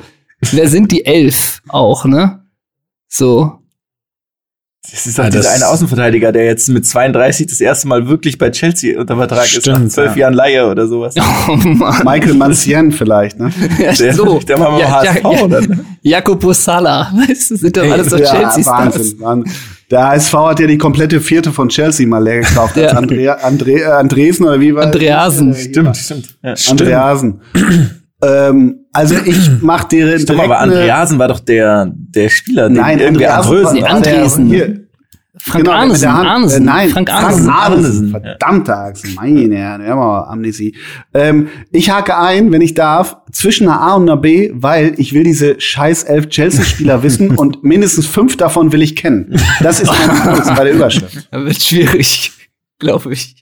[0.51, 2.41] wer sind die elf auch, ne?
[3.07, 3.61] So.
[4.89, 8.39] Das ist doch Ja, dieser eine Außenverteidiger, der jetzt mit 32 das erste Mal wirklich
[8.39, 10.21] bei Chelsea unter Vertrag ist, nach Stimmt, zwölf ja.
[10.21, 11.13] Jahren Leihe oder sowas.
[11.47, 12.03] Oh Mann.
[12.03, 13.51] Michael Mancien vielleicht, ne?
[13.79, 14.39] Ja, Der, so.
[14.39, 15.41] der war mal Ja, HSV, ja, ja.
[15.43, 15.61] oder?
[16.01, 18.65] Jacopo Sala, weißt du, sind doch alles so ja, Chelsea-Stars.
[18.95, 19.53] Wahnsinn, Wahnsinn.
[19.91, 22.75] Der HSV hat ja die komplette Vierte von Chelsea mal leer gekauft.
[22.77, 22.88] Ja.
[22.88, 25.53] Als Andrea, Andre, äh, Andresen oder wie war Andreasen.
[25.53, 26.38] Stimmt, stimmt.
[26.41, 26.55] Ja.
[26.69, 27.41] Andreasen.
[28.23, 32.78] ähm, also ich mach dir Stopp, aber eine- Andreasen war doch der, der Spieler, den
[32.78, 34.48] Nein, irgendwie Andreasen.
[34.48, 34.56] Nee.
[34.56, 34.82] Hier,
[35.44, 36.28] Frank genau, Arnesen, der Hand.
[36.28, 37.50] Arnesen, Äh, nein, Frank Frank Arnesen.
[37.50, 37.86] Arnesen.
[37.86, 38.10] Arnesen.
[38.12, 39.06] Verdammte Axt.
[39.16, 40.76] Meine Herren, hör mal, Amnesie.
[41.16, 45.14] Ähm, ich hake ein, wenn ich darf, zwischen einer A und einer B, weil ich
[45.14, 49.34] will diese scheiß elf Chelsea-Spieler wissen und mindestens fünf davon will ich kennen.
[49.62, 51.28] Das ist mein Punkt bei der Überschrift.
[51.32, 52.32] Da wird schwierig,
[52.80, 53.41] glaube ich.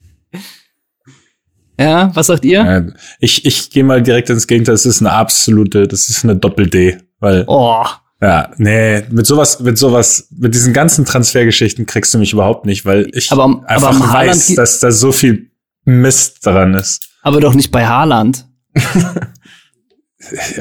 [1.80, 2.60] Ja, was sagt ihr?
[2.64, 2.86] Ja,
[3.20, 4.76] Ich, ich gehe mal direkt ins Gegenteil.
[4.76, 6.98] Das ist eine absolute, das ist eine Doppel-D.
[7.20, 7.86] Weil, Oh,
[8.22, 12.86] ja, nee, mit sowas, mit sowas, mit diesen ganzen Transfergeschichten kriegst du mich überhaupt nicht,
[12.86, 15.52] weil ich Aber- aber einfach Haaland weiß, dass da so viel
[15.86, 17.08] Mist dran ist.
[17.24, 18.46] aber doch nicht bei Haaland.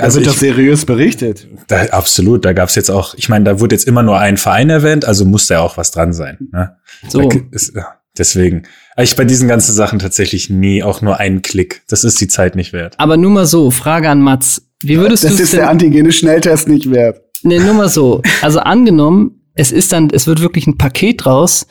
[0.01, 1.49] Also wird doch seriös berichtet.
[1.67, 4.71] da, absolut, da gab's jetzt auch, ich meine, da wurde jetzt immer nur ein Verein
[4.71, 6.39] erwähnt, also muss da ja auch was dran sein.
[6.53, 6.77] Ne?
[7.09, 7.29] So.
[7.29, 7.73] Da ist,
[8.17, 8.63] deswegen.
[9.01, 11.83] Ich bei diesen ganzen Sachen tatsächlich nie auch nur einen Klick.
[11.89, 12.95] Das ist die Zeit nicht wert.
[12.99, 14.63] Aber nur mal so, Frage an Mats.
[14.83, 17.21] Wie würdest du Das es ist denn, der Antigene-Schnelltest nicht wert.
[17.43, 18.23] nee, nur mal so.
[18.43, 21.67] Also angenommen, es ist dann, es wird wirklich ein Paket raus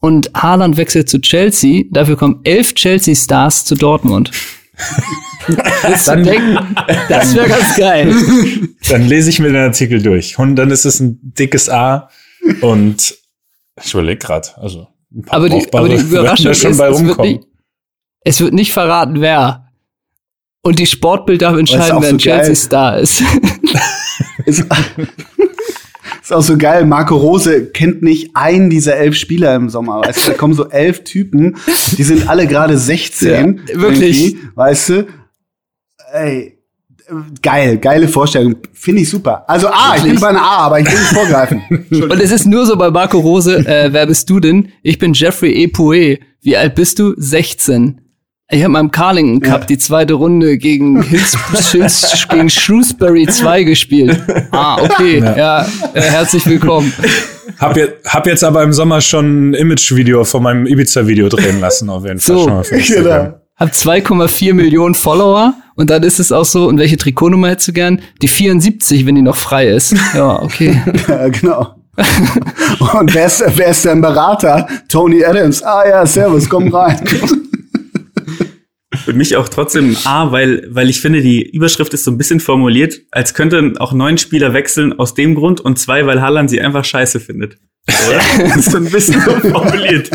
[0.00, 4.30] und Haaland wechselt zu Chelsea, dafür kommen elf Chelsea-Stars zu Dortmund.
[5.82, 6.58] Das, Dann- denken,
[7.08, 8.14] das wäre ganz geil.
[8.88, 10.38] Dann lese ich mir den Artikel durch.
[10.38, 12.08] Und dann ist es ein dickes A.
[12.60, 13.16] Und
[13.82, 14.86] ich überlege gerade, also
[15.28, 17.46] Aber die, aber die Überraschung ist, es wird, nicht,
[18.20, 19.66] es wird nicht verraten, wer.
[20.62, 22.44] Und die Sportbild darf entscheiden, wer ein so geil.
[22.44, 23.22] Chelsea-Star ist.
[24.46, 24.64] Ist,
[26.22, 26.86] ist auch so geil.
[26.86, 30.00] Marco Rose kennt nicht einen dieser elf Spieler im Sommer.
[30.08, 31.56] Es da kommen so elf Typen,
[31.98, 33.62] die sind alle gerade 16.
[33.68, 34.36] Ja, wirklich.
[34.54, 35.06] Weißt du?
[36.12, 36.59] Ey,
[37.42, 38.56] geil, geile Vorstellung.
[38.72, 39.44] Finde ich super.
[39.48, 41.62] Also A, ich bin bei einer A, aber ich will nicht vorgreifen.
[41.90, 44.68] Und es ist nur so bei Marco Rose, äh, wer bist du denn?
[44.82, 46.18] Ich bin Jeffrey Epoué.
[46.42, 47.14] Wie alt bist du?
[47.16, 48.00] 16.
[48.52, 49.66] Ich habe mal im Carlington Cup Ja.
[49.66, 51.36] die zweite Runde gegen, Hills,
[51.70, 54.20] Hills, gegen Shrewsbury 2 gespielt.
[54.50, 55.20] Ah, okay.
[55.20, 55.62] Ja,
[55.94, 56.92] äh, herzlich willkommen.
[57.58, 61.90] Hab, je, hab jetzt aber im Sommer schon ein Image-Video von meinem Ibiza-Video drehen lassen,
[61.90, 62.42] auf jeden Fall So.
[62.44, 62.64] schon mal.
[62.70, 63.34] Genau.
[63.56, 67.72] Hab 2,4 Millionen Follower und dann ist es auch so, und welche Trikotnummer hättest du
[67.72, 68.00] gern?
[68.22, 69.94] Die 74, wenn die noch frei ist.
[70.14, 70.82] Ja, okay.
[71.08, 71.74] Ja, genau.
[72.92, 74.66] Und wer ist, wer ist dein Berater?
[74.88, 75.62] Tony Adams.
[75.62, 76.98] Ah ja, servus, komm rein.
[79.04, 82.40] Für mich auch trotzdem A, weil, weil ich finde, die Überschrift ist so ein bisschen
[82.40, 86.60] formuliert, als könnten auch neun Spieler wechseln aus dem Grund und zwei, weil Haaland sie
[86.60, 87.56] einfach scheiße findet.
[88.38, 90.10] Das ist so ein bisschen so formuliert.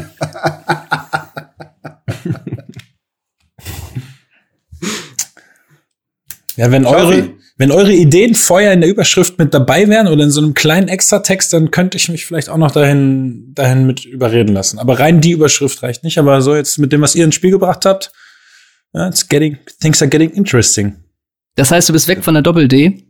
[6.57, 10.31] Ja, wenn eure, wenn eure Ideen vorher in der Überschrift mit dabei wären oder in
[10.31, 14.53] so einem kleinen Extratext, dann könnte ich mich vielleicht auch noch dahin, dahin mit überreden
[14.53, 14.79] lassen.
[14.79, 16.17] Aber rein die Überschrift reicht nicht.
[16.17, 18.11] Aber so jetzt mit dem, was ihr ins Spiel gebracht habt,
[18.93, 20.95] it's getting, things are getting interesting.
[21.55, 23.03] Das heißt, du bist weg von der Doppel-D.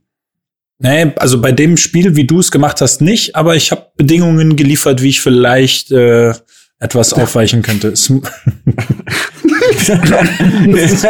[0.78, 4.56] Nee, also bei dem Spiel, wie du es gemacht hast, nicht, aber ich habe Bedingungen
[4.56, 6.34] geliefert, wie ich vielleicht äh,
[6.80, 7.93] etwas aufweichen könnte.
[9.89, 11.01] Es-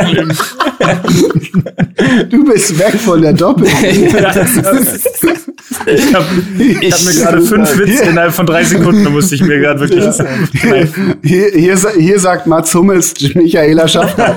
[2.30, 3.68] Du bist weg von der Doppel.
[5.88, 6.26] Ich habe
[6.58, 9.80] ich hab mir gerade fünf Witze innerhalb von drei Sekunden, da musste ich mir gerade
[9.80, 10.06] wirklich.
[11.24, 14.36] Hier, hier, sa- hier sagt Mats Hummels, Michaela Schaffner.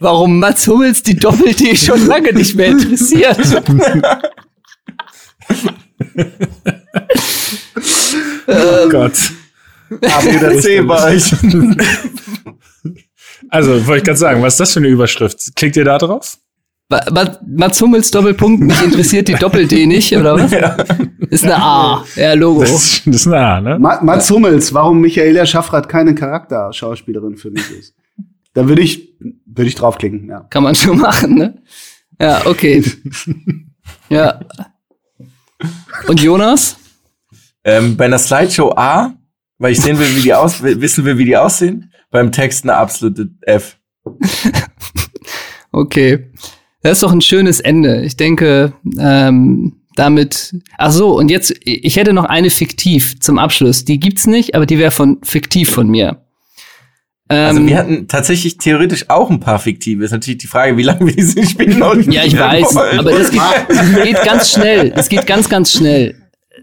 [0.00, 3.38] Warum Mats Hummels die Doppel-D schon lange nicht mehr interessiert.
[8.46, 9.12] oh Gott.
[10.02, 11.32] A, B oder C bei euch.
[13.50, 15.54] Also, wollte ich gerade sagen, was ist das für eine Überschrift?
[15.56, 16.38] Klickt ihr da drauf?
[16.88, 20.52] Ma- Ma- Mats Hummels Doppelpunkt, mich interessiert die Doppel-D nicht, oder was?
[21.30, 22.04] Ist eine A.
[22.16, 22.60] Ja, Logo.
[22.60, 23.78] Das, ist- das ist nah, ne?
[23.78, 27.94] Ma- Mats Hummels, warum Michaela Schaffrath keine Charakterschauspielerin für mich ist.
[28.54, 29.14] Da würde ich,
[29.46, 30.40] würde ich draufklicken, ja.
[30.50, 31.62] Kann man schon machen, ne?
[32.20, 32.84] Ja, okay.
[34.08, 34.40] Ja.
[36.06, 36.76] Und Jonas?
[37.64, 39.14] Ähm, bei einer Slideshow A,
[39.58, 41.92] weil ich sehen will, wie die aus, wissen will, wie die aussehen.
[42.10, 43.78] Beim Text eine absolute F.
[45.74, 46.30] Okay.
[46.82, 48.02] Das ist doch ein schönes Ende.
[48.02, 50.54] Ich denke, ähm, damit.
[50.78, 53.84] Ach so, und jetzt, ich hätte noch eine fiktiv zum Abschluss.
[53.84, 56.24] Die gibt's nicht, aber die wäre von fiktiv von mir.
[57.26, 60.04] Also Ähm, wir hatten tatsächlich theoretisch auch ein paar fiktive.
[60.04, 62.98] Ist natürlich die Frage, wie lange wir dieses Spiel noch ja, ich weiß, wollen.
[62.98, 64.92] aber das geht, geht ganz schnell.
[64.94, 66.14] Es geht ganz, ganz schnell.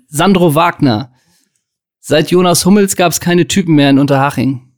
[0.07, 1.10] Sandro Wagner.
[2.03, 4.73] Seit Jonas Hummels gab's keine Typen mehr in Unterhaching.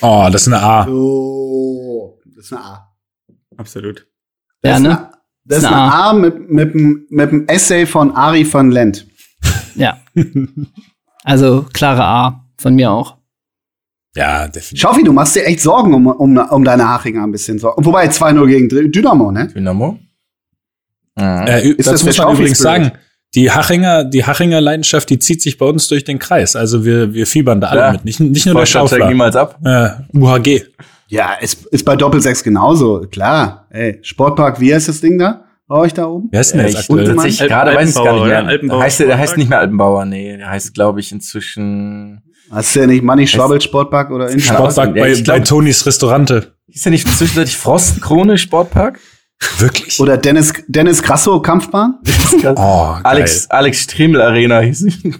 [0.00, 0.86] Oh, das ist eine A.
[0.88, 2.96] Oh, das ist eine A.
[3.56, 4.06] Absolut.
[4.62, 4.88] Das Ja, ist ne?
[4.98, 5.10] eine,
[5.44, 9.06] das ist eine eine A mit, mit, dem- mit dem Essay von Ari van Lent.
[9.74, 10.00] Ja.
[11.26, 13.16] Also klare A von mir auch.
[14.14, 14.78] Ja, definitiv.
[14.80, 17.82] Schaufi, du machst dir echt Sorgen um, um, um deine Hachinger ein bisschen Sorgen.
[17.82, 19.48] Wobei 2-0 gegen Dynamo, ne?
[19.48, 19.92] Dynamo?
[21.16, 21.22] Mhm.
[21.24, 22.92] Äh, Ist dazu das muss man übrigens sagen,
[23.34, 26.56] die Hachinger, die Hachinger Leidenschaft, die zieht sich bei uns durch den Kreis.
[26.56, 28.04] Also wir, wir fiebern da alle mit.
[28.04, 29.08] Nicht, nicht nur der Schaufler.
[29.08, 29.58] niemals ab.
[29.64, 30.62] Äh, UHG.
[31.08, 33.00] Ja, ist, ist bei Doppelsechs genauso.
[33.10, 33.66] Klar.
[33.70, 35.44] Ey, Sportpark, wie heißt das Ding da?
[35.66, 36.28] Bei euch da oben?
[36.30, 37.06] Wer ist denn Äh, jetzt ich aktuell?
[37.06, 38.46] tatsächlich Alpen- gerade weiß ich gar nicht mehr.
[38.46, 40.36] Alpenbauer heißt, der, der heißt nicht mehr Alpenbauer, nee.
[40.36, 42.22] Der heißt, glaube ich, inzwischen.
[42.50, 45.42] Hast du ja nicht Manni Schwabbel Sportpark oder in Sportpark Ja, bei, ich glaub- bei
[45.44, 46.52] Tonys Restaurante.
[46.68, 48.98] Hieß der nicht zwischenzeitlich Frostkrone Sportpark?
[49.58, 50.00] Wirklich?
[50.00, 51.98] Oder Dennis, Dennis Grasso Kampfbahn?
[52.56, 55.14] Oh, Alex, Alex Stremel Arena hieß sie.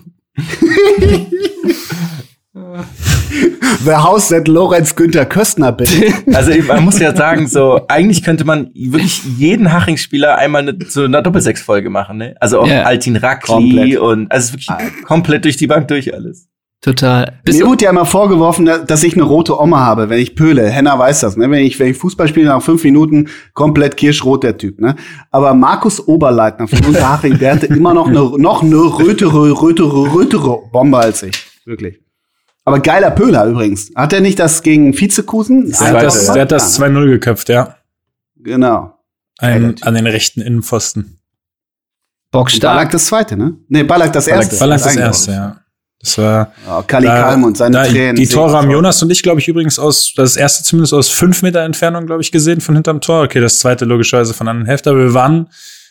[3.84, 6.12] The House that Lorenz Günther Köstner bitte.
[6.34, 11.04] Also man muss ja sagen, so eigentlich könnte man wirklich jeden Haching-Spieler einmal eine, so
[11.04, 12.34] eine Doppelsechs-Folge machen, ne?
[12.40, 12.82] Also auch Ja.
[12.82, 13.98] Altin Rakli Komplett.
[13.98, 16.48] und also es ist wirklich komplett durch die Bank durch alles.
[16.84, 17.40] Total.
[17.44, 20.36] Bis Mir wurde ja immer vorgeworfen, da- dass ich eine rote Oma habe, wenn ich
[20.36, 20.68] pöle.
[20.68, 21.50] Henna weiß das, ne?
[21.50, 24.94] Wenn ich, wenn ich Fußball spiele, nach fünf Minuten komplett kirschrot der Typ, ne?
[25.30, 30.58] Aber Markus Oberleitner von Unterhaching, der hatte immer noch eine, noch eine rötere, rötere, rötere
[30.72, 31.32] Bombe als ich.
[31.64, 32.00] Wirklich.
[32.66, 33.90] Aber geiler Pöhler übrigens.
[33.94, 35.70] Hat er nicht das gegen Vizekusen?
[35.70, 37.76] Der hat das, der hat das 2-0 geköpft, ja.
[38.36, 38.92] Genau.
[39.38, 41.18] Ein, an den rechten Innenpfosten.
[42.30, 42.74] Bockstark.
[42.74, 43.56] Ballack das zweite, ne?
[43.68, 44.56] Nee, Ballack das erste.
[44.56, 45.56] Ballack das erste, ja.
[46.04, 48.16] Das war Ja, Kali da- Kalm und seine da, Tränen.
[48.16, 48.70] Die Tore haben.
[48.70, 52.20] Jonas und ich, glaube ich, übrigens aus, das erste zumindest aus fünf Meter Entfernung, glaube
[52.20, 53.24] ich, gesehen von hinterm Tor.
[53.24, 54.90] Okay, das zweite logischerweise von anderen Hälfte.
[54.90, 55.48] Aber wir waren,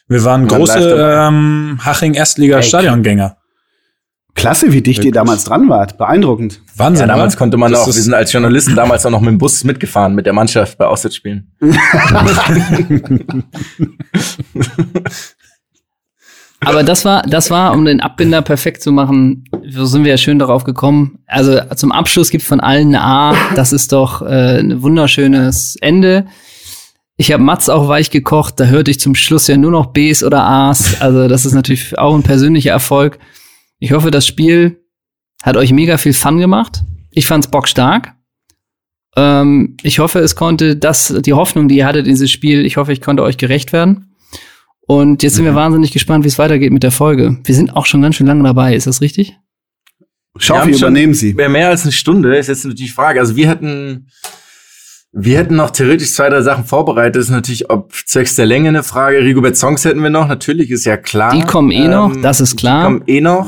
[0.08, 3.38] wir waren große ähm, Haching-Erstliga-Stadiongänger.
[4.36, 5.98] Klasse, wie dicht ihr damals dran wart.
[5.98, 6.62] Beeindruckend.
[6.76, 7.40] Wahnsinn, Ja, damals oder?
[7.40, 10.14] konnte man Das auch, wir sind als Journalisten damals auch noch mit dem Bus mitgefahren
[10.16, 11.52] mit der Mannschaft bei Auswärtsspielen.
[16.66, 20.18] Aber das war, das war, um den Abbinder perfekt zu machen, so sind wir ja
[20.18, 21.20] schön darauf gekommen.
[21.28, 23.36] Also zum Abschluss gibt von allen eine A.
[23.56, 26.28] Das ist doch äh, ein wunderschönes Ende.
[27.16, 30.24] Ich habe Mats auch weich gekocht, da hörte ich zum Schluss ja nur noch Bs
[30.24, 31.00] oder As.
[31.02, 33.20] Also das ist natürlich auch ein persönlicher Erfolg.
[33.80, 34.80] Ich hoffe, das Spiel
[35.44, 36.84] hat euch mega viel Fun gemacht.
[37.12, 38.14] Ich fand's bockstark.
[39.16, 42.78] Ähm, ich hoffe, es konnte das, die Hoffnung, die ihr hattet in dieses Spiel, ich
[42.78, 44.13] hoffe, ich konnte euch gerecht werden.
[44.88, 47.38] Und jetzt sind wir wahnsinnig gespannt, wie es weitergeht mit der Folge.
[47.44, 49.38] Wir sind auch schon ganz schön lange dabei, ist das richtig?
[50.38, 51.34] Wir haben schon- übernehmen Sie.
[51.34, 53.20] Mehr, mehr als eine Stunde ist jetzt natürlich die Frage.
[53.20, 54.08] Also wir hätten,
[55.12, 57.16] wir hätten noch theoretisch zwei, drei Sachen vorbereitet.
[57.18, 59.20] Das ist natürlich, ob zwecks der Länge eine Frage.
[59.20, 60.28] Rigobert Songs hätten wir noch.
[60.28, 61.32] Natürlich ist ja klar.
[61.34, 62.80] Die kommen eh noch, das ist klar.
[62.82, 63.48] Die kommen eh noch.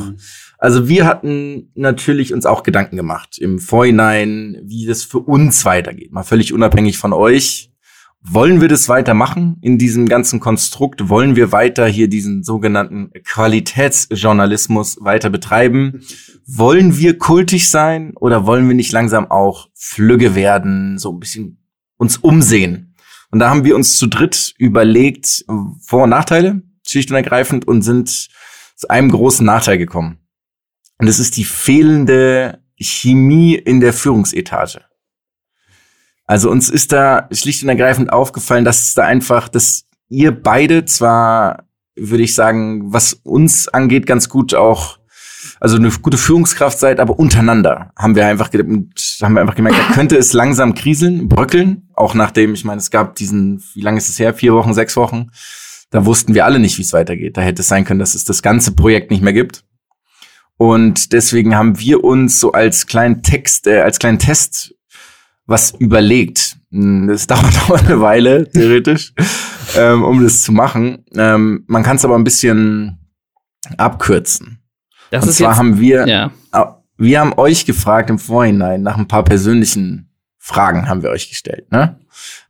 [0.57, 6.11] Also wir hatten natürlich uns auch Gedanken gemacht im Vorhinein, wie das für uns weitergeht.
[6.13, 7.71] Mal völlig unabhängig von euch.
[8.27, 11.09] Wollen wir das weitermachen in diesem ganzen Konstrukt?
[11.09, 16.01] Wollen wir weiter hier diesen sogenannten Qualitätsjournalismus weiter betreiben?
[16.47, 21.63] Wollen wir kultig sein oder wollen wir nicht langsam auch flügge werden, so ein bisschen
[21.97, 22.95] uns umsehen?
[23.29, 25.45] Und da haben wir uns zu dritt überlegt,
[25.81, 28.29] Vor- und Nachteile, schlicht und ergreifend, und sind
[28.75, 30.17] zu einem großen Nachteil gekommen.
[30.97, 34.81] Und es ist die fehlende Chemie in der Führungsetage.
[36.25, 40.85] Also uns ist da schlicht und ergreifend aufgefallen, dass es da einfach, dass ihr beide
[40.85, 41.65] zwar,
[41.95, 44.97] würde ich sagen, was uns angeht, ganz gut auch,
[45.59, 49.93] also eine gute Führungskraft seid, aber untereinander haben wir einfach, haben wir einfach gemerkt, da
[49.93, 51.89] könnte es langsam kriseln, bröckeln.
[51.93, 54.33] Auch nachdem, ich meine, es gab diesen, wie lange ist es her?
[54.33, 55.29] Vier Wochen, sechs Wochen.
[55.91, 57.37] Da wussten wir alle nicht, wie es weitergeht.
[57.37, 59.63] Da hätte es sein können, dass es das ganze Projekt nicht mehr gibt.
[60.57, 64.74] Und deswegen haben wir uns so als kleinen Text, äh, als kleinen Test
[65.45, 66.57] was überlegt.
[66.71, 69.13] Hm, das dauert auch eine Weile, theoretisch,
[69.77, 71.05] ähm, um das zu machen.
[71.15, 72.99] Ähm, man kann es aber ein bisschen
[73.77, 74.59] abkürzen.
[75.11, 76.31] Das Und ist zwar jetzt, haben wir, ja.
[76.97, 81.71] wir haben euch gefragt im Vorhinein nach ein paar persönlichen Fragen haben wir euch gestellt.
[81.71, 81.99] Ne?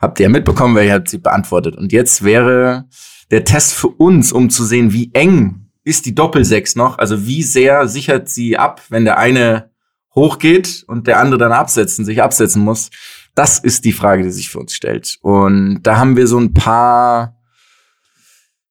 [0.02, 1.78] Habt ihr mitbekommen, wer hat sie beantwortet.
[1.78, 2.90] Und jetzt wäre
[3.32, 7.42] der Test für uns, um zu sehen, wie eng ist die Doppelsechs noch, also wie
[7.42, 9.70] sehr sichert sie ab, wenn der eine
[10.16, 12.90] hochgeht und der andere dann absetzen, sich absetzen muss.
[13.36, 15.18] Das ist die Frage, die sich für uns stellt.
[15.22, 17.38] Und da haben wir so ein paar,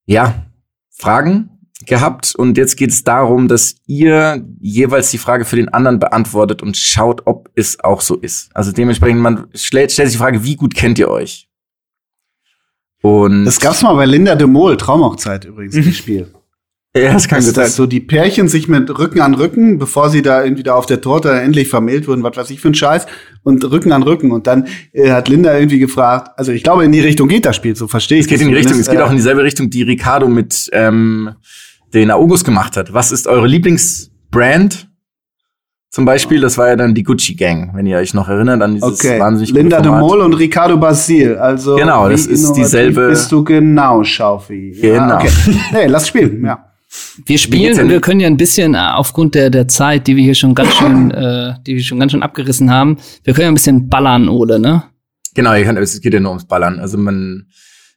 [0.06, 0.46] ja,
[0.90, 1.50] Fragen
[1.86, 2.34] gehabt.
[2.34, 6.76] Und jetzt geht es darum, dass ihr jeweils die Frage für den anderen beantwortet und
[6.76, 8.54] schaut, ob es auch so ist.
[8.54, 11.48] Also dementsprechend, man stellt, stellt sich die Frage, wie gut kennt ihr euch?
[13.02, 16.33] Und Das gab's mal bei Linda de Mol, Traumhochzeit übrigens, das Spiel.
[16.96, 17.64] Ja, das kann Dass, gut sein.
[17.64, 20.86] dass so die Pärchen sich mit Rücken an Rücken, bevor sie da irgendwie da auf
[20.86, 23.06] der Torte endlich vermählt wurden, was weiß ich für ein Scheiß,
[23.42, 24.30] und Rücken an Rücken.
[24.30, 27.56] Und dann äh, hat Linda irgendwie gefragt, also ich glaube, in die Richtung geht das
[27.56, 29.42] Spiel, so verstehe ich Es geht in die Richtung, es geht zumindest, auch in dieselbe
[29.42, 31.30] Richtung, die Ricardo mit ähm,
[31.92, 32.92] den August gemacht hat.
[32.92, 34.88] Was ist eure Lieblingsbrand?
[35.90, 38.74] Zum Beispiel, das war ja dann die Gucci Gang, wenn ihr euch noch erinnert an
[38.74, 39.92] dieses Okay, wahnsinnig Linda de.
[39.92, 41.36] Mol und Ricardo Basil.
[41.36, 44.72] Also Genau, das ist dieselbe- Bist du genau, Schaufi.
[44.80, 45.14] Ja, Genau.
[45.16, 45.30] okay.
[45.72, 46.44] Nee, lass spielen.
[46.44, 46.70] Ja.
[47.26, 50.34] Wir spielen, wir können ja ein bisschen äh, aufgrund der, der Zeit, die wir hier
[50.34, 53.54] schon ganz schön, äh, die wir schon ganz schön abgerissen haben, wir können ja ein
[53.54, 54.84] bisschen ballern, Ole, ne?
[55.34, 56.78] Genau, ihr könnt, es geht ja nur ums Ballern.
[56.78, 57.46] Also man,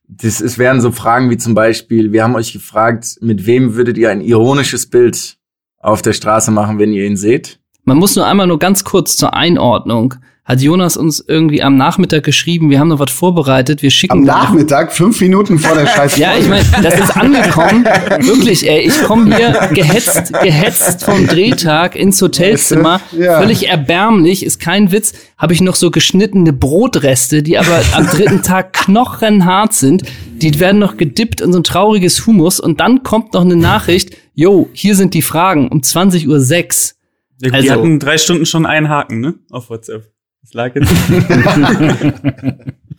[0.08, 3.98] das ist, wären so Fragen wie zum Beispiel, wir haben euch gefragt, mit wem würdet
[3.98, 5.38] ihr ein ironisches Bild
[5.78, 7.60] auf der Straße machen, wenn ihr ihn seht?
[7.84, 10.16] Man muss nur einmal nur ganz kurz zur Einordnung.
[10.48, 14.24] Hat Jonas uns irgendwie am Nachmittag geschrieben, wir haben noch was vorbereitet, wir schicken Am
[14.24, 16.16] Nachmittag, fünf Minuten vor der Scheiß.
[16.18, 17.84] Ja, ich meine, das ist angekommen.
[17.84, 23.02] Wirklich, ey, ich komme hier gehetzt, gehetzt vom Drehtag ins Hotelzimmer.
[23.12, 23.40] Ja.
[23.42, 25.12] Völlig erbärmlich, ist kein Witz.
[25.38, 30.04] Habe ich noch so geschnittene Brotreste, die aber am dritten Tag knochenhart sind.
[30.42, 34.16] Die werden noch gedippt in so ein trauriges Humus und dann kommt noch eine Nachricht.
[34.34, 36.96] Yo, hier sind die Fragen um 20.06 Uhr.
[37.42, 39.36] Die Also- hatten drei Stunden schon einen Haken, ne?
[39.52, 40.06] Auf WhatsApp.
[40.48, 40.94] Das lag jetzt.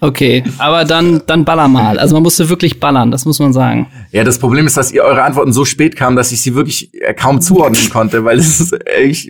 [0.00, 1.98] Okay, aber dann, dann baller mal.
[1.98, 3.88] Also man musste wirklich ballern, das muss man sagen.
[4.12, 6.94] Ja, das Problem ist, dass ihr eure Antworten so spät kamen, dass ich sie wirklich
[7.02, 9.28] äh, kaum zuordnen konnte, weil es ist echt,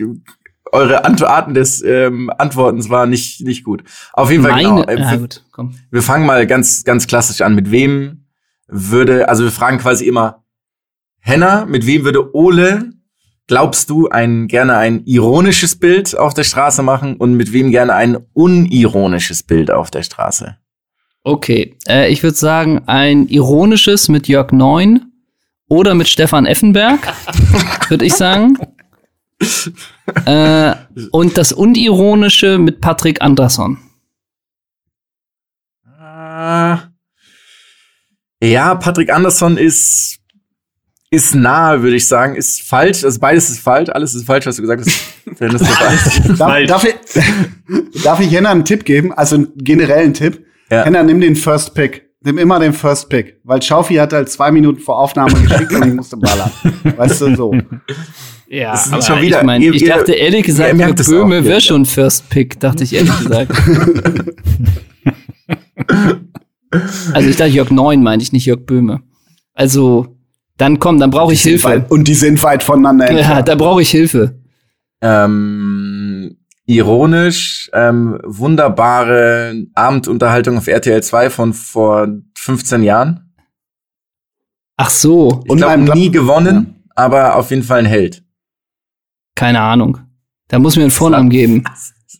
[0.71, 3.83] eure Antworten des ähm, Antwortens waren nicht, nicht gut.
[4.13, 4.83] Auf jeden Fall, Meine, genau.
[4.83, 5.75] Äh, ja wir- gut, komm.
[5.89, 7.55] Wir fangen mal ganz, ganz klassisch an.
[7.55, 8.25] Mit wem
[8.67, 10.43] würde, also wir fragen quasi immer,
[11.19, 12.91] Henna, mit wem würde Ole,
[13.49, 17.95] glaubst du, ein, gerne ein ironisches Bild auf der Straße machen und mit wem gerne
[17.95, 20.55] ein unironisches Bild auf der Straße?
[21.23, 25.11] Okay, äh, ich würde sagen, ein ironisches mit Jörg Neun
[25.67, 26.99] oder mit Stefan Effenberg,
[27.89, 28.55] würde ich sagen.
[30.25, 30.75] äh,
[31.11, 33.79] und das unironische mit Patrick Andersson.
[35.87, 36.77] Äh,
[38.43, 40.18] ja, Patrick Andersson ist,
[41.11, 42.35] ist nahe, würde ich sagen.
[42.35, 43.03] Ist falsch.
[43.03, 43.89] Also beides ist falsch.
[43.89, 44.99] Alles ist falsch, was du gesagt hast.
[45.39, 45.61] Dennis.
[45.61, 46.67] Darf, Falsch.
[46.67, 46.95] darf, ich,
[48.03, 49.11] darf ich Henna einen Tipp geben?
[49.13, 50.45] Also einen generellen Tipp.
[50.69, 50.83] Ja.
[50.85, 52.07] Henna, nimm den First Pick.
[52.21, 53.39] Nimm immer den First Pick.
[53.43, 56.51] Weil Schaufi hat halt zwei Minuten vor Aufnahme geschickt und ich musste ballern.
[56.97, 57.55] Weißt du, so.
[58.49, 60.99] Ja, Das ist aber schon wieder- ich, mein, ihr- ich ihr- dachte ehrlich ihr gesagt,
[60.99, 61.61] es auch, Böhme wäre ja.
[61.61, 63.51] schon First Pick, dachte ich ehrlich gesagt.
[67.13, 69.01] also ich dachte Jörg Neun meinte ich, nicht Jörg Böhme.
[69.53, 70.18] Also,
[70.59, 71.67] dann komm, dann brauche ich Hilfe.
[71.67, 73.47] weit- Und die sind weit voneinander Ja, entfernt.
[73.47, 74.39] da brauche ich Hilfe.
[75.01, 82.07] ähm, ironisch, ähm, wunderbare Abendunterhaltung auf RTL 2 von vor
[82.37, 83.33] 15 Jahren.
[84.77, 85.41] Ach so.
[85.45, 88.23] Ich Und glaube, beim Gla- nie gewonnen, aber auf jeden Fall ein Held.
[89.35, 89.97] Keine Ahnung.
[90.49, 91.63] Da muss mir einen Vornamen geben.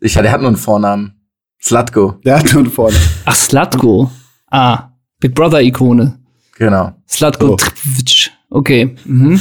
[0.01, 1.13] Ich, der hat nur einen Vornamen.
[1.61, 2.13] Slatko.
[2.23, 2.95] Der hat nur vorne.
[3.25, 4.09] Ach, Slatko.
[4.49, 6.18] Ah, Big Brother-Ikone.
[6.59, 6.93] Genau.
[7.07, 7.55] Slatko.
[7.55, 8.31] Tripic.
[8.49, 8.95] Okay.
[9.05, 9.39] Mhm.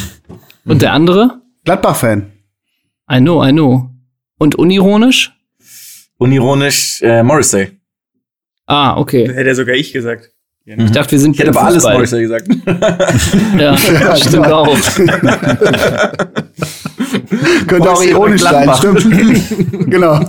[0.64, 1.40] Und der andere?
[1.64, 2.30] Gladbach-Fan.
[3.10, 3.90] I know, I know.
[4.38, 5.32] Und unironisch?
[6.18, 7.72] Unironisch äh, Morrissey.
[8.66, 9.28] Ah, okay.
[9.32, 10.30] Hätte sogar ich gesagt.
[10.64, 11.82] Ich dachte, wir sind Ich hätte aber alles.
[11.82, 12.46] Morrissey gesagt.
[13.58, 13.76] Ja,
[14.16, 14.68] stimmt auch.
[17.66, 19.90] Könnte auch ironisch sein, stimmt.
[19.90, 20.20] genau.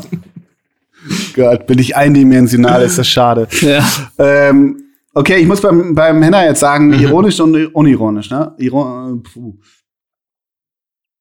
[1.36, 3.48] Gott, bin ich eindimensional, ist das schade.
[3.61, 3.86] Ja.
[4.18, 4.89] Ähm,
[5.19, 8.55] okay, ich muss beim, beim Henner jetzt sagen, ironisch und unironisch, ne?
[8.57, 9.21] Iro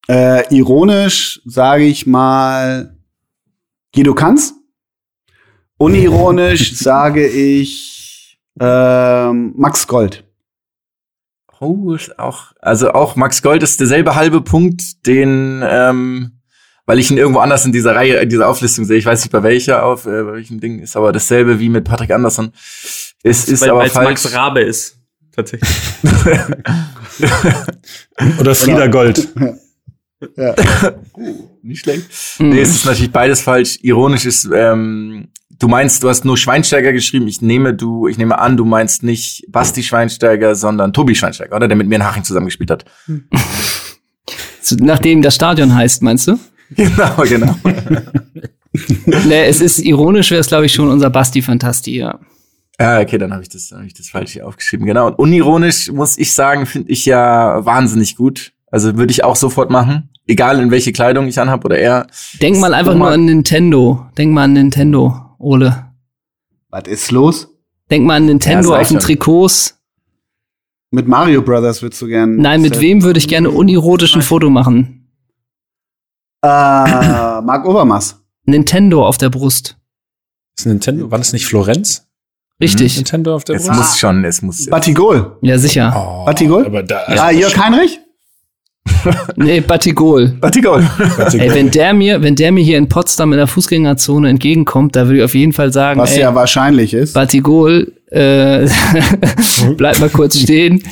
[0.08, 0.10] äh.
[0.10, 2.96] Äh, ironisch sage ich mal
[3.94, 4.54] Guido Kanz.
[5.78, 10.24] Unironisch sage ich ähm, Max Gold.
[11.60, 16.37] Oh, auch, also auch Max Gold ist derselbe halbe Punkt, den, ähm,
[16.88, 18.96] weil ich ihn irgendwo anders in dieser Reihe, in dieser Auflistung sehe.
[18.96, 21.84] Ich weiß nicht bei welcher auf, äh, bei welchem Ding ist, aber dasselbe wie mit
[21.84, 22.50] Patrick Andersson.
[23.22, 24.08] Es ist weil aber es falsch.
[24.08, 24.96] Max Rabe ist.
[25.36, 25.70] Tatsächlich.
[28.40, 29.28] Oder Frieda Gold.
[30.36, 30.52] Ja.
[31.62, 32.08] nicht schlecht.
[32.40, 32.48] Mhm.
[32.48, 33.78] Nee, es ist natürlich beides falsch.
[33.82, 35.28] Ironisch ist, ähm,
[35.60, 37.28] du meinst, du hast nur Schweinsteiger geschrieben.
[37.28, 41.68] Ich nehme, du, ich nehme an, du meinst nicht Basti Schweinsteiger, sondern Tobi Schweinsteiger, oder?
[41.68, 42.84] Der mit mir in Haching zusammengespielt hat.
[44.80, 46.40] Nachdem das Stadion heißt, meinst du?
[46.76, 47.54] Genau, genau.
[49.06, 52.18] Nee, es ist ironisch, wäre es, glaube ich, schon unser Basti Fantasti, ja.
[52.80, 54.86] Ja, okay, dann habe ich das, hab ich das falsch hier aufgeschrieben.
[54.86, 55.08] Genau.
[55.08, 58.52] Und unironisch muss ich sagen, finde ich ja wahnsinnig gut.
[58.70, 62.06] Also würde ich auch sofort machen, egal in welche Kleidung ich anhab oder er.
[62.40, 64.06] Denk mal einfach nur an Nintendo.
[64.16, 65.86] Denk mal an Nintendo, Ole.
[66.68, 67.48] Was ist los?
[67.90, 68.98] Denk mal an Nintendo Ja, auf den.
[68.98, 69.78] Trikots.
[70.90, 72.36] Mit Mario Brothers würdest du gern.
[72.36, 74.97] Nein, mit wem würde ich gerne unironisch ein Foto machen?
[76.42, 76.48] Äh,
[77.42, 78.16] Marc Overmars.
[78.44, 79.76] Nintendo auf der Brust.
[80.58, 82.06] Ist Nintendo, war das nicht Florenz?
[82.60, 82.96] Richtig.
[82.96, 83.78] Nintendo auf der Es Brust?
[83.78, 84.66] muss schon, es muss.
[84.66, 85.36] Batigol.
[85.42, 85.92] Ja, sicher.
[85.96, 86.66] Oh, Batigol?
[86.66, 88.00] Aber da, Ah, Jörg Heinrich?
[89.36, 90.28] Nee, Batigol.
[90.40, 90.82] Batigol.
[91.34, 95.06] Ey, wenn der mir, wenn der mir hier in Potsdam in der Fußgängerzone entgegenkommt, da
[95.06, 97.12] würde ich auf jeden Fall sagen, Was ey, ja wahrscheinlich ist.
[97.12, 98.66] Batigol, äh,
[99.76, 100.82] bleib mal kurz stehen.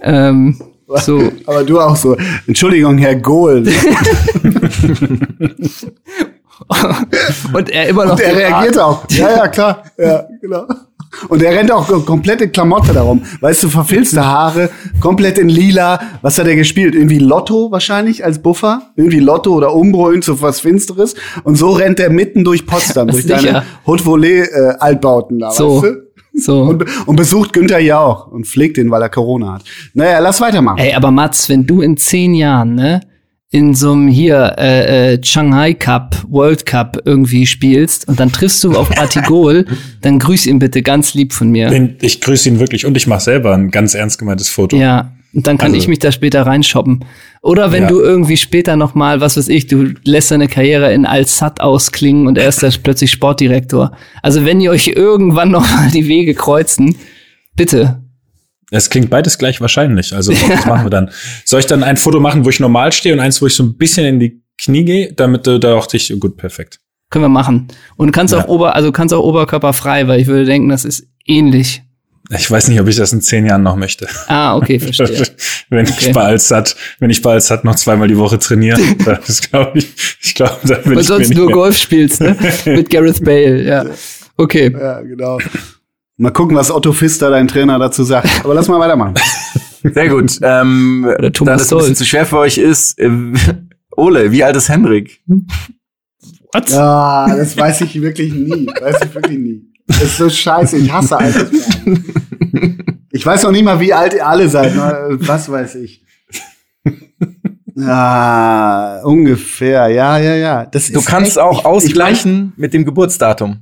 [0.00, 0.60] Ähm,
[0.96, 1.20] so.
[1.46, 2.16] Aber du auch so.
[2.46, 3.64] Entschuldigung, Herr Gohl.
[7.52, 8.12] Und er immer noch.
[8.12, 9.04] Und er reagiert auch.
[9.10, 9.82] Ja, ja, klar.
[9.96, 10.66] Ja, genau.
[11.28, 13.22] Und er rennt auch ko- komplette Klamotte darum.
[13.40, 14.68] Weißt du, verfilzte Haare,
[15.00, 16.00] komplett in lila.
[16.20, 16.94] Was hat er gespielt?
[16.94, 18.82] Irgendwie Lotto wahrscheinlich als Buffer?
[18.96, 21.14] Irgendwie Lotto oder Umbro, irgend so was Finsteres.
[21.44, 23.36] Und so rennt er mitten durch Potsdam, durch Sicher.
[23.40, 25.82] deine Haute-Volée-Altbauten da, So.
[25.82, 26.07] weißt du?
[26.38, 26.62] So.
[26.62, 29.64] Und, und besucht Günther Jauch und pflegt ihn, weil er Corona hat.
[29.94, 30.78] Naja, lass weitermachen.
[30.78, 33.00] Ey, aber Mats, wenn du in zehn Jahren, ne,
[33.50, 38.62] in so einem hier äh, äh, Shanghai Cup, World Cup irgendwie spielst und dann triffst
[38.62, 39.64] du auf Batigol,
[40.02, 41.72] dann grüß ihn bitte ganz lieb von mir.
[42.02, 44.76] Ich grüße ihn wirklich und ich mache selber ein ganz ernst gemeintes Foto.
[44.76, 47.04] Ja, und dann kann Also- ich mich da später reinshoppen.
[47.40, 47.88] Oder wenn Ja.
[47.88, 52.26] du irgendwie später noch mal, was weiß ich, du lässt deine Karriere in Al-Sad ausklingen
[52.26, 53.92] und er ist da plötzlich Sportdirektor.
[54.22, 56.96] Also wenn ihr euch irgendwann noch mal die Wege kreuzen,
[57.56, 58.02] bitte.
[58.70, 60.14] Es klingt beides gleich wahrscheinlich.
[60.14, 61.10] Also was machen wir dann?
[61.44, 63.62] Soll ich dann ein Foto machen, wo ich normal stehe und eins, wo ich so
[63.62, 66.80] ein bisschen in die Knie gehe, damit du da auch dich gut perfekt.
[67.10, 67.68] Können wir machen.
[67.96, 68.40] Und du kannst Ja.
[68.44, 71.82] auch Ober, also kannst auch oberkörperfrei, weil ich würde denken, das ist ähnlich.
[72.30, 74.06] Ich weiß nicht, ob ich das in zehn Jahren noch möchte.
[74.26, 75.22] Ah, okay, verstehe.
[75.70, 76.08] wenn Okay.
[76.08, 79.88] ich bei Alsat, wenn ich bei Alsat noch zweimal die Woche trainiere, das glaube ich,
[80.20, 81.54] ich glaube, da will Weil ich sonst nur mehr.
[81.54, 82.36] Golf spielst, ne?
[82.66, 83.86] Mit Gareth Bale, ja.
[84.36, 84.70] Okay.
[84.78, 85.38] Ja, genau.
[86.20, 88.28] Mal gucken, was Otto Pfister, dein Trainer, dazu sagt.
[88.44, 89.14] Aber lass mal weitermachen.
[89.82, 90.38] Sehr gut.
[90.42, 93.08] Ähm, Oder da Thomas das ein bisschen zu schwer für euch ist, äh,
[93.96, 95.20] Ole, wie alt ist Henrik?
[96.52, 96.70] What?
[96.70, 98.66] Ja, das weiß ich wirklich nie.
[98.80, 99.62] Weiß ich wirklich nie.
[99.86, 100.76] Das ist so scheiße.
[100.78, 102.04] Ich hasse Altersfragen.
[103.12, 104.74] Ich weiß noch nicht mal, wie alt ihr alle seid.
[104.74, 105.16] ne?
[105.20, 106.04] Was weiß ich.
[107.76, 109.88] Ja, ungefähr.
[109.88, 110.66] Ja, ja, ja.
[110.66, 113.58] Das Du kannst echt- auch ich- ausgleichen mit dem Geburtsdatum.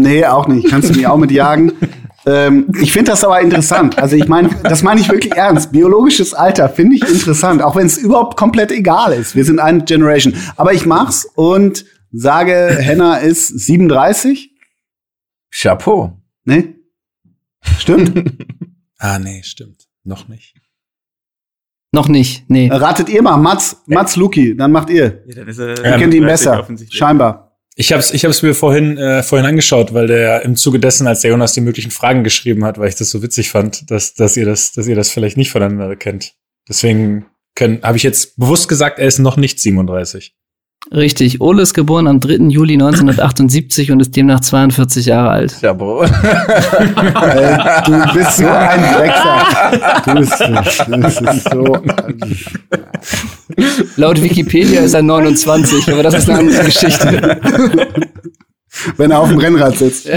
[0.00, 0.68] Nee, auch nicht.
[0.68, 1.72] Kannst du mich auch mitjagen.
[2.26, 3.98] ähm, ich finde das aber interessant.
[3.98, 5.72] Also ich meine, das meine ich wirklich ernst.
[5.72, 9.34] Biologisches Alter finde ich interessant, auch wenn es überhaupt komplett egal ist.
[9.34, 10.34] Wir sind eine Generation.
[10.56, 14.50] Aber ich mach's und sage, Henna ist 37.
[15.50, 16.12] Chapeau.
[16.44, 16.74] Ne?
[17.78, 18.32] Stimmt?
[19.00, 19.86] Ah, nee, stimmt.
[20.02, 20.56] Noch nicht.
[21.92, 22.68] Noch nicht, nee.
[22.68, 25.22] Ratet ihr mal, Mats, Mats Luki, dann macht ihr.
[25.26, 26.60] Ja, dann ist er, Ihr kennt ihn 30 besser.
[26.60, 26.98] offensichtlich.
[26.98, 27.47] Scheinbar.
[27.80, 31.06] Ich habe es ich hab's mir vorhin, äh, vorhin angeschaut, weil der im Zuge dessen,
[31.06, 34.14] als der Jonas die möglichen Fragen geschrieben hat, weil ich das so witzig fand, dass,
[34.14, 36.34] dass, ihr, das, dass ihr das vielleicht nicht voneinander kennt.
[36.68, 40.34] Deswegen können, habe ich jetzt bewusst gesagt, er ist noch nicht 37.
[40.90, 41.40] Richtig.
[41.40, 42.48] Ole ist geboren am 3.
[42.48, 45.62] Juli 1978 und ist demnach 42 Jahre alt.
[45.62, 46.04] Ja, Bro.
[47.86, 50.04] Du bist so ein Drecksack.
[50.04, 51.80] Du bist, das ist so.
[53.96, 57.40] Laut Wikipedia ist er 29, aber das ist eine andere Geschichte.
[58.96, 60.08] Wenn er auf dem Rennrad sitzt.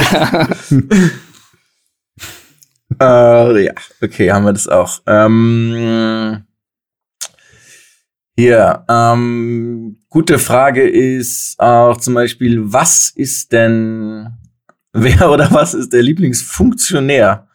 [2.99, 3.71] Äh, ja,
[4.01, 4.99] okay, haben wir das auch.
[5.07, 6.43] Ähm,
[8.37, 14.29] hier, ähm, gute Frage ist auch zum Beispiel, was ist denn,
[14.93, 17.47] wer oder was ist der Lieblingsfunktionär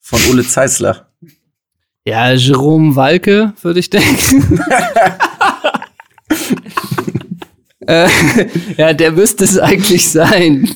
[0.00, 1.13] von Ole Zeisler?
[2.06, 4.60] Ja, Jerome Walke, würde ich denken.
[7.86, 8.08] äh,
[8.76, 10.68] ja, der müsste es eigentlich sein.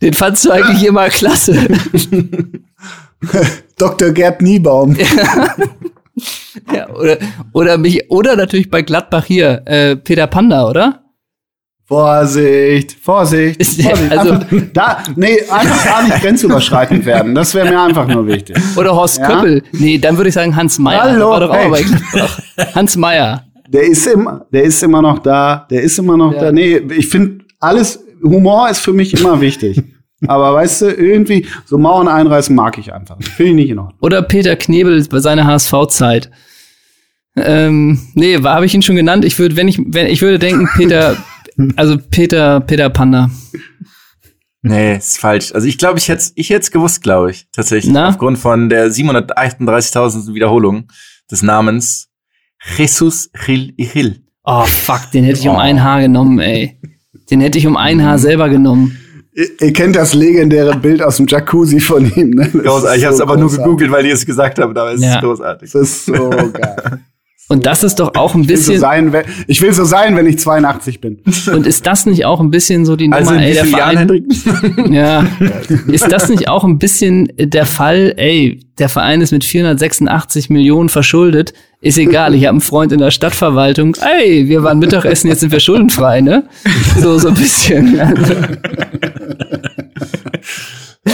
[0.00, 1.68] Den fandst du eigentlich immer klasse.
[3.78, 4.12] Dr.
[4.12, 4.96] Gerd Niebaum.
[6.72, 7.18] Ja, oder,
[7.52, 11.05] oder mich, oder natürlich bei Gladbach hier, äh, Peter Panda, oder?
[11.88, 13.62] Vorsicht, Vorsicht.
[13.62, 14.10] Vorsicht.
[14.10, 17.34] also- einfach, da, nee, einfach gar nicht grenzüberschreitend werden.
[17.34, 18.56] Das wäre mir einfach nur wichtig.
[18.76, 19.26] Oder Horst Ja?
[19.28, 19.62] Köppel.
[19.72, 21.02] Nee, dann würde ich sagen Hans Meyer.
[21.02, 21.84] Hallo, hey.
[22.74, 23.44] Hans Meyer.
[23.68, 25.66] Der ist immer, der ist immer noch da.
[25.70, 26.40] Der ist immer noch Ja.
[26.42, 26.52] da.
[26.52, 29.82] Nee, ich finde alles, Humor ist für mich immer wichtig.
[30.26, 33.16] Aber weißt du, irgendwie, so Mauern einreißen mag ich einfach.
[33.22, 33.98] Finde ich nicht in Ordnung.
[34.00, 36.30] Oder Peter Knebel bei seiner HSV-Zeit.
[37.36, 39.24] Ähm, nee, habe ich ihn schon genannt?
[39.24, 41.16] Ich würde, wenn ich, wenn, ich würde denken, Peter,
[41.76, 43.30] also Peter, Peter Panda.
[44.62, 45.52] Nee, ist falsch.
[45.54, 47.92] Also ich glaube, ich hätte ich hätte es gewusst, glaube ich, tatsächlich.
[47.92, 48.08] Na?
[48.08, 50.88] Aufgrund von der 738.000 Wiederholung
[51.30, 52.08] des Namens
[52.76, 54.22] Jesus Gil Gil.
[54.44, 56.80] Oh, fuck, den hätte ich um ein Haar genommen, ey.
[57.30, 58.96] Den hätte ich um ein Haar selber genommen.
[59.34, 62.48] Ihr, ihr kennt das legendäre Bild aus dem Jacuzzi von ihm, ne?
[62.52, 62.98] Das Großartig.
[63.00, 65.16] Ich habe es so aber nur gegoogelt, weil ihr es gesagt habt, aber es Ja.
[65.16, 65.70] ist großartig.
[65.70, 67.00] Das ist so geil.
[67.48, 69.84] Und das ist doch auch ein Ich will, so bisschen, sein, wenn, ich will so
[69.84, 71.18] sein, wenn ich 82 bin.
[71.52, 74.08] und ist das nicht auch ein bisschen so die Nummer, Also in ey, der Jahren,
[74.08, 74.92] Verein?
[74.92, 75.24] Ja.
[75.86, 80.88] Ist das nicht auch ein bisschen der Fall, ey, der Verein ist mit 486 Millionen
[80.88, 85.38] verschuldet, ist egal, ich habe einen Freund in der Stadtverwaltung, ey, wir waren Mittagessen, jetzt
[85.40, 86.48] sind wir schuldenfrei, ne?
[87.00, 88.00] So, so ein bisschen.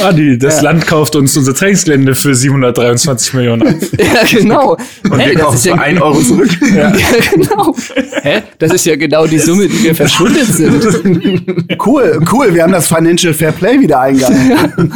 [0.00, 3.74] Ah, die, das Land kauft uns unser Trainingsgelände für 723 Millionen ab.
[3.98, 4.76] ja, genau.
[5.04, 6.50] Und Hey, wir das kaufen ist ja, für 1 Euro zurück.
[6.74, 6.92] ja,
[7.34, 7.76] genau.
[8.22, 8.42] Hä?
[8.58, 10.82] Das ist ja genau die Summe, die wir verschuldet sind.
[11.84, 14.92] Cool, cool, wir haben das Financial Fair Play wieder eingehalten.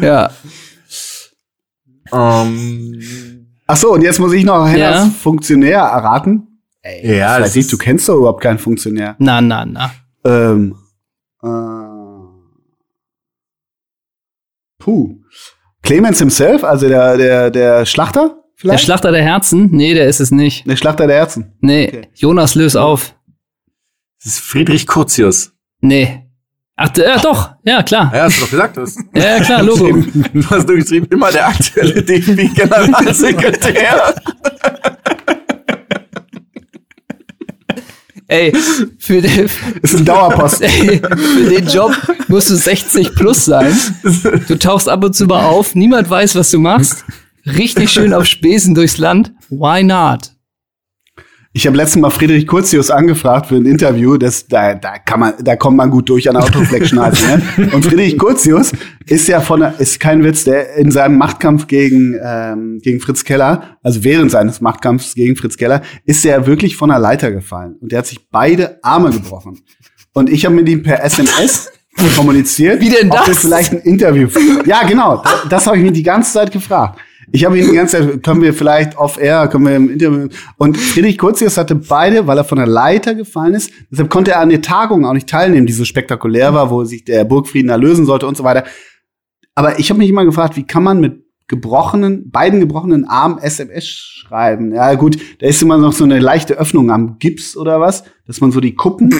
[0.00, 0.30] Ja.
[2.12, 5.10] Ähm, Ach so, und jetzt muss ich noch Hennas Ja.
[5.20, 6.60] Funktionär erraten.
[6.80, 9.14] Ey, Ja, das ist- du kennst doch überhaupt keinen Funktionär.
[9.18, 9.90] Na, na, na.
[10.24, 10.74] Ähm,
[11.42, 11.46] äh,
[14.88, 15.14] puh.
[15.82, 18.84] Clemens himself, also der, der, der Schlachter Der vielleicht?
[18.84, 19.68] Schlachter der Herzen?
[19.70, 20.66] Nee, der ist es nicht.
[20.66, 21.52] der Schlachter der Herzen.
[21.60, 22.08] Nee, Okay.
[22.14, 23.14] Jonas, löse auf.
[24.22, 25.52] das ist Friedrich Curtius.
[25.80, 26.24] Nee.
[26.76, 28.12] Ach, äh, doch, ja, klar.
[28.14, 28.76] Ja, hast du doch gesagt.
[28.76, 28.94] Das.
[29.14, 29.88] Ja, ja, klar, Logo.
[30.32, 34.14] Du hast du geschrieben, immer der aktuelle DFB-Generalsekretär.
[38.30, 38.52] Ey,
[38.98, 39.48] für den,
[39.82, 40.60] Ist ein Dauerpost.
[40.62, 41.92] ey, für den Job
[42.28, 43.76] musst du 60 plus sein.
[44.46, 47.04] Du tauchst ab und zu mal auf, niemand weiß, was du machst.
[47.46, 49.32] Richtig schön auf Spesen durchs Land.
[49.48, 50.32] Why not?
[51.54, 54.18] Ich habe letztens mal Friedrich Kurzius angefragt für ein Interview.
[54.18, 57.18] Das, da, da kann man, da kommt man gut durch an Autoflex-Schneiden.
[57.56, 57.70] ne?
[57.72, 58.72] Und Friedrich Kurzius
[59.06, 63.78] ist ja von, ist kein Witz, der in seinem Machtkampf gegen ähm, gegen Fritz Keller,
[63.82, 67.92] also während seines Machtkampfs gegen Fritz Keller, ist er wirklich von der Leiter gefallen und
[67.92, 69.58] der hat sich beide Arme gebrochen.
[70.12, 71.70] Und ich habe mit ihm per SMS
[72.16, 73.38] kommuniziert, Wie denn ob wir das?
[73.38, 74.28] vielleicht ein Interview.
[74.66, 75.22] Ja, genau.
[75.24, 77.00] Das, das habe ich mir die ganze Zeit gefragt.
[77.30, 80.28] Ich habe ihn die ganze Zeit, können wir vielleicht off-air, können wir im Interview.
[80.56, 83.70] Und Friedrich Kurzius hatte beide, weil er von der Leiter gefallen ist.
[83.90, 87.04] Deshalb konnte er an der Tagung auch nicht teilnehmen, die so spektakulär war, wo sich
[87.04, 88.64] der Burgfrieden erlösen sollte und so weiter.
[89.54, 93.86] Aber ich habe mich immer gefragt, wie kann man mit gebrochenen, beiden gebrochenen Armen SMS
[93.86, 94.74] schreiben?
[94.74, 98.40] Ja, gut, da ist immer noch so eine leichte Öffnung am Gips oder was, dass
[98.40, 99.10] man so die Kuppen.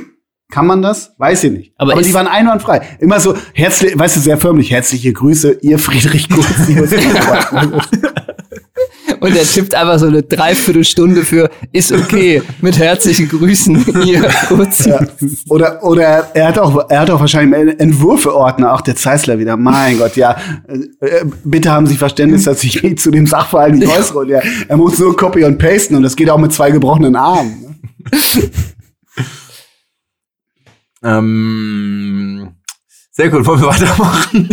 [0.51, 1.13] Kann man das?
[1.19, 1.73] Weiß ich nicht.
[1.77, 2.81] Aber Aber, die waren einwandfrei.
[3.01, 4.71] Immer so herzlich, weißt du, sehr förmlich.
[4.71, 6.91] Herzliche Grüße, ihr Friedrich Kurzius.
[9.21, 14.85] Und er tippt einfach so eine Dreiviertelstunde für ist okay mit herzlichen Grüßen ihr kurz.
[14.85, 15.01] Ja.
[15.49, 19.57] Oder, oder er, hat auch, er hat auch wahrscheinlich Entwürfeordner, auch der Zeissler wieder.
[19.57, 20.37] Mein Gott, ja.
[20.69, 24.21] Äh, äh, bitte haben Sie Verständnis, dass ich mich zu dem Sachverhalt nicht äußere.
[24.21, 27.17] Und ja, er muss nur copy und pasten und das geht auch mit zwei gebrochenen
[27.17, 27.81] Armen.
[31.03, 32.55] ähm,
[33.11, 34.49] sehr gut, wollen wir weitermachen?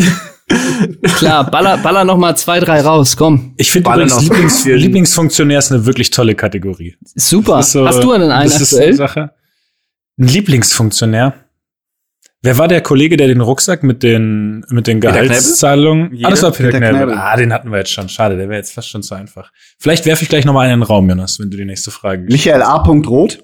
[1.18, 3.54] Klar, baller, baller noch mal zwei, drei raus, komm.
[3.58, 6.96] Ich finde übrigens Lieblings Lieblingsfunktionär ist eine wirklich tolle Kategorie.
[7.16, 7.64] Super.
[7.64, 8.94] So- Hast du denn einen das ist eine?
[8.94, 9.32] Sache.
[10.20, 11.34] Ein Lieblingsfunktionär.
[12.44, 16.20] Wer war der Kollege, der den Rucksack mit den, mit den Gehaltszahlungen?
[16.24, 16.98] Ah, das war Peter, Peter Knebel.
[16.98, 17.18] Knebel.
[17.18, 18.08] Ah, den hatten wir jetzt schon.
[18.08, 19.52] Schade, der wäre jetzt fast schon zu einfach.
[19.80, 21.90] Vielleicht werfe ich gleich noch mal einen in den Raum, Jonas, wenn du die nächste
[21.90, 22.76] Frage Michael A.
[22.84, 23.40] Roth.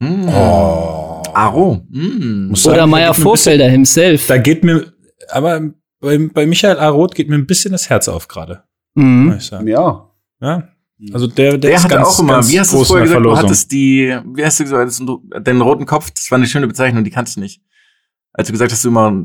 [0.00, 0.28] Mm.
[0.28, 1.09] Oh.
[1.34, 1.86] Aro.
[1.90, 2.54] Mm.
[2.54, 4.26] Sagen, Oder da Meier geht mir ein Vorfelder himself.
[4.26, 4.92] Da geht mir,
[5.28, 5.70] aber
[6.00, 6.88] bei, bei Michael A.
[6.88, 8.62] Roth geht mir ein bisschen das Herz auf gerade.
[8.94, 9.38] Mhm.
[9.40, 9.68] sagen.
[9.68, 10.10] Ja.
[10.40, 10.68] Ja.
[11.12, 13.10] Also der, der, Der ist hatte ganz, auch immer, ganz wie hast du vorher in
[13.10, 15.02] der gesagt, du hattest die, wie hast du gesagt,
[15.46, 17.62] den roten Kopf, das war eine schöne Bezeichnung, die kannst du nicht.
[18.32, 19.24] Als du gesagt hast, du immer,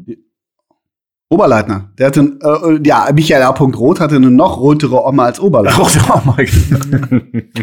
[1.29, 1.91] Oberleitner.
[1.97, 3.49] Der hatte, äh, ja, Michael A.
[3.49, 5.83] Roth hatte eine noch rotere Oma als Oberleitner.
[5.83, 6.45] rote mal.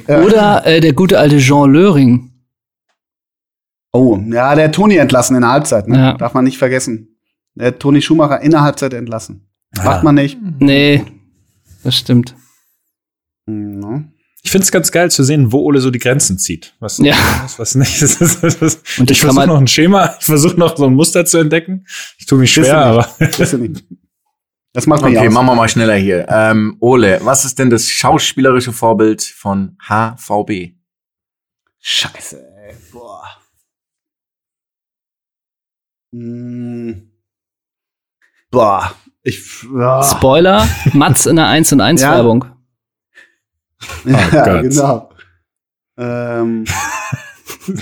[0.09, 0.20] Ja.
[0.23, 2.31] Oder äh, der gute alte Jean Löring.
[3.93, 5.86] Oh, ja, der hat Toni entlassen in der Halbzeit.
[5.86, 5.97] Ne?
[5.98, 6.12] Ja.
[6.14, 7.19] Darf man nicht vergessen.
[7.55, 9.48] Der hat Toni Schumacher in der Halbzeit entlassen.
[9.78, 9.85] Ah.
[9.85, 10.39] Macht man nicht.
[10.60, 11.05] Nee,
[11.85, 12.35] das stimmt.
[13.47, 14.10] Ne?
[14.44, 16.74] Ich finde es ganz geil zu sehen, wo Ole so die Grenzen zieht.
[16.81, 17.14] Was, Ja.
[17.43, 17.93] was, was nicht.
[18.02, 20.94] Das ist, das ist, Und ich versuche noch ein Schema, ich versuche noch so ein
[20.94, 21.86] Muster zu entdecken.
[22.19, 23.09] Ich tue mich schwer, aber.
[24.74, 25.35] Das macht man Okay, ja aus.
[25.35, 26.27] machen wir mal schneller hier.
[26.31, 30.73] Ähm, Ole, was ist denn das schauspielerische Vorbild von HVB?
[31.81, 32.74] Scheiße, ey.
[32.90, 33.23] Boah.
[33.23, 33.32] Hm.
[38.51, 38.93] Boah.
[39.22, 39.40] Ich,
[39.74, 40.02] ja.
[40.02, 42.12] Spoiler, Mats in der 1 und 1 Ja.
[42.16, 42.44] Werbung.
[44.05, 44.62] ja, Gott.
[44.62, 45.09] genau.
[45.98, 46.64] Ähm,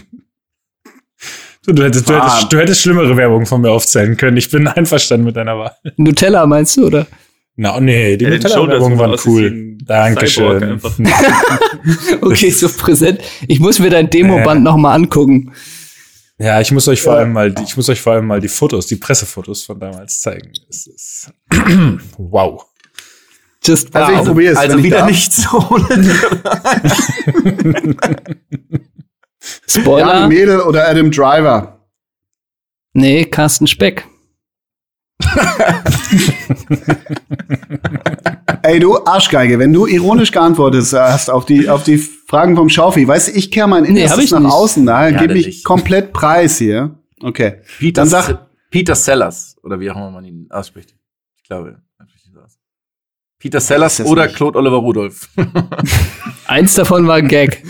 [1.66, 2.34] du, du, hättest, du, Ah.
[2.34, 4.36] hättest, du hättest schlimmere Werbung von mir aufzählen können.
[4.36, 5.72] Ich bin einverstanden mit deiner Wahl.
[5.96, 7.06] Nutella meinst du, oder?
[7.56, 9.76] Na, oh nee, die Ja, Nutella-Werbung waren cool.
[9.84, 10.80] Dankeschön.
[12.20, 13.20] Okay, so präsent.
[13.48, 15.52] Ich muss mir dein Demoband noch mal angucken.
[16.42, 17.18] Ja, ich muss euch vor Ja.
[17.20, 20.20] allem mal, die- ich muss euch vor allem mal die Fotos, die Pressefotos von damals
[20.22, 20.52] zeigen.
[20.70, 21.30] Es ist
[22.18, 22.64] wow.
[23.62, 24.26] Just also ich wow.
[24.26, 24.58] probiere es.
[24.58, 25.86] Also wieder nichts, Ole.
[25.90, 26.10] Jan
[29.68, 30.28] Spoiler.
[30.28, 31.86] Mädel oder Adam Driver.
[32.94, 34.06] Nee, Carsten Speck.
[38.62, 43.08] Ey, du Arschgeige, wenn du ironisch geantwortet hast auf die, auf die Fragen vom Schaufi,
[43.08, 44.52] weißt du, ich kehre mein Nee, Innerstes ich nach nicht.
[44.52, 45.64] außen, da Ja, gebe ich nicht.
[45.64, 46.94] komplett Preis hier.
[47.20, 47.54] Okay.
[47.80, 50.94] Peter, Dann sag- Peter Sellers, oder wie auch immer man ihn ausspricht.
[51.36, 51.82] Ich glaube, er.
[53.40, 54.36] Peter Sellers oder nicht.
[54.36, 55.28] Claude Oliver Rudolph.
[56.46, 57.64] Eins davon war ein Gag.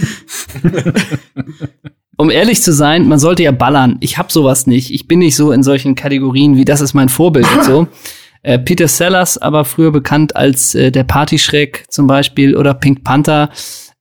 [2.17, 3.97] um ehrlich zu sein, man sollte ja ballern.
[4.01, 4.91] Ich hab sowas nicht.
[4.93, 7.87] Ich bin nicht so in solchen Kategorien wie das ist mein Vorbild und so.
[8.43, 13.51] Äh, Peter Sellers, aber früher bekannt als äh, der Partyschreck zum Beispiel oder Pink Panther.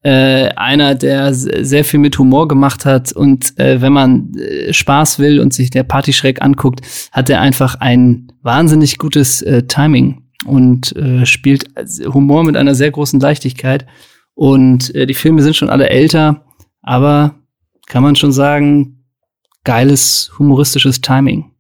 [0.02, 5.20] Äh, einer, der sehr viel mit Humor gemacht hat und äh, wenn man äh, Spaß
[5.20, 6.80] will und sich der Partyschreck anguckt,
[7.12, 11.66] hat er einfach ein wahnsinnig gutes äh, Timing und äh, spielt
[12.06, 13.88] Humor mit einer sehr großen Leichtigkeit.
[14.36, 16.46] Und äh, die Filme sind schon alle älter,
[16.82, 17.36] aber
[17.88, 19.04] kann man schon sagen,
[19.66, 21.52] geiles humoristisches Timing.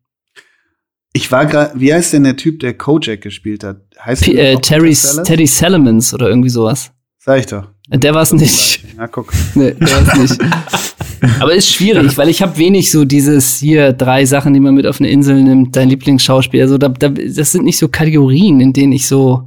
[1.11, 3.81] Ich war gerade, wie heißt denn der Typ, der Kojak gespielt hat?
[3.99, 4.93] Heißt P äh, Terry?
[4.93, 6.91] Teddy Salamans oder irgendwie sowas.
[7.17, 7.67] Sag ich doch.
[7.89, 8.83] Äh, Der war es nicht.
[8.97, 9.31] Ja, guck.
[9.55, 10.41] Nee, der war's nicht.
[11.41, 14.85] Aber ist schwierig, weil ich habe wenig so dieses hier drei Sachen, die man mit
[14.87, 16.63] auf eine Insel nimmt, dein Lieblingsschauspieler.
[16.63, 19.45] Also da, da, das sind nicht so Kategorien, in denen ich so,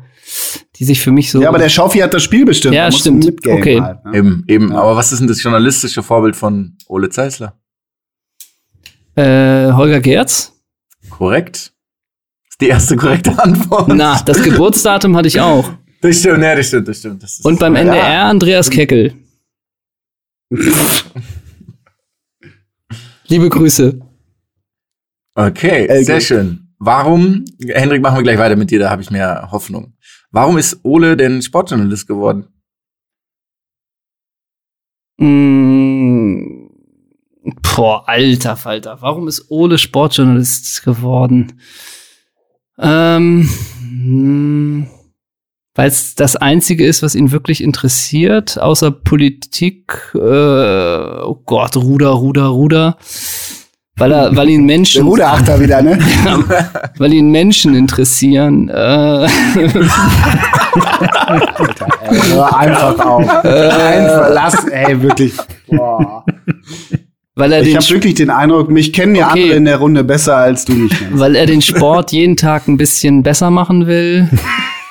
[0.77, 1.41] die sich für mich so.
[1.41, 2.75] Ja, aber der Schaufi hat das Spiel bestimmt.
[2.75, 3.27] Ja, stimmt.
[3.47, 3.81] Okay.
[3.81, 4.17] Halt, ne?
[4.19, 4.73] Eben, eben.
[4.73, 7.55] Aber was ist denn das journalistische Vorbild von Ole Zeisler?
[9.15, 10.53] äh, Holger Gerz.
[11.11, 11.73] Korrekt.
[12.51, 13.89] Ist die erste korrekte Antwort.
[13.89, 15.71] Na, das Geburtsdatum hatte ich auch.
[16.03, 17.23] Das stimmt, ja, das stimmt, das stimmt.
[17.23, 17.81] Das Und beim Ja.
[17.83, 19.15] NDR Andreas Keckel.
[23.29, 24.01] Liebe Grüße.
[25.35, 26.05] Okay, Elke.
[26.05, 26.75] sehr schön.
[26.79, 29.97] Warum, Hendrik, machen wir gleich weiter mit dir, da habe ich mehr Hoffnung.
[30.33, 32.49] Warum ist Ole denn Sportjournalist geworden?
[35.19, 36.67] Mm,
[37.77, 39.01] boah, alter Falter.
[39.01, 41.61] Warum ist Ole Sportjournalist geworden?
[42.79, 43.49] Ähm,
[45.75, 49.93] weil es das Einzige ist, was ihn wirklich interessiert, außer Politik.
[50.15, 52.97] Äh, oh Gott, Ruder, Ruder, Ruder.
[53.97, 55.99] Weil er, weil ihn Der Menschen, Ruderachter wieder, ne?
[56.99, 58.69] weil ihn Menschen interessieren.
[58.71, 59.27] Äh,
[62.03, 63.45] Ey, hör einfach auf.
[63.45, 65.35] Einfach, lass, ey, wirklich.
[65.69, 66.25] Boah.
[67.35, 69.43] weil er Ich habe wirklich den Eindruck, mich kennen ja Okay.
[69.43, 71.19] andere in der Runde besser, als du mich kennst.
[71.19, 74.29] weil er den Sport jeden Tag ein bisschen besser machen will.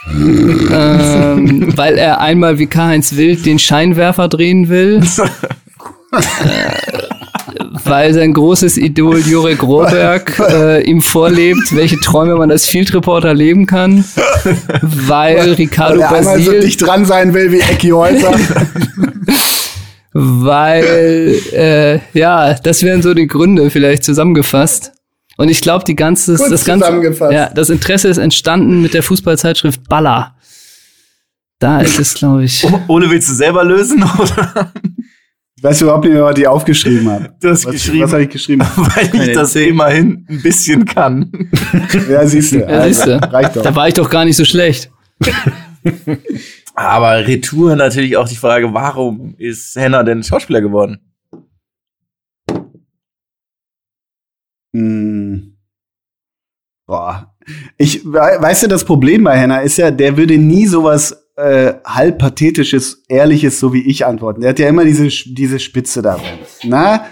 [0.10, 5.02] Ähm, weil er einmal wie Karl-Heinz Wild den Scheinwerfer drehen will.
[6.12, 6.22] äh,
[7.86, 13.34] weil sein großes Idol Jurek Rohrberg äh, ihm vorlebt, welche Träume man als Field Reporter
[13.34, 14.04] leben kann,
[14.82, 18.34] weil Weil Ricardo er einmal so Basil, dicht dran sein will wie Ecki Häuser.
[20.14, 24.94] weil äh, ja, das wären so die Gründe vielleicht zusammengefasst.
[25.38, 26.92] Und ich glaube, die ganze, Kurz das ganze,
[27.32, 30.36] ja, das Interesse ist entstanden mit der Fußballzeitschrift Baller.
[31.60, 32.66] Da ist es, glaube ich.
[32.88, 34.04] Ole, willst du selber lösen?
[34.18, 34.74] Oder?
[35.56, 37.36] Ich weiß überhaupt nicht was ich aufgeschrieben habe.
[37.40, 38.62] Du hast Was, geschrieben, was habe ich geschrieben?
[38.76, 41.32] weil ich Keine das immerhin ein bisschen kann.
[42.10, 42.62] Ja, siehst du.
[42.62, 43.22] Ja, siehst du.
[43.32, 43.62] Reicht doch.
[43.62, 44.90] Da war ich doch gar nicht so schlecht.
[46.74, 51.00] Aber Retour natürlich auch die Frage, warum ist Henna denn Schauspieler geworden?
[54.76, 55.11] Hm.
[56.92, 57.34] Boah.
[57.78, 61.74] Ich, we- weißt du, das Problem bei Henna ist ja, der würde nie sowas äh,
[61.86, 64.42] halb pathetisches, ehrliches, so wie ich antworten.
[64.42, 66.40] Der hat ja immer diese, diese Spitze da drin.
[66.66, 67.06] Na?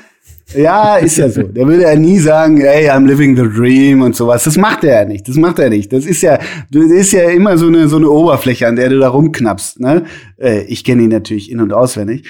[0.54, 1.44] Ja, ist ja so.
[1.44, 4.44] Der würde ja nie sagen, hey, I'm living the dream und sowas.
[4.44, 5.30] Das macht er ja nicht.
[5.30, 5.94] Das macht er nicht.
[5.94, 6.40] Das ist ja,
[6.72, 9.80] das ist ja immer so eine, so eine Oberfläche, an der du da rumknappst.
[9.80, 10.04] Ne?
[10.38, 12.28] Äh, ich kenne ihn natürlich in- und auswendig.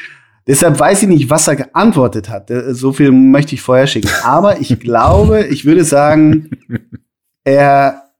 [0.47, 2.51] Deshalb weiß ich nicht, was er geantwortet hat.
[2.51, 4.09] Äh, So viel möchte ich vorher schicken.
[4.23, 6.49] Aber ich glaube, ich würde sagen,
[7.43, 8.11] er,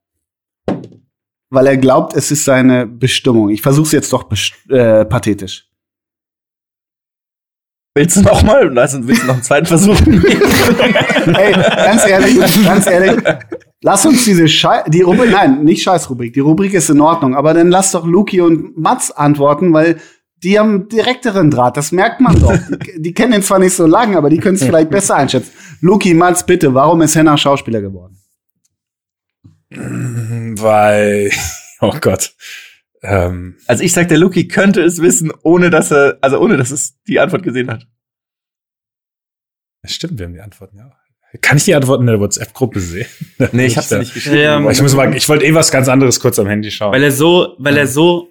[1.50, 3.50] weil er glaubt, es ist seine Bestimmung.
[3.50, 4.30] Ich versuche es jetzt doch
[4.70, 5.70] äh, pathetisch.
[7.96, 8.78] Willst du noch mal?
[8.78, 10.00] Also, willst du noch einen zweiten Versuch?
[10.06, 13.22] Ey, ganz ehrlich, ganz ehrlich,
[13.82, 17.54] lass uns diese Schei die Rubrik, nein, nicht Scheißrubrik, die Rubrik ist in Ordnung, aber
[17.54, 19.98] dann lass doch Luki und Mats antworten, weil
[20.44, 22.54] die haben direkteren Draht, das merkt man doch.
[22.86, 25.52] Die, die kennen ihn zwar nicht so lange, aber die können es vielleicht besser einschätzen.
[25.82, 28.19] Luki, Mats, bitte, warum ist Henna Schauspieler geworden?
[29.72, 31.32] Weil,
[31.82, 32.34] oh Gott.
[33.02, 36.72] Ähm, Also ich sag, der Luki könnte es wissen, ohne dass er, also ohne dass
[36.72, 37.88] es die Antwort gesehen hat.
[39.86, 40.92] stimmt, wir haben die Antworten, ja.
[41.42, 43.06] Kann ich die Antworten in der WhatsApp-Gruppe sehen?
[43.52, 44.38] Nee, ich hab's da- nicht geschrieben.
[44.38, 46.92] Ja, ich muss mal, ich wollte eh was ganz anderes kurz am Handy schauen.
[46.92, 48.30] Weil er so, weil er so,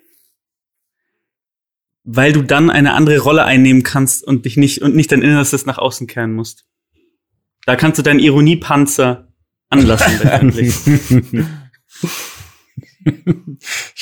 [2.03, 5.65] weil du dann eine andere Rolle einnehmen kannst und dich nicht und nicht dein Innerstes
[5.67, 6.67] nach außen kehren musst.
[7.67, 9.28] Da kannst du deinen Ironiepanzer
[9.71, 10.75] anlassen letztendlich.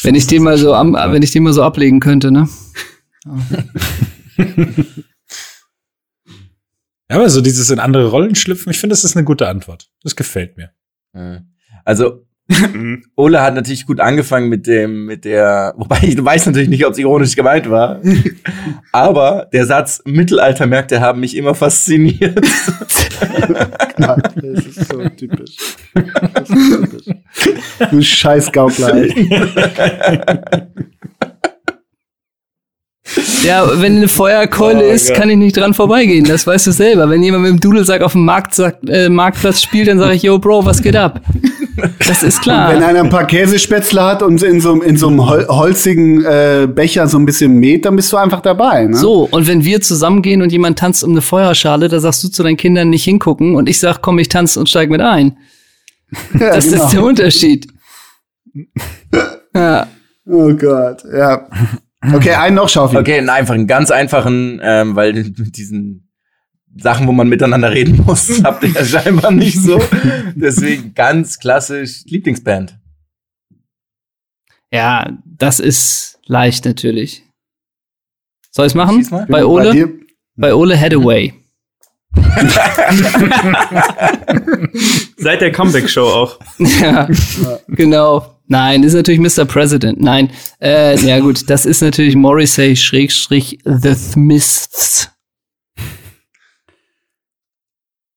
[0.02, 2.48] Wenn ich den mal so am, wenn ich den mal so ablegen könnte, ne?
[7.08, 9.88] Ja, aber so dieses in andere Rollen schlüpfen, ich finde, das ist eine gute Antwort.
[10.02, 10.72] Das gefällt mir.
[11.84, 12.25] Also,
[13.16, 16.92] Ole hat natürlich gut angefangen mit dem, mit der, wobei ich weiß natürlich nicht, ob
[16.92, 18.00] es ironisch gemeint war.
[18.92, 22.38] Aber der Satz Mittelaltermärkte haben mich immer fasziniert.
[23.98, 25.56] Ja, das ist so typisch.
[26.34, 27.14] Das ist typisch.
[27.90, 29.06] Du scheiß Gaukler.
[33.44, 35.16] Ja, wenn eine Feuerkeule Oh, ist, Gott.
[35.16, 36.24] kann ich nicht dran vorbeigehen.
[36.24, 37.08] Das weißt du selber.
[37.08, 40.22] Wenn jemand mit dem Dudelsack auf dem Markt sagt, äh, Marktplatz spielt, dann sage ich,
[40.22, 41.20] yo, Bro, was geht ab?
[42.06, 42.68] Das ist Wenn klar.
[42.68, 47.06] einer ein paar Käsespätzle hat und in so, in so einem hol holzigen äh, Becher
[47.08, 48.84] so ein bisschen mäht, dann bist du einfach dabei.
[48.86, 48.96] Ne?
[48.96, 52.42] So, und wenn wir zusammengehen und jemand tanzt um eine Feuerschale, da sagst du zu
[52.42, 55.36] deinen Kindern nicht hingucken und ich sag, komm, ich tanze und steig mit ein.
[56.38, 56.84] ja, Das genau.
[56.84, 57.68] ist der Unterschied.
[59.54, 59.86] Ja.
[60.26, 61.46] Oh Gott, ja.
[62.14, 62.96] Okay, einen noch, Schaufi.
[62.96, 66.05] Okay, einen einfachen, ganz einfachen, ähm, weil mit diesen
[66.78, 69.80] Sachen, wo man miteinander reden muss, habt ihr ja scheinbar nicht so.
[70.34, 72.78] Deswegen ganz klassisch Lieblingsband.
[74.72, 77.22] ja, das ist leicht natürlich.
[78.50, 78.96] Soll ich's machen?
[78.96, 79.26] Schieß mal.
[79.28, 79.72] Bei Ole?
[79.72, 79.92] dir?
[80.36, 81.34] Bei Ole Hathaway.
[85.18, 86.38] Seit der Comeback-Show auch.
[86.80, 87.08] Ja,
[87.68, 88.38] genau.
[88.48, 89.44] Nein, ist natürlich Mr.
[89.44, 90.00] President.
[90.00, 90.30] Nein,
[90.62, 95.10] äh, ja gut, das ist natürlich Morrissey Schrägstrich The Smiths.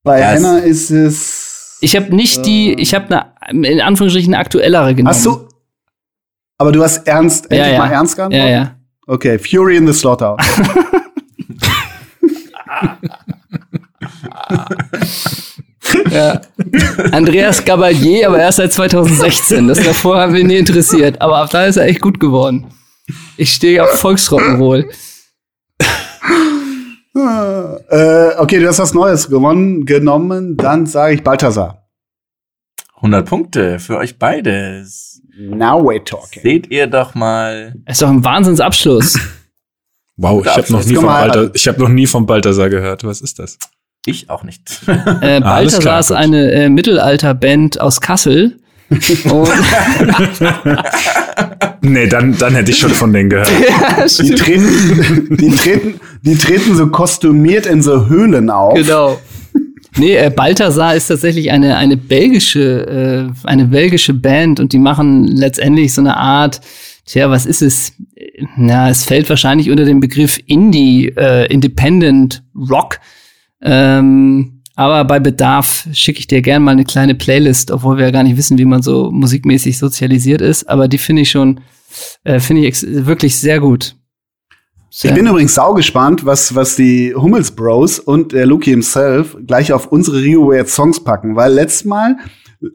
[0.10, 1.77] Bei Ja, Henna ist es.
[1.81, 5.15] Ich habe nicht die, ich habe eine in Anführungsstrichen eine aktuellere genommen.
[5.15, 5.48] Hast du.
[6.57, 7.80] Aber du hast ernst, Ja, endlich ja.
[7.80, 8.49] mal ernst geantwortet?
[8.49, 8.76] Ja, ja.
[9.06, 10.44] Okay, Fury in the Slaughterhouse.
[16.11, 16.41] ja.
[17.11, 19.68] Andreas Gabalier, aber erst seit 2016.
[19.68, 21.22] Das davor haben wir nie interessiert.
[21.22, 22.65] Aber ab da ist er echt gut geworden.
[23.38, 24.86] Ich stehe auf Volksrock'n'Roll.
[27.89, 30.57] äh, okay, du hast was Neues gewonnen, genommen.
[30.57, 31.87] Dann sage ich Balthasar.
[32.95, 35.21] 100 Punkte für euch beides.
[35.37, 36.43] Now we're talking.
[36.43, 37.73] Seht ihr doch mal.
[37.85, 39.17] Das ist doch ein Wahnsinnsabschluss.
[40.21, 43.05] Wow, ich habe noch, nie Balthasar- ich hab noch nie vom Balthasar gehört.
[43.05, 43.57] Was ist das?
[44.05, 44.81] Ich auch nicht.
[44.85, 48.59] Äh, Balthasar klar, ist eine äh, Mittelalterband aus Kassel.
[51.81, 53.49] Nee, dann, dann hätte ich schon von denen gehört.
[54.19, 58.73] Die treten, die treten, die treten so kostümiert in so Höhlen auf.
[58.73, 59.19] genau.
[59.97, 65.27] Nee, äh, Balthasar ist tatsächlich eine, eine belgische, äh, eine belgische Band und die machen
[65.27, 66.61] letztendlich so eine Art,
[67.05, 67.93] tja, was ist es?
[68.55, 72.99] Na, es fällt wahrscheinlich unter den Begriff Indie, äh, Independent Rock.
[73.61, 78.11] Ähm, aber bei Bedarf schicke ich dir gerne mal eine kleine Playlist, obwohl wir ja
[78.11, 80.69] gar nicht wissen, wie man so musikmäßig sozialisiert ist.
[80.69, 81.60] Aber die finde ich schon,
[82.23, 83.97] äh, finde ich wirklich sehr gut.
[84.89, 89.73] Sehr Ich bin übrigens saugespannt, was, was die Hummels Bros und der Luki himself gleich
[89.73, 92.15] auf unsere Rio Weird Songs packen, weil letztes Mal,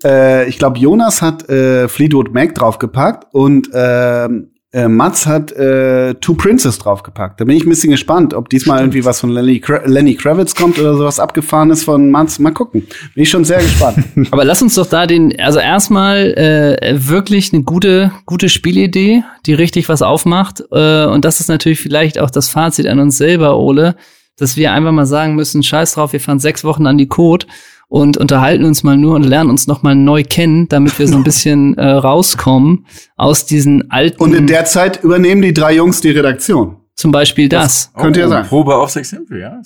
[0.05, 6.14] äh, ich glaube, Jonas hat äh, Fleetwood Mac draufgepackt und ähm, äh, Mats hat äh,
[6.14, 7.40] Two Princes draufgepackt.
[7.40, 10.55] Da bin ich ein bisschen gespannt, ob diesmal irgendwie was von Lenny, Kra Lenny Kravitz
[10.55, 12.40] kommt oder sowas abgefahrenes von Mats.
[12.40, 12.80] Mal gucken.
[13.14, 14.05] Bin ich schon sehr gespannt.
[14.32, 19.55] Aber lass uns doch da den, also erstmal äh, wirklich eine gute, gute Spielidee, die
[19.55, 20.64] richtig was aufmacht.
[20.72, 23.94] Äh, und das ist natürlich vielleicht auch das Fazit an uns selber, Ole,
[24.36, 27.46] dass wir einfach mal sagen müssen, scheiß drauf, wir fahren sechs Wochen an die Code
[27.89, 31.16] und unterhalten uns mal nur und lernen uns noch mal neu kennen, damit wir so
[31.16, 32.86] ein bisschen äh, rauskommen
[33.16, 36.77] aus diesen alten, Und in der Zeit übernehmen die drei Jungs die Redaktion.
[36.97, 37.93] zum Beispiel das.
[37.97, 38.44] Könnte ja sein.
[38.47, 39.61] Oh, Probe auf Sex Simple, ja.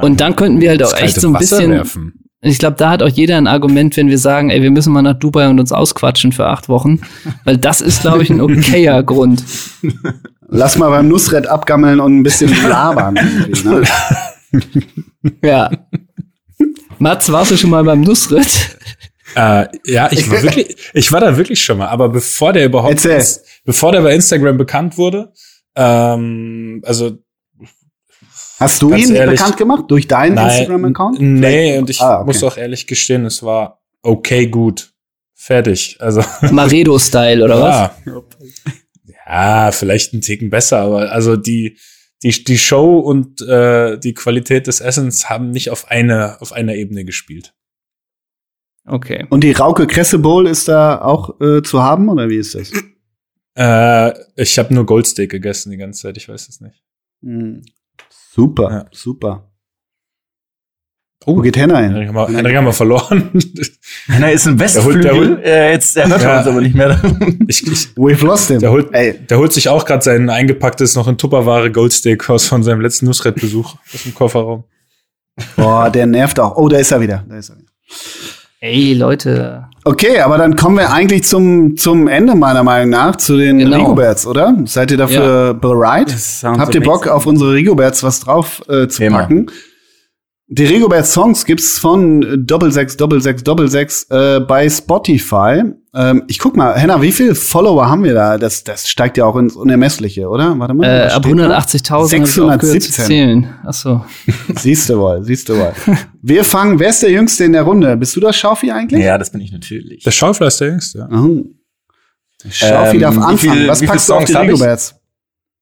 [0.00, 2.12] Und dann könnten wir halt auch Das echt so ein Wasser bisschen werfen.
[2.46, 5.00] Ich glaube, da hat auch jeder ein Argument, wenn wir sagen, ey, wir müssen mal
[5.00, 7.00] nach Dubai und uns ausquatschen für acht Wochen.
[7.44, 9.42] Weil das ist, glaube ich, ein okayer Grund.
[10.48, 13.14] Lass mal beim Nussred abgammeln und ein bisschen labern.
[13.64, 13.82] ne?
[15.42, 15.70] Ja.
[16.98, 18.78] Mats, warst du schon mal beim Nussritt?
[19.34, 23.04] Äh, ja, ich war wirklich, ich war da wirklich schon mal, aber bevor der überhaupt,
[23.04, 23.42] Erzähl.
[23.64, 25.32] bevor der bei Instagram bekannt wurde,
[25.74, 27.18] ähm, also
[28.60, 31.20] Hast du ihn ehrlich, bekannt gemacht durch deinen Instagram-Account?
[31.20, 32.26] Nee, und ich Ah, okay.
[32.26, 34.92] muss auch ehrlich gestehen, es war okay gut.
[35.34, 35.96] Fertig.
[35.98, 36.22] Also
[36.52, 37.90] Maredo-Style, oder was?
[38.06, 38.22] ja.
[39.66, 41.76] ja, vielleicht ein Ticken besser, aber also die
[42.24, 46.74] die die Show und äh, die Qualität des Essens haben nicht auf eine auf einer
[46.74, 47.54] Ebene gespielt.
[48.86, 49.26] Okay.
[49.30, 52.72] Und die Rauke Kresse Bowl ist da auch äh, zu haben oder wie ist das?
[53.56, 56.82] Äh, ich habe nur Goldsteak gegessen die ganze Zeit, ich weiß es nicht.
[57.22, 57.62] Hm.
[58.32, 58.86] Super, Ja.
[58.90, 59.53] super.
[61.26, 62.14] Oh, Wo geht Henna Henrik hin?
[62.16, 63.30] haben wir, Henrik haben wir verloren.
[64.08, 65.12] Henna ist im Der holt- der Westflügel.
[65.36, 66.38] holt- äh, jetzt er hört Ja.
[66.38, 67.00] uns aber nicht mehr.
[67.48, 68.58] ich, ich, We've lost him.
[68.60, 72.46] der, holt, Ey, der holt sich auch gerade sein eingepacktes, noch in Tupperware Goldsteak aus
[72.46, 74.64] von seinem letzten Nussred-Besuch aus dem Kofferraum.
[75.56, 76.56] boah, der nervt auch.
[76.56, 77.24] Oh, da ist er wieder.
[77.26, 77.68] Da ist er wieder.
[78.60, 79.64] Ey, Leute.
[79.84, 83.76] Okay, aber dann kommen wir eigentlich zum, zum Ende meiner Meinung nach, zu den Genau.
[83.78, 84.56] Rigoberts, oder?
[84.66, 86.08] Seid ihr dafür bereit?
[86.12, 89.20] Das sounds Habt ihr Bock auf unsere Rigoberts was drauf äh, zu Immer.
[89.20, 89.46] packen?
[90.56, 95.62] Die Rigobert Songs gibt's von Doppel sechs Doppel sechs Doppel sechs äh, bei Spotify.
[95.92, 98.38] Ähm, ich guck mal, Henna, wie viele Follower haben wir da?
[98.38, 100.56] Das, das steigt ja auch ins Unermessliche, oder?
[100.58, 100.84] Warte mal.
[100.84, 101.58] Äh, ab steht da?
[101.58, 103.04] 180.000 hab ich aufgehört zu 617.
[103.06, 103.54] zählen.
[103.64, 104.04] Achso.
[104.56, 105.72] Siehst du wohl, siehst du wohl.
[106.22, 107.96] Wir fangen, wer ist der Jüngste in der Runde?
[107.96, 109.02] Bist du das, Schaufi, eigentlich?
[109.02, 110.04] ja, das bin ich natürlich.
[110.04, 110.98] Der Schaufler ist der Jüngste.
[111.00, 111.08] Ja.
[111.08, 111.58] Mhm.
[112.48, 113.38] Schaufi Ähm, darf wie anfangen.
[113.38, 114.36] viel- Was wie packst du auf die?
[114.36, 114.94] Rigoberts?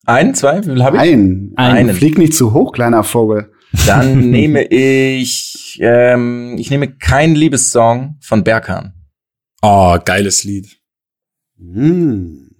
[0.04, 1.02] Ein, zwei, wie viel habe ich?
[1.02, 1.52] Ein.
[1.56, 1.94] Einen.
[1.94, 3.52] Flieg nicht zu hoch, kleiner Vogel.
[3.86, 8.94] Dann nehme ich, ähm, ich nehme keinen Liebessong von Berkan.
[9.62, 10.78] Oh, geiles Lied.
[11.58, 12.50] Hm.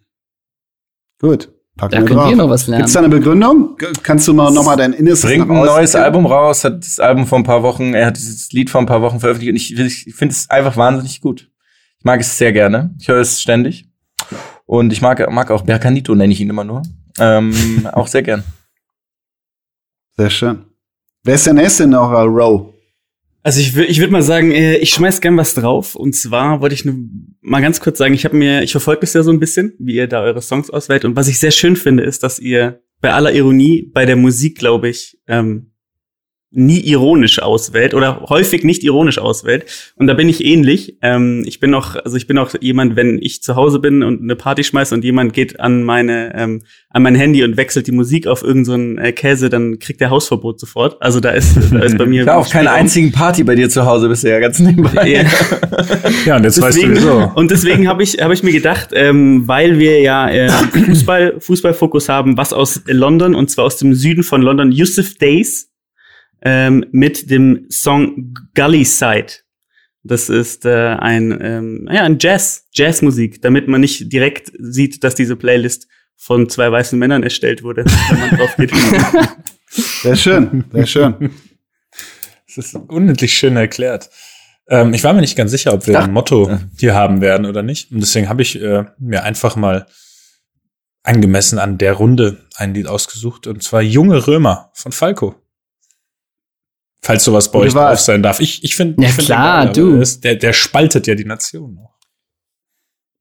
[1.20, 1.52] Gut.
[1.76, 2.30] Packen Da wir könnt drauf.
[2.30, 2.82] ihr noch was lernen.
[2.82, 3.76] Gibt's da eine Begründung?
[4.02, 5.94] Kannst du mal noch mal dein Innerstes Bringt ein neues?
[5.96, 8.86] Album raus, hat das Album vor ein paar Wochen, er hat dieses Lied vor ein
[8.86, 11.50] paar Wochen veröffentlicht und ich, ich finde es einfach wahnsinnig gut.
[11.98, 12.94] Ich mag es sehr gerne.
[13.00, 13.88] Ich höre es ständig.
[14.66, 16.82] Und ich mag, mag auch Berkanito, nenne ich ihn immer nur.
[17.18, 18.42] Ähm, auch sehr gern.
[20.16, 20.66] Sehr schön.
[21.24, 22.74] Wer ist der nächste in eurer Row?
[23.44, 25.94] Also ich würde ich würd mal sagen, äh, ich schmeiß gern was drauf.
[25.94, 26.96] Und zwar wollte ich nur
[27.40, 29.94] mal ganz kurz sagen, ich habe mir, ich verfolge das ja so ein bisschen, wie
[29.94, 31.04] ihr da eure Songs auswählt.
[31.04, 34.58] Und was ich sehr schön finde, ist, dass ihr bei aller Ironie bei der Musik,
[34.58, 35.71] glaube ich, ähm,
[36.52, 39.64] nie ironisch auswählt oder häufig nicht ironisch auswählt.
[39.96, 40.98] Und da bin ich ähnlich.
[41.00, 44.20] Ähm, ich bin auch, also ich bin auch jemand, wenn ich zu Hause bin und
[44.20, 47.92] eine Party schmeiße und jemand geht an meine, ähm, an mein Handy und wechselt die
[47.92, 51.00] Musik auf irgendeinen so äh, Käse, dann kriegt der Hausverbot sofort.
[51.00, 53.70] Also da ist, da ist bei mir Ich war auf keine einzigen Party bei dir
[53.70, 55.08] zu Hause bisher, ganz nebenbei.
[55.08, 55.22] Ja.
[56.26, 57.32] Ja, und jetzt weißt du Deswegen, wieso.
[57.34, 62.08] und deswegen habe ich, hab ich mir gedacht, ähm, weil wir ja äh, Fußball, Fußballfokus
[62.08, 65.71] haben, was aus London, und zwar aus dem Süden von London, Yusuf Days,
[66.44, 69.32] ähm, mit dem Song Gully Side.
[70.04, 75.14] Das ist äh, ein, ähm, ja, ein Jazz, Jazzmusik, damit man nicht direkt sieht, dass
[75.14, 75.86] diese Playlist
[76.16, 78.72] von zwei weißen Männern erstellt wurde, wenn man drauf geht.
[80.02, 81.30] Sehr schön, sehr schön.
[82.46, 84.10] Das ist unendlich schön erklärt.
[84.68, 86.04] Ähm, ich war mir nicht ganz sicher, ob wir Ach.
[86.04, 87.90] ein Motto hier haben werden oder nicht.
[87.92, 89.86] Und deswegen habe ich äh, mir einfach mal
[91.02, 93.46] angemessen an der Runde ein Lied ausgesucht.
[93.46, 95.41] Und zwar Junge Römer von Falco.
[97.04, 98.38] Falls sowas bei euch drauf sein darf.
[98.40, 99.98] Ich, ich finde, Ja, find den klar, geil, du.
[99.98, 101.98] das- Der, der spaltet ja die Nation noch.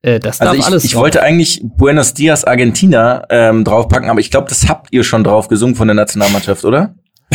[0.02, 1.02] Äh, das darf Also ich, alles ich drauf.
[1.02, 5.48] wollte eigentlich Buenos Dias Argentina ähm, draufpacken, aber ich glaube, das habt ihr schon drauf
[5.48, 6.94] gesungen von der Nationalmannschaft, oder?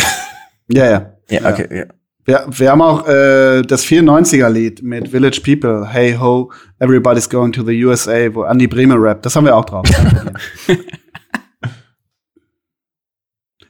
[0.70, 1.12] Ja, ja.
[1.30, 1.66] Ja, okay.
[1.78, 1.84] Ja.
[2.26, 7.64] Wir, wir haben auch äh, das 94er-Lied mit Village People, Hey Ho, Everybody's Going to
[7.64, 9.24] the USA, wo Andy Bremer rappt.
[9.24, 9.86] Das haben wir auch drauf.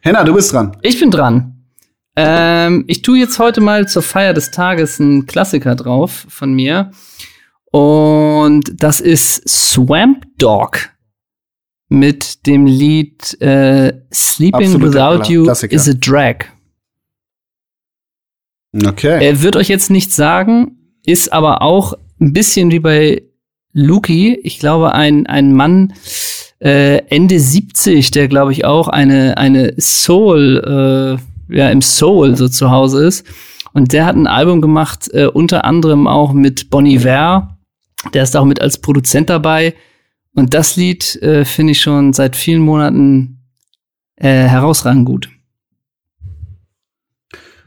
[0.01, 0.77] Henna, du bist dran.
[0.83, 1.58] Ich bin dran.
[2.21, 6.91] Ähm, ich tue jetzt heute mal zur Feier des Tages einen Klassiker drauf von mir.
[7.71, 10.91] Und das ist Swamp Dog
[11.89, 15.77] mit dem Lied äh, Sleeping Absoluter Without You Klassiker.
[15.77, 16.47] is a Drag.
[18.85, 19.25] Okay.
[19.25, 20.77] Er wird euch jetzt nichts sagen,
[21.07, 23.23] ist aber auch ein bisschen wie bei
[23.73, 24.41] Luki.
[24.43, 25.95] Ich glaube, ein, ein Mann
[26.61, 32.49] äh, Ende 70, der glaube ich auch eine, eine Soul, äh, ja, im Soul so
[32.49, 33.27] zu Hause ist.
[33.73, 37.59] Und der hat ein Album gemacht, äh, unter anderem auch mit Bon Iver.
[38.15, 39.75] Der ist auch mit als Produzent dabei.
[40.35, 43.43] Und das Lied äh, finde ich schon seit vielen Monaten
[44.17, 45.29] äh, herausragend gut.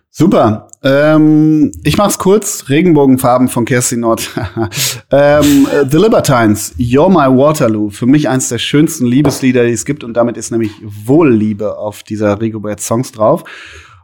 [0.09, 0.70] Super.
[0.83, 2.69] Ähm, ich mach's kurz.
[2.69, 4.29] Regenbogenfarben von Kerstin Nord.
[5.11, 7.89] ähm, äh, The Libertines, You're My Waterloo.
[7.89, 10.03] Für mich eins der schönsten Liebeslieder, die es gibt.
[10.03, 13.43] Und damit ist nämlich Wohlliebe auf dieser Rigobert Songs drauf.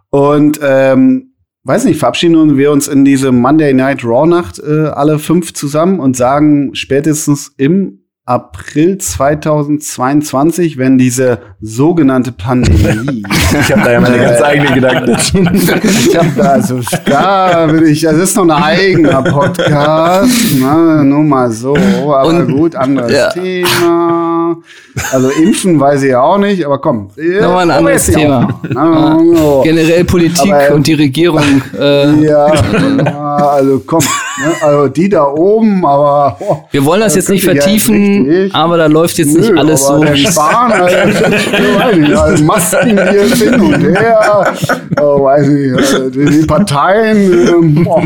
[0.10, 1.34] Und ähm,
[1.64, 6.00] weiß nicht, verabschieden wir uns in diese Monday Night Raw Nacht äh, alle fünf zusammen
[6.00, 13.24] und sagen spätestens im April 2022, wenn diese sogenannte Pandemie
[13.62, 15.38] Ich habe da ja meine ganz eigenen Gedanken dazu.
[15.54, 21.24] ich hab da, also, da will ich, das ist noch ein eigener Podcast, ne, nur
[21.24, 23.30] mal so, aber Und- gut, anderes ja.
[23.30, 24.58] Thema.
[25.14, 27.10] Also impfen weiß ich auch nicht, aber komm.
[27.16, 28.60] Nochmal ein anderes Thema.
[28.70, 29.18] Na.
[29.64, 31.62] Generell Politik Aber, äh, und die Regierung.
[31.80, 34.04] Äh, Ja, ja, also komm,
[34.40, 37.96] ne, also die da oben, aber oh, wir wollen das Das jetzt nicht ja vertiefen,
[38.28, 40.04] richtig- aber da läuft jetzt nicht Nö, alles aber so.
[40.06, 40.96] Der Spahn, also,
[41.26, 44.54] ich weiß nicht, also Masken hier hin und her,
[45.02, 48.04] oh, weiß nicht, also die, die Parteien, ähm, boah,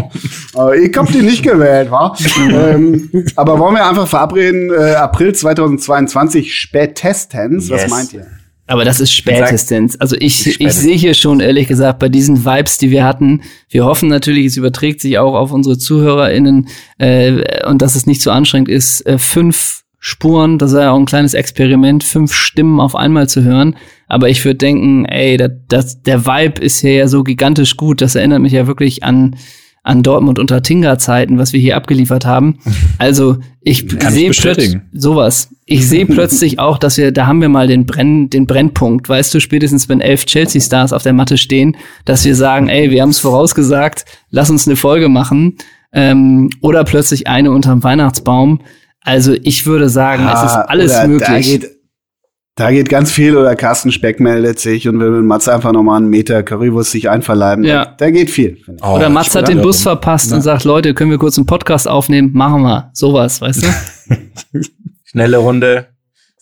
[0.55, 2.13] aber ich hab die nicht gewählt, wa?
[2.49, 7.89] ähm, aber wollen wir einfach verabreden, äh, April 2022 spätestens, was Yes.
[7.91, 8.25] meint ihr?
[8.71, 9.99] Aber das ist spätestens.
[9.99, 13.83] Also ich, ich sehe hier schon, ehrlich gesagt, bei diesen Vibes, die wir hatten, wir
[13.83, 18.31] hoffen natürlich, es überträgt sich auch auf unsere ZuhörerInnen äh, und dass es nicht so
[18.31, 22.95] anstrengend ist, äh, fünf Spuren, das ist ja auch ein kleines Experiment, fünf Stimmen auf
[22.95, 23.75] einmal zu hören.
[24.07, 27.99] Aber ich würde denken, ey, das, das, der Vibe ist hier ja so gigantisch gut,
[27.99, 29.35] das erinnert mich ja wirklich an
[29.83, 32.59] an Dortmund unter Tinga-Zeiten, was wir hier abgeliefert haben.
[32.97, 35.49] Also ich sehe plötzlich sowas.
[35.65, 39.33] Ich sehe plötzlich auch, dass wir, da haben wir mal den Brenn, den Brennpunkt, weißt
[39.33, 43.09] du, spätestens wenn elf Chelsea-Stars auf der Matte stehen, dass wir sagen, ey, wir haben
[43.09, 45.57] es vorausgesagt, lass uns eine Folge machen.
[45.93, 48.61] Ähm, oder plötzlich eine unterm Weihnachtsbaum.
[49.03, 51.65] Also ich würde sagen, es ist Ah, alles möglich.
[52.55, 55.97] Da geht ganz viel oder Carsten Speck meldet sich und will mit Matze einfach nochmal
[55.97, 57.63] einen Meter Currywurst sich einverleiben.
[57.63, 57.85] Ja.
[57.85, 58.57] Da, da geht viel.
[58.81, 59.83] Oh, Oder Mats hat den Bus rum.
[59.83, 60.37] verpasst Na.
[60.37, 62.31] und sagt, Leute, können wir kurz einen Podcast aufnehmen?
[62.33, 62.91] Machen wir.
[62.93, 64.61] Sowas, weißt du?
[65.05, 65.87] Schnelle Runde.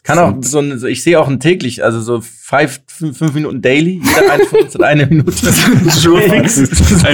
[0.03, 3.61] Kann auch so, ein, ich sehe auch ein täglich, also so five, fünf, fünf Minuten
[3.61, 4.01] daily.
[4.03, 5.31] Jeder eine von uns hat eine Minute.
[5.85, 6.55] das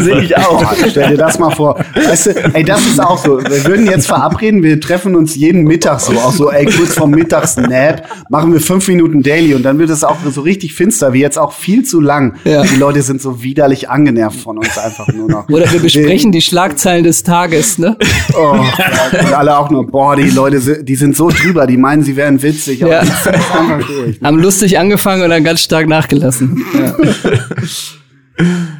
[0.06, 0.74] sehe ich auch.
[0.90, 1.78] Stell dir das mal vor.
[1.94, 3.40] Weißt du, ey, das ist auch so.
[3.41, 7.12] Wir würden jetzt verabreden, wir treffen uns jeden Mittag so, auch so, ey, kurz vorm
[7.12, 11.20] Mittagsnap, machen wir fünf Minuten Daily und dann wird es auch so richtig finster, wie
[11.20, 12.36] jetzt auch viel zu lang.
[12.45, 12.64] Ja.
[12.64, 15.49] Die Leute sind so widerlich angenervt von uns einfach nur noch.
[15.49, 17.98] Oder wir besprechen die Schlagzeilen des Tages, ne?
[18.38, 21.78] Oh, ja, und alle auch nur, boah, die Leute, sind- die sind so drüber, die
[21.78, 23.02] meinen, sie wären witzig, aber Ja.
[23.02, 24.22] die ziehen es einfach durch.
[24.24, 26.64] Haben lustig angefangen und dann ganz stark nachgelassen.
[26.73, 26.95] Ja.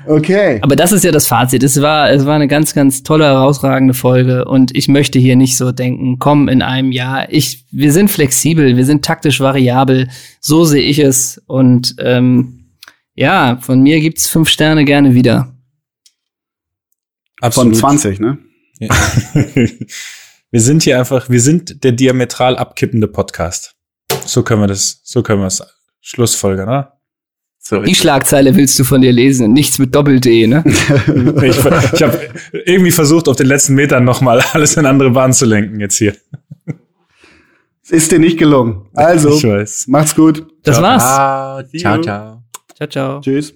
[0.08, 0.60] Okay.
[0.62, 1.64] Aber das ist ja das Fazit.
[1.64, 5.58] Es war, es war eine ganz, ganz tolle, herausragende Folge und ich möchte hier nicht
[5.58, 7.32] so denken, komm in einem Jahr.
[7.32, 10.10] Ich, wir sind flexibel, wir sind taktisch variabel.
[10.40, 12.66] So sehe ich es und ähm,
[13.16, 15.56] ja, von mir gibt's fünf Sterne gerne wieder.
[17.40, 17.76] Von Absolut.
[17.78, 18.38] 20, ne?
[18.80, 18.90] Ja.
[20.52, 23.76] wir sind hier einfach, wir sind der diametral abkippende Podcast.
[24.26, 25.62] So können wir das, so können wir es
[26.06, 26.88] schlussfolgern, ne?
[27.58, 27.88] Sorry.
[27.88, 30.64] Die Schlagzeile willst du von dir lesen, nichts mit Doppel-D, ne?
[31.44, 32.30] Ich, ich habe
[32.66, 36.16] irgendwie versucht, auf den letzten Metern nochmal alles in andere Bahn zu lenken jetzt hier.
[37.90, 38.88] Ist dir nicht gelungen.
[38.94, 39.88] Also, Ich weiß.
[39.88, 40.46] macht's gut.
[40.64, 41.04] Das war's.
[41.04, 42.44] Ah, ciao, ciao.
[42.76, 43.22] Ciao, ciao.
[43.22, 43.54] Tschüss.